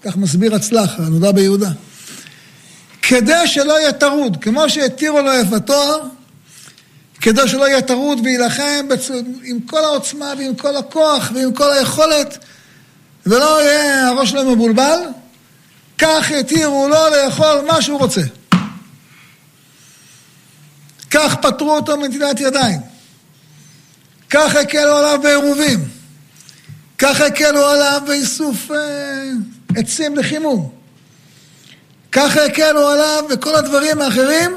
כך 0.03 0.17
מסביר 0.17 0.55
הצלח, 0.55 0.95
הנודע 0.99 1.33
ביהודה. 1.33 1.71
כדי 3.03 3.47
שלא 3.47 3.81
יהיה 3.81 3.93
טרוד, 3.93 4.37
כמו 4.41 4.71
שהתירו 4.71 5.21
לו 5.21 5.35
יפה 5.35 5.61
תואר, 5.61 6.01
כדי 7.21 7.49
שלא 7.49 7.69
יהיה 7.69 7.83
טרוד 7.83 8.19
ויילחם 8.25 8.89
בצ... 8.89 9.11
עם 9.45 9.61
כל 9.61 9.85
העוצמה 9.85 10.33
ועם 10.39 10.55
כל 10.55 10.77
הכוח 10.77 11.31
ועם 11.35 11.53
כל 11.53 11.73
היכולת, 11.73 12.39
ולא 13.27 13.63
יהיה 13.63 14.09
הראש 14.09 14.31
שלו 14.31 14.51
מבולבל, 14.57 15.01
כך 15.99 16.31
התירו 16.41 16.89
לו 16.89 16.97
לאכול 17.11 17.65
מה 17.67 17.83
שהוא 17.83 17.99
רוצה. 17.99 18.21
כך 21.11 21.35
פטרו 21.35 21.77
אותו 21.77 21.97
מנטילת 21.97 22.41
ידיים. 22.41 22.81
כך 24.31 24.55
הקלו 24.55 24.97
עליו 24.97 25.21
בעירובים. 25.23 25.89
כך 26.99 27.21
הקלו 27.21 27.67
עליו 27.67 28.03
באיסוף 28.07 28.71
אה, 28.71 29.31
עצים 29.77 30.17
לחימום. 30.17 30.71
כך 32.13 32.37
הקלו 32.37 32.89
עליו 32.89 33.25
וכל 33.31 33.55
הדברים 33.55 34.01
האחרים, 34.01 34.57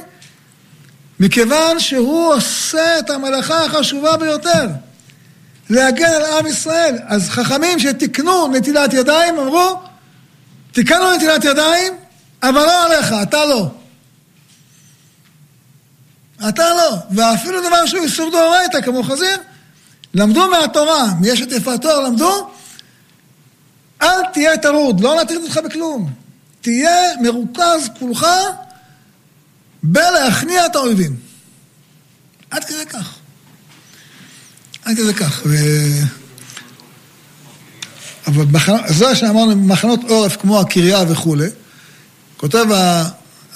מכיוון 1.20 1.80
שהוא 1.80 2.34
עושה 2.34 2.99
את 2.99 3.10
המלאכה 3.10 3.66
החשובה 3.66 4.18
ביותר, 4.18 4.68
להגן 5.70 6.14
על 6.14 6.26
עם 6.26 6.47
ישראל. 6.47 6.97
אז 7.08 7.30
חכמים 7.30 7.80
שתיקנו 7.80 8.47
נטילת 8.47 8.93
ידיים 8.93 9.39
אמרו, 9.39 9.80
תיקנו 10.72 11.16
נטילת 11.16 11.43
ידיים, 11.43 11.93
אבל 12.43 12.62
לא 12.62 12.86
עליך, 12.86 13.14
אתה 13.24 13.45
לא. 13.45 13.68
אתה 16.50 16.70
לא. 16.70 16.98
ואפילו 17.12 17.68
דבר 17.68 17.86
שהוא 17.86 18.04
איסור 18.04 18.32
דאורייתא, 18.32 18.82
כמו 18.82 19.04
חזיר, 19.04 19.38
למדו 20.14 20.50
מהתורה, 20.50 21.14
מיש 21.20 21.42
את 21.42 21.52
יפת 21.52 21.82
תואר, 21.82 22.00
למדו, 22.00 22.50
אל 24.02 24.26
תהיה 24.34 24.58
טרוד, 24.58 25.00
לא 25.00 25.22
נטריד 25.22 25.42
אותך 25.42 25.60
בכלום. 25.66 26.14
תהיה 26.62 27.16
מרוכז 27.22 27.89
כולך 28.00 28.26
בלהכניע 29.84 30.66
את 30.66 30.76
האויבים. 30.76 31.16
עד 32.52 32.64
כדי 32.64 32.86
כך. 32.86 33.16
עד 34.86 34.96
כדי 34.98 35.14
כך. 35.14 35.42
ו... 35.46 35.56
אבל 38.28 38.46
בח... 38.46 38.70
זה 38.88 39.16
שאמרנו, 39.16 39.56
מחנות 39.56 40.00
עורף 40.08 40.36
כמו 40.36 40.60
הקריה 40.60 41.04
וכולי, 41.10 41.48
כותב 42.38 42.66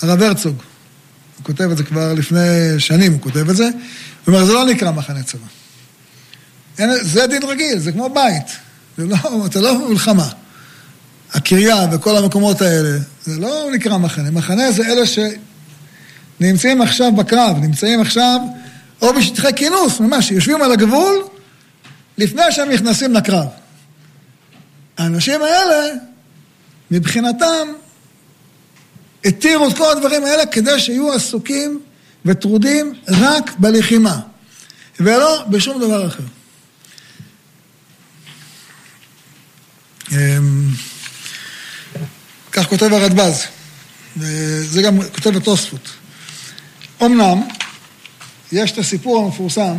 הרב 0.01 0.21
הרצוג, 0.21 0.55
כותב 1.45 1.71
את 1.71 1.77
זה 1.77 1.83
כבר 1.83 2.13
לפני 2.13 2.79
שנים, 2.79 3.13
הוא 3.13 3.21
כותב 3.21 3.49
את 3.49 3.55
זה, 3.55 3.63
הוא 3.63 4.35
אומר, 4.35 4.45
זה 4.45 4.53
לא 4.53 4.65
נקרא 4.65 4.91
מחנה 4.91 5.23
צבא. 5.23 5.47
אין, 6.77 6.89
זה 7.01 7.27
דין 7.27 7.43
רגיל, 7.43 7.79
זה 7.79 7.91
כמו 7.91 8.09
בית. 8.09 8.47
זה 8.97 9.05
לא, 9.05 9.17
זה 9.53 9.61
לא 9.61 9.89
מלחמה. 9.89 10.29
הקריה 11.33 11.87
וכל 11.91 12.17
המקומות 12.17 12.61
האלה, 12.61 12.97
זה 13.23 13.39
לא 13.39 13.69
נקרא 13.73 13.97
מחנה. 13.97 14.31
מחנה 14.31 14.71
זה 14.71 14.83
אלה 14.85 15.01
שנמצאים 16.39 16.81
עכשיו 16.81 17.11
בקרב, 17.11 17.57
נמצאים 17.61 18.01
עכשיו 18.01 18.39
או 19.01 19.13
בשטחי 19.13 19.53
כינוס, 19.55 19.99
ממש, 19.99 20.31
יושבים 20.31 20.61
על 20.61 20.71
הגבול 20.71 21.23
לפני 22.17 22.51
שהם 22.51 22.69
נכנסים 22.69 23.13
לקרב. 23.13 23.47
האנשים 24.97 25.41
האלה, 25.41 25.93
מבחינתם, 26.91 27.67
התירו 29.25 29.67
את 29.67 29.77
כל 29.77 29.91
הדברים 29.91 30.23
האלה 30.23 30.45
כדי 30.45 30.79
שיהיו 30.79 31.13
עסוקים 31.13 31.81
וטרודים 32.25 32.93
רק 33.07 33.55
בלחימה, 33.59 34.19
ולא 34.99 35.43
בשום 35.49 35.81
דבר 35.81 36.07
אחר. 36.07 36.23
אמ, 40.11 40.69
כך 42.51 42.69
כותב 42.69 42.93
הרדב"ז, 42.93 43.43
וזה 44.17 44.81
גם 44.81 45.01
כותב 45.01 45.37
התוספות. 45.37 45.89
אמנם, 47.01 47.41
יש 48.51 48.71
את 48.71 48.77
הסיפור 48.77 49.25
המפורסם 49.25 49.75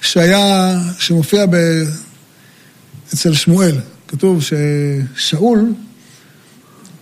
שהיה, 0.00 0.76
שמופיע 0.98 1.46
ב... 1.46 1.56
אצל 3.14 3.34
שמואל. 3.34 3.76
כתוב 4.08 4.42
ששאול, 4.42 5.72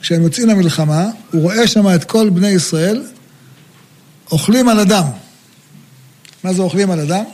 כשהם 0.07 0.23
יוצאים 0.23 0.49
למלחמה, 0.49 1.05
הוא 1.31 1.43
רואה 1.43 1.67
שם 1.67 1.95
את 1.95 2.05
כל 2.05 2.31
בני 2.31 2.49
ישראל 2.49 3.03
אוכלים 4.33 4.69
על 4.69 4.81
אדם. 4.81 5.05
מה 6.45 6.53
זה 6.53 6.63
אוכלים 6.63 6.91
על 6.91 7.01
אדם? 7.01 7.25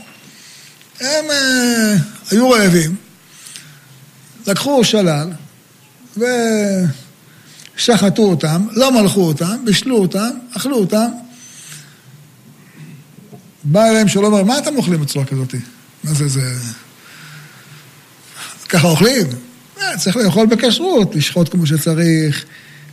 הם 1.00 1.24
אה, 1.30 1.94
היו 2.30 2.50
רעבים, 2.50 2.96
לקחו 4.46 4.84
שלל 4.84 5.30
ושחטו 7.76 8.22
אותם, 8.22 8.66
לא 8.70 9.02
מלכו 9.02 9.20
אותם, 9.20 9.64
בישלו 9.64 9.96
אותם, 9.96 10.30
אכלו 10.56 10.76
אותם. 10.76 11.08
בא 13.64 13.84
אליהם 13.84 14.08
שלום 14.08 14.32
ואומר, 14.32 14.44
מה 14.44 14.58
אתם 14.58 14.76
אוכלים 14.76 15.00
בצורה 15.00 15.24
כזאת? 15.24 15.54
מה 16.04 16.14
זה, 16.14 16.28
זה... 16.28 16.54
ככה 18.68 18.86
אוכלים? 18.86 19.26
אה, 19.80 19.98
צריך 19.98 20.16
לאכול 20.16 20.46
בכשרות, 20.46 21.14
לשחוט 21.14 21.48
כמו 21.48 21.66
שצריך, 21.66 22.44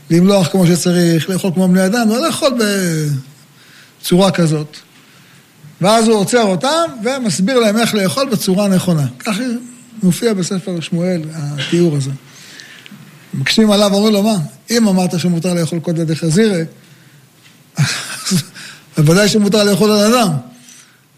למלוח 0.09 0.47
כמו 0.47 0.67
שצריך, 0.67 1.29
לאכול 1.29 1.51
כמו 1.53 1.67
בני 1.67 1.85
אדם, 1.85 2.09
לא 2.09 2.27
לאכול 2.27 2.49
בצורה 4.01 4.31
כזאת. 4.31 4.77
ואז 5.81 6.07
הוא 6.07 6.15
עוצר 6.15 6.43
אותם 6.43 6.85
ומסביר 7.03 7.59
להם 7.59 7.77
איך 7.77 7.95
לאכול 7.95 8.29
בצורה 8.29 8.67
נכונה. 8.67 9.07
ככה 9.19 9.43
מופיע 10.03 10.33
בספר 10.33 10.79
שמואל, 10.79 11.21
התיאור 11.33 11.95
הזה. 11.95 12.11
מקשיבים 13.33 13.71
עליו, 13.71 13.93
אומרים 13.93 14.13
לו, 14.13 14.23
מה, 14.23 14.37
אם 14.69 14.87
אמרת 14.87 15.19
שמותר 15.19 15.53
לאכול 15.53 15.79
קודלה 15.79 16.05
דחזירי, 16.05 16.61
אז 17.77 18.43
בוודאי 18.97 19.29
שמותר 19.29 19.63
לאכול 19.63 19.91
על 19.91 20.13
אדם. 20.13 20.31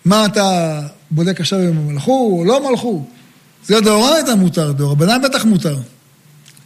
מה 0.05 0.25
אתה 0.25 0.79
בודק 1.11 1.41
עכשיו 1.41 1.59
אם 1.59 1.67
הם 1.67 1.87
מלכו 1.87 2.37
או 2.39 2.45
לא 2.45 2.71
מלכו? 2.71 3.05
זה 3.65 3.81
דאורייתא 3.81 4.35
מותר, 4.35 4.71
דאורבנן 4.71 5.21
בטח 5.21 5.45
מותר. 5.45 5.77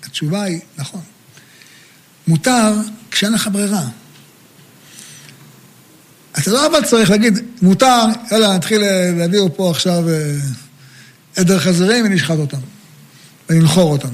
התשובה 0.04 0.44
היא, 0.44 0.60
נכון. 0.78 1.02
מותר 2.28 2.74
כשאין 3.12 3.34
לך 3.34 3.50
ברירה. 3.52 3.84
אתה 6.40 6.52
לא 6.52 6.68
אבל 6.68 6.84
צריך 6.84 7.10
להגיד, 7.10 7.40
מותר, 7.62 8.06
יאללה, 8.32 8.56
נתחיל 8.56 8.82
להביא 9.18 9.40
פה 9.56 9.72
עכשיו 9.72 10.10
אה, 10.10 10.36
עדר 11.36 11.60
חזירים 11.60 12.06
ונשחט 12.06 12.38
אותם, 12.38 12.58
וננחור 13.50 13.92
אותם. 13.92 14.10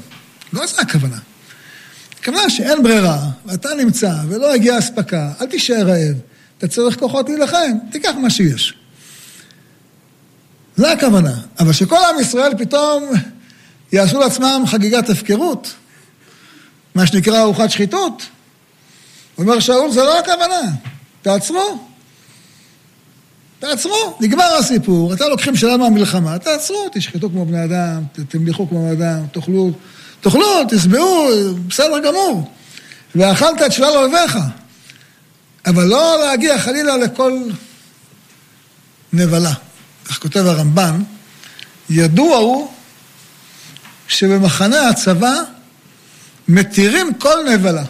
לא 0.53 0.67
זו 0.67 0.81
הכוונה. 0.81 1.17
הכוונה 2.19 2.49
שאין 2.49 2.83
ברירה, 2.83 3.29
ואתה 3.45 3.69
נמצא, 3.77 4.13
ולא 4.29 4.53
הגיעה 4.53 4.79
אספקה, 4.79 5.31
אל 5.41 5.45
תישאר 5.45 5.87
רעב. 5.87 6.15
אתה 6.57 6.67
צריך 6.67 6.99
כוחות 6.99 7.29
להילחם, 7.29 7.77
תיקח 7.91 8.11
מה 8.21 8.29
שיש. 8.29 8.73
זה 10.75 10.91
הכוונה. 10.91 11.33
אבל 11.59 11.73
שכל 11.73 11.97
עם 12.09 12.19
ישראל 12.21 12.51
פתאום 12.57 13.09
יעשו 13.91 14.19
לעצמם 14.19 14.63
חגיגת 14.67 15.09
הפקרות, 15.09 15.73
מה 16.95 17.07
שנקרא 17.07 17.41
ארוחת 17.41 17.69
שחיתות, 17.69 18.23
אומר 19.37 19.59
שאול, 19.59 19.91
זה 19.91 20.03
לא 20.03 20.19
הכוונה. 20.19 20.61
תעצרו. 21.21 21.87
תעצרו, 23.59 24.17
נגמר 24.19 24.55
הסיפור, 24.59 25.13
אתם 25.13 25.25
לוקחים 25.29 25.55
שלל 25.55 25.77
מהמלחמה, 25.77 26.39
תעצרו, 26.39 26.87
תשחטו 26.93 27.29
כמו 27.29 27.45
בני 27.45 27.63
אדם, 27.63 28.03
תמליכו 28.29 28.69
כמו 28.69 28.81
בני 28.81 28.91
אדם, 28.91 29.27
תאכלו, 29.31 29.71
תאכלו, 30.21 30.63
תשבעו, 30.69 31.27
בסדר 31.67 31.99
גמור. 31.99 32.51
ואכלת 33.15 33.61
את 33.65 33.71
שלל 33.71 33.97
אויביך. 33.97 34.37
אבל 35.65 35.83
לא 35.83 36.17
להגיע 36.19 36.59
חלילה 36.59 36.97
לכל 36.97 37.41
נבלה. 39.13 39.53
כך 40.05 40.19
כותב 40.19 40.45
הרמב"ן, 40.45 41.03
ידוע 41.89 42.37
הוא 42.37 42.71
שבמחנה 44.07 44.89
הצבא 44.89 45.33
מתירים 46.47 47.13
כל 47.13 47.49
נבלה. 47.53 47.83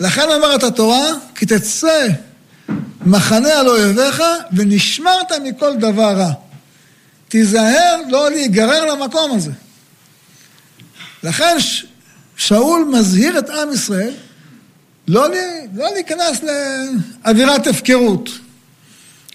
לכן 0.00 0.22
אומרת 0.22 0.62
התורה, 0.62 1.06
כי 1.34 1.46
תצא 1.46 2.06
מחנה 3.06 3.58
על 3.60 3.68
אויביך 3.68 4.22
ונשמרת 4.52 5.32
מכל 5.44 5.76
דבר 5.76 6.12
רע. 6.16 6.32
תיזהר 7.28 7.96
לא 8.08 8.30
להיגרר 8.30 8.84
למקום 8.84 9.36
הזה. 9.36 9.52
לכן 11.22 11.56
שאול 12.36 12.90
מזהיר 12.92 13.38
את 13.38 13.50
עם 13.50 13.72
ישראל 13.72 14.14
לא, 15.08 15.26
לא 15.74 15.88
להיכנס 15.94 16.40
לאווירת 16.42 17.66
הפקרות. 17.66 18.30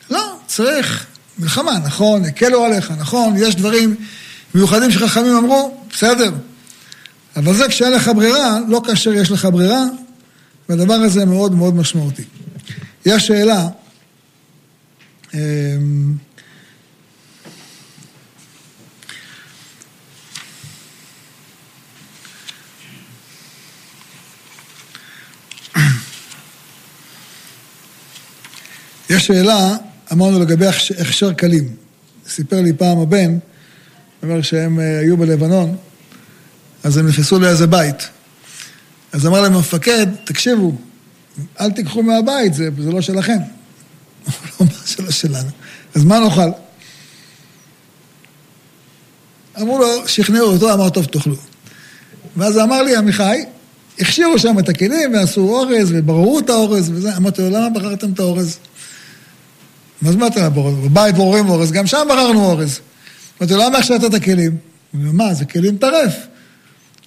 לא, 0.10 0.36
צריך 0.48 1.06
מלחמה, 1.40 1.80
נכון, 1.86 2.26
הקלו 2.26 2.66
עליך, 2.66 2.92
נכון, 2.98 3.34
יש 3.38 3.56
דברים 3.56 3.96
מיוחדים 4.56 4.92
שחכמים 4.92 5.36
אמרו, 5.36 5.78
בסדר. 5.94 6.32
אבל 7.36 7.54
זה 7.54 7.68
כשאין 7.68 7.94
לך 7.94 8.12
ברירה, 8.16 8.60
לא 8.68 8.82
כאשר 8.86 9.14
יש 9.14 9.32
לך 9.32 9.48
ברירה, 9.52 9.86
והדבר 10.70 10.94
הזה 10.94 11.26
מאוד 11.26 11.56
מאוד 11.56 11.76
משמעותי. 11.76 12.24
יש 13.06 13.28
שאלה, 13.28 13.68
אמ, 15.34 16.14
יש 29.10 29.28
שאלה, 29.28 29.76
אמרנו 30.12 30.40
לגבי 30.40 30.68
הכשר 30.68 31.34
כלים. 31.34 31.76
סיפר 32.28 32.62
לי 32.62 32.74
פעם 32.74 33.00
הבן, 33.00 33.38
אומר 34.24 34.42
שהם 34.42 34.80
אה, 34.80 35.00
היו 35.00 35.18
בלבנון, 35.18 35.76
אז 36.84 36.98
הם 36.98 37.08
נכנסו 37.08 37.40
לאיזה 37.40 37.68
בית. 37.68 38.10
אז 39.12 39.28
אמר 39.28 39.42
להם 39.42 39.54
המפקד, 39.54 40.08
תקשיבו, 40.24 40.76
אל 41.60 41.72
תיקחו 41.72 42.04
מהבית, 42.04 42.54
זה, 42.54 42.70
זה 42.78 42.92
לא 42.92 43.02
שלכם. 43.02 43.38
לא, 44.28 44.66
מה 44.66 44.86
שלא 44.86 45.12
שלנו. 45.12 45.50
אז 45.96 46.04
מה 46.04 46.20
נאכל? 46.20 46.50
אמרו 49.62 49.80
לו, 49.80 50.08
שכנעו 50.08 50.46
אותו, 50.46 50.74
אמר, 50.74 50.90
טוב, 50.90 51.06
תאכלו. 51.06 51.36
ואז 52.38 52.58
אמר 52.58 52.82
לי, 52.82 52.96
עמיחי, 52.96 53.44
הכשירו 54.00 54.40
שם 54.40 54.60
את 54.60 54.70
הכלים 54.70 55.14
ועשו 55.14 55.42
אורז 55.42 55.90
ובררו 55.92 56.40
את 56.40 56.50
האורז 56.50 56.90
וזה. 56.90 57.18
אמרתי 57.18 57.42
לו, 57.42 57.50
למה 57.50 57.70
בחרתם 57.70 58.12
את 58.12 58.20
האורז? 58.20 58.58
מה 60.02 60.12
זאת 60.12 60.16
אומרת 60.16 60.58
אורז? 60.58 60.76
בבית 60.76 61.16
בוררים 61.16 61.50
אורז, 61.50 61.72
גם 61.72 61.88
שם 61.88 62.08
בחרנו 62.10 62.46
אורז. 62.46 62.80
אמרתי 63.42 63.54
לו, 63.54 63.60
למה 63.60 63.78
הכשרת 63.78 64.04
את 64.04 64.14
הכלים? 64.14 64.58
הוא 64.92 65.02
אומר, 65.02 65.12
מה, 65.12 65.34
זה 65.34 65.46
כלים 65.46 65.78
טרף. 65.78 66.16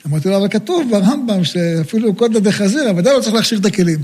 אמרתי 0.07 0.29
לו, 0.29 0.37
אבל 0.37 0.49
כתוב 0.49 0.91
ברמב"ם 0.91 1.45
שאפילו 1.45 2.15
קודלה 2.15 2.41
דחזיר, 2.41 2.93
ודאי 2.97 3.15
לא 3.15 3.21
צריך 3.21 3.35
להכשיר 3.35 3.59
את 3.59 3.65
הכלים. 3.65 4.03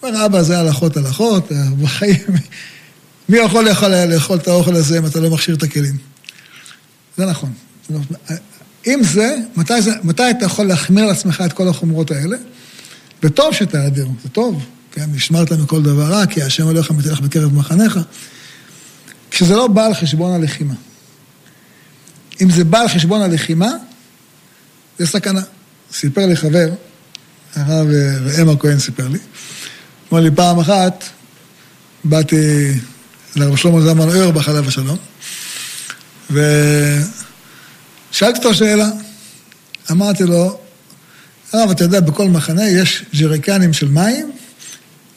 הוא 0.00 0.10
אומר, 0.10 0.26
אבא, 0.26 0.42
זה 0.42 0.58
הלכות 0.58 0.96
הלכות, 0.96 1.52
בחיים, 1.82 2.16
מי 3.28 3.38
יכול 3.38 3.64
לאכול 3.64 4.38
את 4.38 4.48
האוכל 4.48 4.76
הזה 4.76 4.98
אם 4.98 5.06
אתה 5.06 5.20
לא 5.20 5.30
מכשיר 5.30 5.54
את 5.54 5.62
הכלים? 5.62 5.96
זה 7.16 7.26
נכון. 7.26 7.52
אם 8.86 9.00
זה, 9.02 9.36
מתי, 9.56 9.82
זה, 9.82 9.90
מתי 10.04 10.30
אתה 10.30 10.44
יכול 10.44 10.66
להחמיר 10.66 11.06
לעצמך 11.06 11.42
את 11.46 11.52
כל 11.52 11.68
החומרות 11.68 12.10
האלה? 12.10 12.36
וטוב 13.22 13.54
שתעדר, 13.54 14.06
זה 14.22 14.28
טוב, 14.28 14.66
כן? 14.92 15.04
נשמרת 15.12 15.52
מכל 15.52 15.82
דבר 15.82 16.04
רע, 16.04 16.26
כי 16.26 16.42
השם 16.42 16.64
הולך 16.64 16.90
מתלך 16.90 17.20
בקרב 17.20 17.54
מחניך. 17.54 17.98
כשזה 19.30 19.56
לא 19.56 19.66
בא 19.66 19.86
על 19.86 19.94
חשבון 19.94 20.32
הלחימה. 20.32 20.74
אם 22.40 22.50
זה 22.50 22.64
בא 22.64 22.80
על 22.80 22.88
חשבון 22.88 23.22
הלחימה, 23.22 23.70
זה 25.00 25.06
סכנה. 25.06 25.40
סיפר 25.92 26.26
לי 26.26 26.36
חבר, 26.36 26.68
הרב 27.54 27.86
ראם 28.24 28.48
הכהן 28.48 28.78
סיפר 28.78 29.08
לי, 29.08 29.18
אמר 30.12 30.20
לי 30.20 30.30
פעם 30.30 30.58
אחת, 30.58 31.04
באתי 32.04 32.72
לרב 33.36 33.56
שלמה 33.56 33.80
זלמן 33.80 34.08
אוירבך 34.08 34.48
עליו 34.48 34.68
השלום, 34.68 34.96
ושאלתי 36.30 38.38
אותו 38.38 38.54
שאלה. 38.54 38.88
אמרתי 39.90 40.24
לו, 40.24 40.60
הרב, 41.52 41.70
אתה 41.70 41.84
יודע, 41.84 42.00
בכל 42.00 42.28
מחנה 42.28 42.68
יש 42.68 43.04
ג'ריקנים 43.14 43.72
של 43.72 43.88
מים 43.88 44.32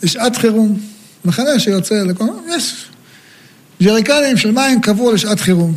לשעת 0.03 0.37
חירום. 0.37 0.79
מחנה 1.25 1.59
שיוצא 1.59 1.95
לכל... 1.95 2.25
יש 2.55 2.85
ג'ריקנים 3.83 4.37
של 4.37 4.51
מים 4.51 4.81
קבוע 4.81 5.13
לשעת 5.13 5.39
חירום. 5.39 5.75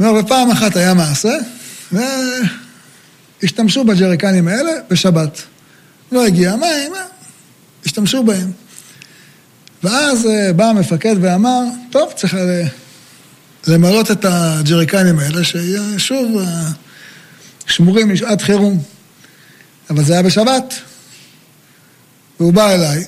ופעם 0.00 0.50
אחת 0.50 0.76
היה 0.76 0.94
מעשה, 0.94 1.32
והשתמשו 1.92 3.84
בג'ריקנים 3.84 4.48
האלה 4.48 4.72
בשבת. 4.90 5.42
לא 6.12 6.26
הגיע 6.26 6.52
המים, 6.52 6.92
השתמשו 7.86 8.24
בהם. 8.24 8.50
ואז 9.82 10.26
אה, 10.26 10.52
בא 10.52 10.64
המפקד 10.64 11.16
ואמר, 11.20 11.62
טוב, 11.90 12.12
צריך 12.16 12.36
למלות 13.66 14.10
את 14.10 14.24
הג'ריקנים 14.24 15.18
האלה, 15.18 15.44
שיהיה 15.44 15.98
שוב 15.98 16.38
אה, 16.38 16.68
שמורים 17.66 18.10
לשעת 18.10 18.42
חירום. 18.42 18.82
אבל 19.90 20.04
זה 20.04 20.12
היה 20.12 20.22
בשבת. 20.22 20.74
והוא 22.40 22.52
בא 22.52 22.70
אליי, 22.70 23.04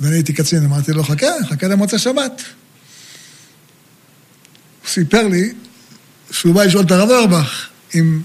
ואני 0.00 0.14
הייתי 0.14 0.32
קצין, 0.32 0.64
אמרתי 0.64 0.92
לו, 0.92 1.04
חכה, 1.04 1.26
חכה 1.48 1.68
למוצא 1.68 1.98
שבת. 1.98 2.42
הוא 4.80 4.88
סיפר 4.88 5.28
לי 5.28 5.52
שהוא 6.30 6.54
בא 6.54 6.64
לשאול 6.64 6.84
את 6.84 6.90
הרב 6.90 7.10
אורבך 7.10 7.68
אם 7.96 8.20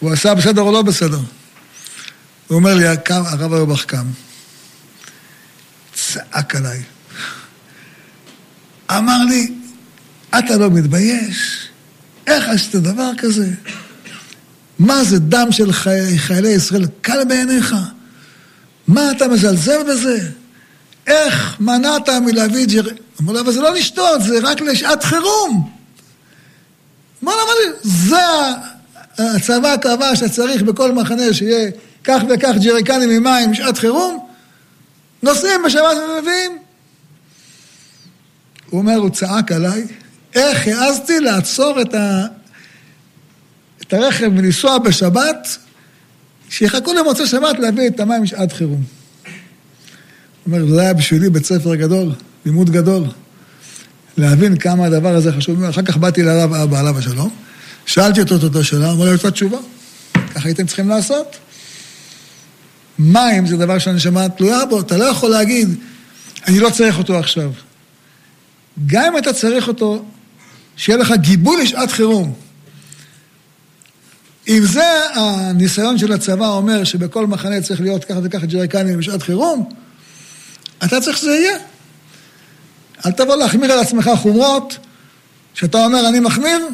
הוא 0.00 0.12
עשה 0.12 0.34
בסדר 0.34 0.62
או 0.62 0.72
לא 0.72 0.82
בסדר. 0.82 1.20
הוא 2.48 2.56
אומר 2.56 2.74
לי, 2.74 2.84
קם, 3.04 3.22
הרב 3.26 3.52
אורבך 3.52 3.84
קם. 3.84 4.06
צעק 5.94 6.54
עליי. 6.54 6.82
אמר 8.90 9.18
לי, 9.28 9.52
אתה 10.38 10.56
לא 10.56 10.70
מתבייש? 10.70 11.68
איך 12.26 12.48
עשית 12.48 12.74
דבר 12.74 13.10
כזה? 13.18 13.50
מה 14.78 15.04
זה 15.04 15.18
דם 15.18 15.48
של 15.50 15.72
חי... 15.72 16.18
חיילי 16.18 16.48
ישראל 16.48 16.86
קל 17.00 17.24
בעיניך? 17.24 17.74
מה 18.88 19.10
אתה 19.10 19.28
מזלזל 19.28 19.82
בזה? 19.92 20.30
איך 21.06 21.56
מנעת 21.60 22.08
מלהביא 22.08 22.64
את 22.64 22.70
ג'ר... 22.70 22.88
אמר 23.20 23.32
לו, 23.32 23.40
אבל 23.40 23.52
זה 23.52 23.60
לא 23.60 23.74
לשתות, 23.74 24.22
זה 24.22 24.38
רק 24.42 24.60
לשעת 24.60 25.04
חירום. 25.04 25.81
אמר 27.22 27.32
לו, 27.36 27.72
זה 27.82 28.16
הצבא 29.18 29.76
קבע 29.76 30.16
שצריך 30.16 30.62
בכל 30.62 30.92
מחנה 30.92 31.32
שיהיה 31.32 31.70
כך 32.04 32.22
וכך 32.28 32.54
ג'ריקנים 32.64 33.10
עם 33.10 33.22
מים 33.22 33.50
בשעת 33.50 33.78
חירום, 33.78 34.26
נוסעים 35.22 35.60
בשבת 35.66 35.96
ומביאים. 36.18 36.58
הוא 38.70 38.80
אומר, 38.80 38.94
הוא 38.94 39.10
צעק 39.10 39.52
עליי, 39.52 39.86
איך 40.34 40.66
העזתי 40.66 41.20
לעצור 41.20 41.80
את, 41.80 41.94
ה... 41.94 42.26
את 43.82 43.92
הרכב 43.92 44.30
ולנסוע 44.36 44.78
בשבת, 44.78 45.58
שיחכו 46.48 46.92
למוצא 46.94 47.26
שבת 47.26 47.58
להביא 47.58 47.88
את 47.88 48.00
המים 48.00 48.22
בשעת 48.22 48.52
חירום. 48.52 48.82
הוא 50.44 50.54
אומר, 50.54 50.74
זה 50.74 50.80
היה 50.80 50.94
בשבילי 50.94 51.30
בית 51.30 51.44
ספר 51.44 51.74
גדול, 51.74 52.12
לימוד 52.44 52.70
גדול. 52.70 53.04
להבין 54.16 54.56
כמה 54.56 54.86
הדבר 54.86 55.14
הזה 55.14 55.32
חשוב. 55.32 55.64
אחר 55.64 55.82
כך 55.82 55.96
באתי 55.96 56.22
לרב 56.22 56.52
אבא, 56.52 56.78
עליו 56.80 56.98
השלום, 56.98 57.30
שאלתי 57.86 58.20
אותו 58.20 58.36
את 58.36 58.42
אותה 58.42 58.64
שאלה, 58.64 58.92
אמר 58.92 59.04
לי 59.04 59.12
אותה 59.12 59.30
תשובה. 59.30 59.58
ככה 60.34 60.48
הייתם 60.48 60.66
צריכים 60.66 60.88
לעשות. 60.88 61.36
מים 62.98 63.46
זה 63.46 63.56
דבר 63.56 63.78
שהנשמה 63.78 64.28
תלויה 64.28 64.66
בו, 64.66 64.80
אתה 64.80 64.96
לא 64.96 65.04
יכול 65.04 65.30
להגיד, 65.30 65.68
אני 66.46 66.58
לא 66.58 66.70
צריך 66.70 66.98
אותו 66.98 67.18
עכשיו. 67.18 67.52
גם 68.86 69.04
אם 69.12 69.18
אתה 69.18 69.32
צריך 69.32 69.68
אותו, 69.68 70.04
שיהיה 70.76 70.98
לך 70.98 71.12
גיבוי 71.12 71.62
לשעת 71.62 71.90
חירום. 71.90 72.34
אם 74.48 74.60
זה 74.64 74.84
הניסיון 75.14 75.98
של 75.98 76.12
הצבא 76.12 76.48
אומר 76.48 76.84
שבכל 76.84 77.26
מחנה 77.26 77.60
צריך 77.60 77.80
להיות 77.80 78.04
ככה 78.04 78.18
וככה 78.22 78.46
ג'ריקנים 78.46 78.98
בשעת 78.98 79.22
חירום, 79.22 79.68
אתה 80.84 81.00
צריך 81.00 81.16
שזה 81.16 81.30
יהיה. 81.30 81.58
אל 83.06 83.12
תבוא 83.12 83.36
להחמיר 83.36 83.72
על 83.72 83.78
עצמך 83.78 84.10
חומרות, 84.16 84.78
שאתה 85.54 85.84
אומר 85.84 86.08
אני 86.08 86.20
מחמיר, 86.20 86.68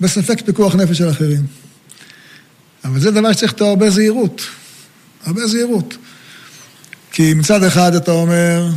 בספק 0.00 0.40
פיקוח 0.46 0.74
נפש 0.74 0.98
של 0.98 1.10
אחרים. 1.10 1.46
אבל 2.84 3.00
זה 3.00 3.10
דבר 3.10 3.32
שצריך 3.32 3.52
איתו 3.52 3.66
הרבה 3.66 3.90
זהירות. 3.90 4.42
הרבה 5.24 5.46
זהירות. 5.46 5.96
כי 7.12 7.34
מצד 7.34 7.64
אחד 7.64 7.94
אתה 7.94 8.10
אומר, 8.10 8.68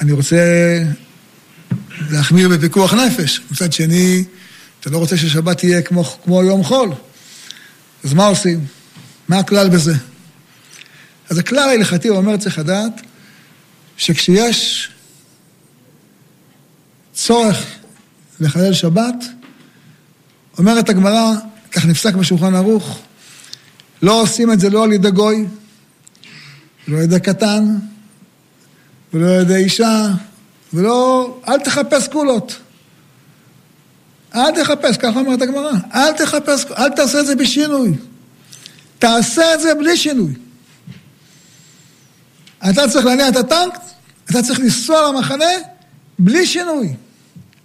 אני 0.00 0.12
רוצה 0.12 0.36
להחמיר 2.10 2.48
בפיקוח 2.48 2.94
נפש. 2.94 3.40
מצד 3.50 3.72
שני, 3.72 4.24
אתה 4.80 4.90
לא 4.90 4.98
רוצה 4.98 5.16
ששבת 5.16 5.58
תהיה 5.58 5.82
כמו, 5.82 6.04
כמו 6.04 6.42
יום 6.42 6.64
חול. 6.64 6.90
אז 8.04 8.12
מה 8.12 8.26
עושים? 8.26 8.64
מה 9.28 9.38
הכלל 9.38 9.68
בזה? 9.68 9.94
אז 11.30 11.38
הכלל 11.38 11.68
ההלכתי 11.68 12.08
אומר, 12.08 12.36
צריך 12.36 12.58
לדעת, 12.58 13.00
שכשיש 13.96 14.88
צורך 17.14 17.66
לחלל 18.40 18.72
שבת, 18.72 19.24
אומרת 20.58 20.88
הגמרא, 20.88 21.32
כך 21.72 21.86
נפסק 21.86 22.14
בשולחן 22.14 22.54
ערוך, 22.54 22.98
לא 24.02 24.22
עושים 24.22 24.52
את 24.52 24.60
זה 24.60 24.70
לא 24.70 24.84
על 24.84 24.92
ידי 24.92 25.10
גוי, 25.10 25.46
לא 26.88 26.96
על 26.96 27.02
ידי 27.02 27.20
קטן, 27.20 27.76
ולא 29.14 29.34
על 29.34 29.40
ידי 29.40 29.56
אישה, 29.56 30.06
ולא, 30.72 31.28
אל 31.48 31.60
תחפש 31.60 32.08
קולות. 32.08 32.56
אל 34.34 34.62
תחפש, 34.62 34.96
ככה 34.96 35.18
אומרת 35.20 35.42
הגמרא, 35.42 35.72
אל 35.94 36.12
תחפש, 36.12 36.64
אל 36.78 36.88
תעשה 36.88 37.20
את 37.20 37.26
זה 37.26 37.36
בשינוי. 37.36 37.92
תעשה 38.98 39.54
את 39.54 39.60
זה 39.60 39.74
בלי 39.74 39.96
שינוי. 39.96 40.34
אתה 42.70 42.88
צריך 42.88 43.06
להניע 43.06 43.28
את 43.28 43.36
הטנק, 43.36 43.78
אתה 44.30 44.42
צריך 44.42 44.60
לנסוע 44.60 45.08
למחנה 45.08 45.44
בלי 46.18 46.46
שינוי. 46.46 46.94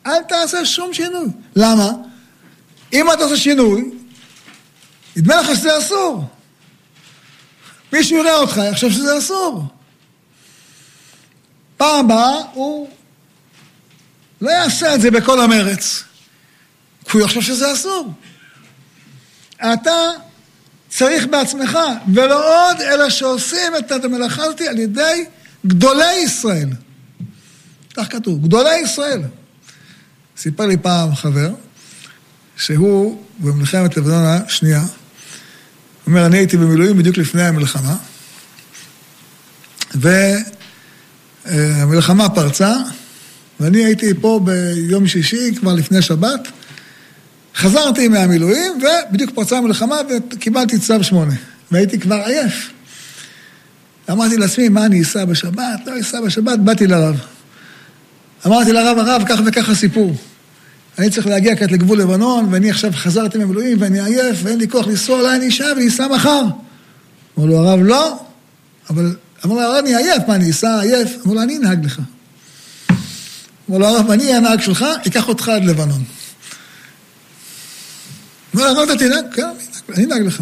אל 0.10 0.24
תעשה 0.24 0.66
שום 0.66 0.94
שינוי. 0.94 1.28
למה? 1.56 1.92
אם 2.94 3.12
אתה 3.12 3.24
עושה 3.24 3.38
שינוי, 3.38 3.92
נדמה 5.16 5.36
לך 5.36 5.48
שזה 5.56 5.78
אסור. 5.78 6.24
מישהו 7.94 8.18
יראה 8.18 8.36
אותך, 8.36 8.62
יחשוב 8.72 8.92
שזה 8.92 9.18
אסור. 9.18 9.64
פעם 11.78 12.06
הבאה 12.06 12.36
הוא 12.54 12.90
לא 14.42 14.50
יעשה 14.50 14.96
את 14.96 15.02
זה 15.02 15.12
בכל 15.12 15.42
המרץ, 15.42 16.04
כי 17.06 17.18
הוא 17.18 17.22
יחשוב 17.26 17.44
שזה 17.44 17.74
אסור. 17.74 18.14
אתה 19.58 20.10
צריך 20.90 21.28
בעצמך, 21.28 21.80
ולא 22.14 22.70
עוד, 22.70 22.82
אלא 22.82 23.10
שעושים 23.10 23.76
את 23.80 24.06
המלאכה 24.06 24.44
הזאת 24.44 24.62
על 24.62 24.80
ידי 24.80 25.26
גדולי 25.66 26.14
ישראל. 26.14 26.70
כך 27.94 28.12
כתוב, 28.12 28.46
גדולי 28.46 28.78
ישראל. 28.80 29.22
סיפר 30.40 30.66
לי 30.66 30.78
פעם 30.78 31.16
חבר, 31.16 31.50
שהוא 32.58 33.24
במלחמת 33.40 33.98
לבנון 33.98 34.26
השנייה, 34.26 34.82
הוא 34.82 34.88
אומר, 36.08 36.26
אני 36.26 36.38
הייתי 36.38 36.58
במילואים 36.58 36.98
בדיוק 36.98 37.18
לפני 37.18 37.44
המלחמה, 37.44 37.96
והמלחמה 41.46 42.30
פרצה, 42.30 42.76
ואני 43.60 43.86
הייתי 43.86 44.14
פה 44.22 44.40
ביום 44.44 45.08
שישי, 45.08 45.56
כבר 45.56 45.74
לפני 45.74 46.02
שבת, 46.02 46.48
חזרתי 47.56 48.08
מהמילואים, 48.08 48.82
ובדיוק 48.82 49.32
פרצה 49.36 49.58
המלחמה 49.58 49.96
וקיבלתי 50.32 50.80
צו 50.80 51.04
שמונה, 51.04 51.36
והייתי 51.72 52.00
כבר 52.00 52.22
עייף. 52.26 52.70
אמרתי 54.12 54.38
לעצמי, 54.38 54.70
מה 54.70 54.86
אני 54.86 55.02
אסע 55.02 55.26
בשבת? 55.26 55.80
לא 55.86 56.00
אסע 56.00 56.22
בשבת, 56.22 56.60
באתי 56.60 56.88
לרב. 56.88 57.20
אמרתי 58.46 58.72
לרב, 58.74 58.98
הרב, 58.98 59.24
כך 59.28 59.40
וכך 59.46 59.70
הסיפור. 59.70 60.16
אני 61.00 61.10
צריך 61.10 61.28
להגיע 61.28 61.56
כעת 61.56 61.72
לגבול 61.72 62.02
לבנון, 62.02 62.48
ואני 62.52 62.70
עכשיו 62.70 62.92
חזרתי 62.94 63.38
ממילואים, 63.38 63.78
ואני 63.82 64.02
עייף, 64.02 64.40
ואין 64.44 64.60
לי 64.60 64.68
כוח 64.68 64.88
לנסוע, 64.88 65.20
אולי 65.20 65.36
אני 65.36 65.48
אשאר 65.48 65.74
ואני 65.76 65.88
אסע 65.88 66.08
מחר. 66.08 66.42
אמר 67.38 67.46
לו 67.46 67.58
הרב, 67.58 67.80
לא. 67.84 68.20
אבל 68.90 69.16
אמר 69.46 69.56
לו 69.56 69.62
הרב, 69.62 69.76
אני 69.76 69.96
עייף, 69.96 70.24
מה, 70.28 70.36
אני 70.36 70.52
אסע 70.52 70.80
עייף? 70.80 71.10
אמר 71.26 71.34
לו, 71.34 71.42
אני 71.42 71.58
אנהג 71.58 71.86
לך. 71.86 72.02
אמר 73.70 73.78
לו 73.78 73.88
הרב, 73.88 74.12
אני 74.12 74.34
הנהג 74.34 74.62
שלך, 74.62 74.86
אקח 75.08 75.28
אותך 75.28 75.50
עד 75.50 75.66
לבנון. 75.66 76.04
אמר 78.56 78.64
לו, 78.64 78.80
הרב, 78.80 78.90
אתה 78.90 79.00
תנהג? 79.00 79.26
כן, 79.34 79.48
אני 79.96 80.06
אנהג 80.06 80.22
לך. 80.22 80.42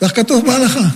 כך 0.00 0.16
כתוב 0.16 0.46
בהלכה. 0.46 0.88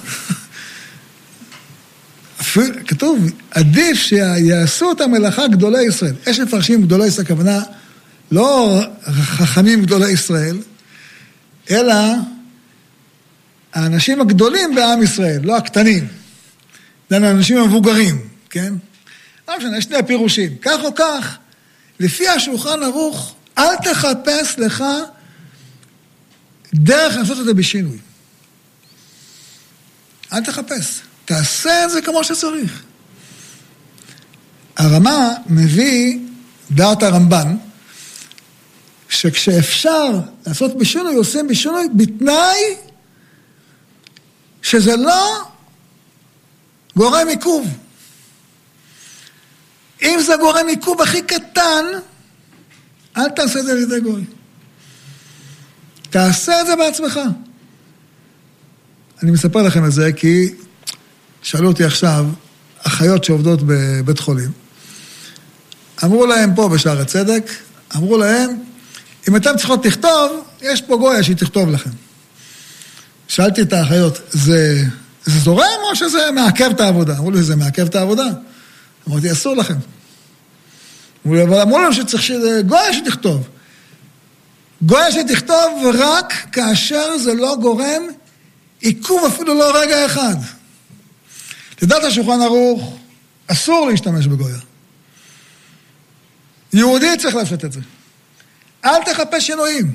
כתוב, 2.86 3.18
עדיף 3.50 3.98
שיעשו 3.98 4.92
את 4.92 5.00
המלאכה 5.00 5.48
גדולי 5.48 5.82
ישראל. 5.82 6.14
יש 6.26 6.40
מפרשים 6.40 6.82
גדולי 6.82 7.06
ישראל, 7.06 7.24
הכוונה 7.26 7.62
לא 8.30 8.80
חכמים 9.12 9.82
גדולי 9.82 10.10
ישראל, 10.10 10.58
אלא 11.70 11.94
האנשים 13.72 14.20
הגדולים 14.20 14.74
בעם 14.74 15.02
ישראל, 15.02 15.40
לא 15.42 15.56
הקטנים. 15.56 16.08
זה 17.10 17.16
האנשים 17.16 17.58
המבוגרים, 17.58 18.28
כן? 18.50 18.74
לא 19.48 19.58
משנה, 19.58 19.78
יש 19.78 19.84
שני 19.84 19.96
פירושים. 20.06 20.56
כך 20.62 20.84
או 20.84 20.94
כך, 20.94 21.38
לפי 22.00 22.28
השולחן 22.28 22.82
ערוך, 22.82 23.34
אל 23.58 23.76
תחפש 23.76 24.58
לך 24.58 24.84
דרך 26.74 27.16
לעשות 27.16 27.40
את 27.40 27.44
זה 27.44 27.54
בשינוי. 27.54 27.98
אל 30.32 30.44
תחפש. 30.44 31.00
תעשה 31.24 31.84
את 31.84 31.90
זה 31.90 32.02
כמו 32.02 32.24
שצריך. 32.24 32.82
הרמה 34.76 35.28
מביא 35.46 36.18
דעת 36.70 37.02
הרמב"ן, 37.02 37.56
שכשאפשר 39.10 40.10
לעשות 40.46 40.78
בשינוי, 40.78 41.14
עושים 41.14 41.48
בשינוי 41.48 41.88
בתנאי 41.96 42.76
שזה 44.62 44.96
לא 44.96 45.44
גורם 46.96 47.28
עיכוב. 47.28 47.68
אם 50.02 50.20
זה 50.26 50.32
גורם 50.40 50.66
עיכוב 50.68 51.02
הכי 51.02 51.22
קטן, 51.22 51.84
אל 53.16 53.28
תעשה 53.28 53.58
את 53.58 53.64
זה 53.64 53.72
על 53.72 53.78
ידי 53.78 54.00
גוי. 54.00 54.24
תעשה 56.10 56.60
את 56.60 56.66
זה 56.66 56.76
בעצמך. 56.76 57.20
אני 59.22 59.30
מספר 59.30 59.62
לכם 59.62 59.84
את 59.84 59.92
זה 59.92 60.12
כי 60.12 60.54
שאלו 61.42 61.68
אותי 61.68 61.84
עכשיו, 61.84 62.26
אחיות 62.78 63.24
שעובדות 63.24 63.60
בבית 63.66 64.18
חולים, 64.18 64.50
אמרו 66.04 66.26
להם 66.26 66.54
פה 66.54 66.68
בשער 66.68 67.00
הצדק, 67.00 67.50
אמרו 67.96 68.18
להם, 68.18 68.69
אם 69.28 69.36
אתם 69.36 69.56
צריכות 69.56 69.86
לכתוב, 69.86 70.44
יש 70.62 70.82
פה 70.82 70.96
גויה 70.96 71.22
שהיא 71.22 71.36
תכתוב 71.36 71.70
לכם. 71.70 71.90
שאלתי 73.28 73.62
את 73.62 73.72
האחיות, 73.72 74.18
זה, 74.30 74.82
זה 75.24 75.38
זורם 75.38 75.80
או 75.90 75.96
שזה 75.96 76.30
מעכב 76.34 76.70
את 76.70 76.80
העבודה? 76.80 77.18
אמרו 77.18 77.30
לי, 77.30 77.42
זה 77.42 77.56
מעכב 77.56 77.86
את 77.86 77.94
העבודה. 77.94 78.26
אמרתי, 79.08 79.32
אסור 79.32 79.56
לכם. 79.56 79.74
אמרו 81.26 81.36
לי, 81.36 81.42
אבל 81.42 81.60
אמרו 81.60 81.78
לנו 81.78 81.92
שצריך 81.92 82.30
גויה 82.66 82.92
שתכתוב. 82.92 83.48
גויה 84.82 85.12
שתכתוב 85.12 85.82
רק 85.98 86.32
כאשר 86.52 87.18
זה 87.18 87.34
לא 87.34 87.56
גורם 87.60 88.02
עיכוב 88.80 89.24
אפילו 89.34 89.54
לא 89.54 89.80
רגע 89.80 90.06
אחד. 90.06 90.36
לדעת 91.82 92.04
השולחן 92.04 92.42
ערוך, 92.42 92.96
אסור 93.46 93.88
להשתמש 93.90 94.26
בגויה. 94.26 94.58
יהודי 96.72 97.16
צריך 97.18 97.34
לעשות 97.34 97.64
את 97.64 97.72
זה. 97.72 97.80
אל 98.84 99.04
תחפש 99.04 99.46
שינויים. 99.46 99.94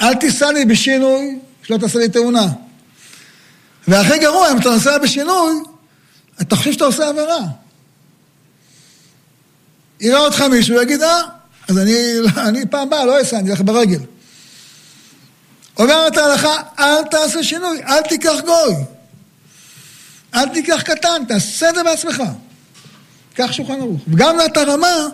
אל 0.00 0.14
תיסע 0.14 0.52
לי 0.52 0.64
בשינוי, 0.64 1.38
שלא 1.62 1.76
תעשה 1.76 1.98
לי 1.98 2.08
תאונה. 2.08 2.46
והכי 3.88 4.18
גרוע, 4.18 4.52
אם 4.52 4.58
אתה 4.58 4.70
נוסע 4.70 4.98
בשינוי, 4.98 5.54
אתה 6.42 6.56
חושב 6.56 6.72
שאתה 6.72 6.84
עושה 6.84 7.08
עבירה. 7.08 7.40
יראה 10.00 10.18
אותך 10.18 10.40
מישהו, 10.40 10.82
יגיד, 10.82 11.02
אה, 11.02 11.20
אז 11.68 11.78
אני, 11.78 11.94
אני 12.48 12.66
פעם 12.66 12.90
באה, 12.90 13.04
לא 13.04 13.22
אסע, 13.22 13.38
אני 13.38 13.50
אלך 13.50 13.60
ברגל. 13.60 14.00
אומרת 15.78 16.16
ההלכה, 16.16 16.62
אל 16.78 17.04
תעשה 17.10 17.42
שינוי, 17.42 17.82
אל 17.82 18.00
תיקח 18.00 18.40
גוי. 18.44 18.74
אל 20.34 20.48
תיקח 20.48 20.82
קטן, 20.82 21.24
תעשה 21.28 21.70
את 21.70 21.74
זה 21.74 21.82
בעצמך. 21.82 22.22
קח 23.34 23.52
שולחן 23.52 23.80
ערוך. 23.80 24.00
וגם 24.08 24.36
לת 24.36 24.56
הרמה, 24.56 25.08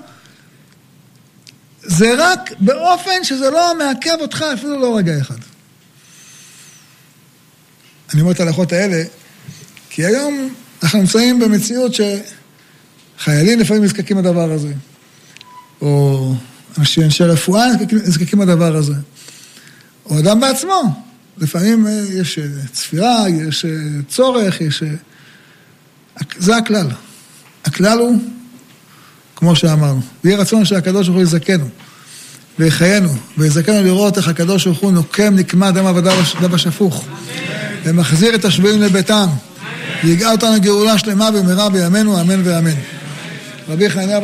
זה 1.88 2.14
רק 2.18 2.52
באופן 2.60 3.24
שזה 3.24 3.50
לא 3.50 3.74
מעכב 3.78 4.16
אותך 4.20 4.44
אפילו 4.54 4.80
לא 4.80 4.96
רגע 4.96 5.20
אחד. 5.20 5.38
אני 8.12 8.20
אומר 8.20 8.32
את 8.32 8.40
ההלכות 8.40 8.72
האלה, 8.72 9.04
כי 9.90 10.04
היום 10.04 10.54
אנחנו 10.82 10.98
נמצאים 10.98 11.40
במציאות 11.40 11.92
שחיילים 11.94 13.60
לפעמים 13.60 13.84
נזקקים 13.84 14.18
לדבר 14.18 14.52
הזה, 14.52 14.72
או 15.80 16.34
אנשי, 16.78 17.04
אנשי 17.04 17.24
רפואה 17.24 17.66
נזקקים 17.92 18.40
לדבר 18.42 18.76
הזה, 18.76 18.94
או 20.06 20.18
אדם 20.18 20.40
בעצמו. 20.40 20.82
לפעמים 21.38 21.86
אה, 21.86 22.02
יש 22.12 22.38
אה, 22.38 22.44
צפירה, 22.72 23.24
יש 23.28 23.64
אה, 23.64 23.70
צורך, 24.08 24.60
יש... 24.60 24.82
זה 26.38 26.56
הכלל. 26.56 26.86
הכלל 27.64 27.98
הוא, 27.98 28.16
כמו 29.38 29.56
שאמרנו, 29.56 30.00
ויהי 30.24 30.36
רצון 30.36 30.64
שהקדוש 30.64 31.06
ברוך 31.06 31.16
הוא 31.16 31.22
יזכנו 31.22 31.64
ויחיינו, 32.58 33.08
ויזכנו 33.38 33.82
לראות 33.82 34.16
איך 34.16 34.28
הקדוש 34.28 34.66
ברוך 34.66 34.78
הוא 34.78 34.92
נוקם 34.92 35.34
נקמה 35.34 35.70
דם 35.70 35.86
עבדיו 35.86 36.14
השפוך, 36.54 37.04
ומחזיר 37.84 38.34
את 38.34 38.44
השבויים 38.44 38.82
לביתם, 38.82 39.26
ויגאל 40.04 40.32
אותנו 40.32 40.60
גאולה 40.60 40.98
שלמה 40.98 41.30
במהרה 41.30 41.68
בימינו, 41.68 42.20
אמן 42.20 42.40
ואמן. 42.44 42.74
רבי 43.68 43.90
חניה 43.90 44.16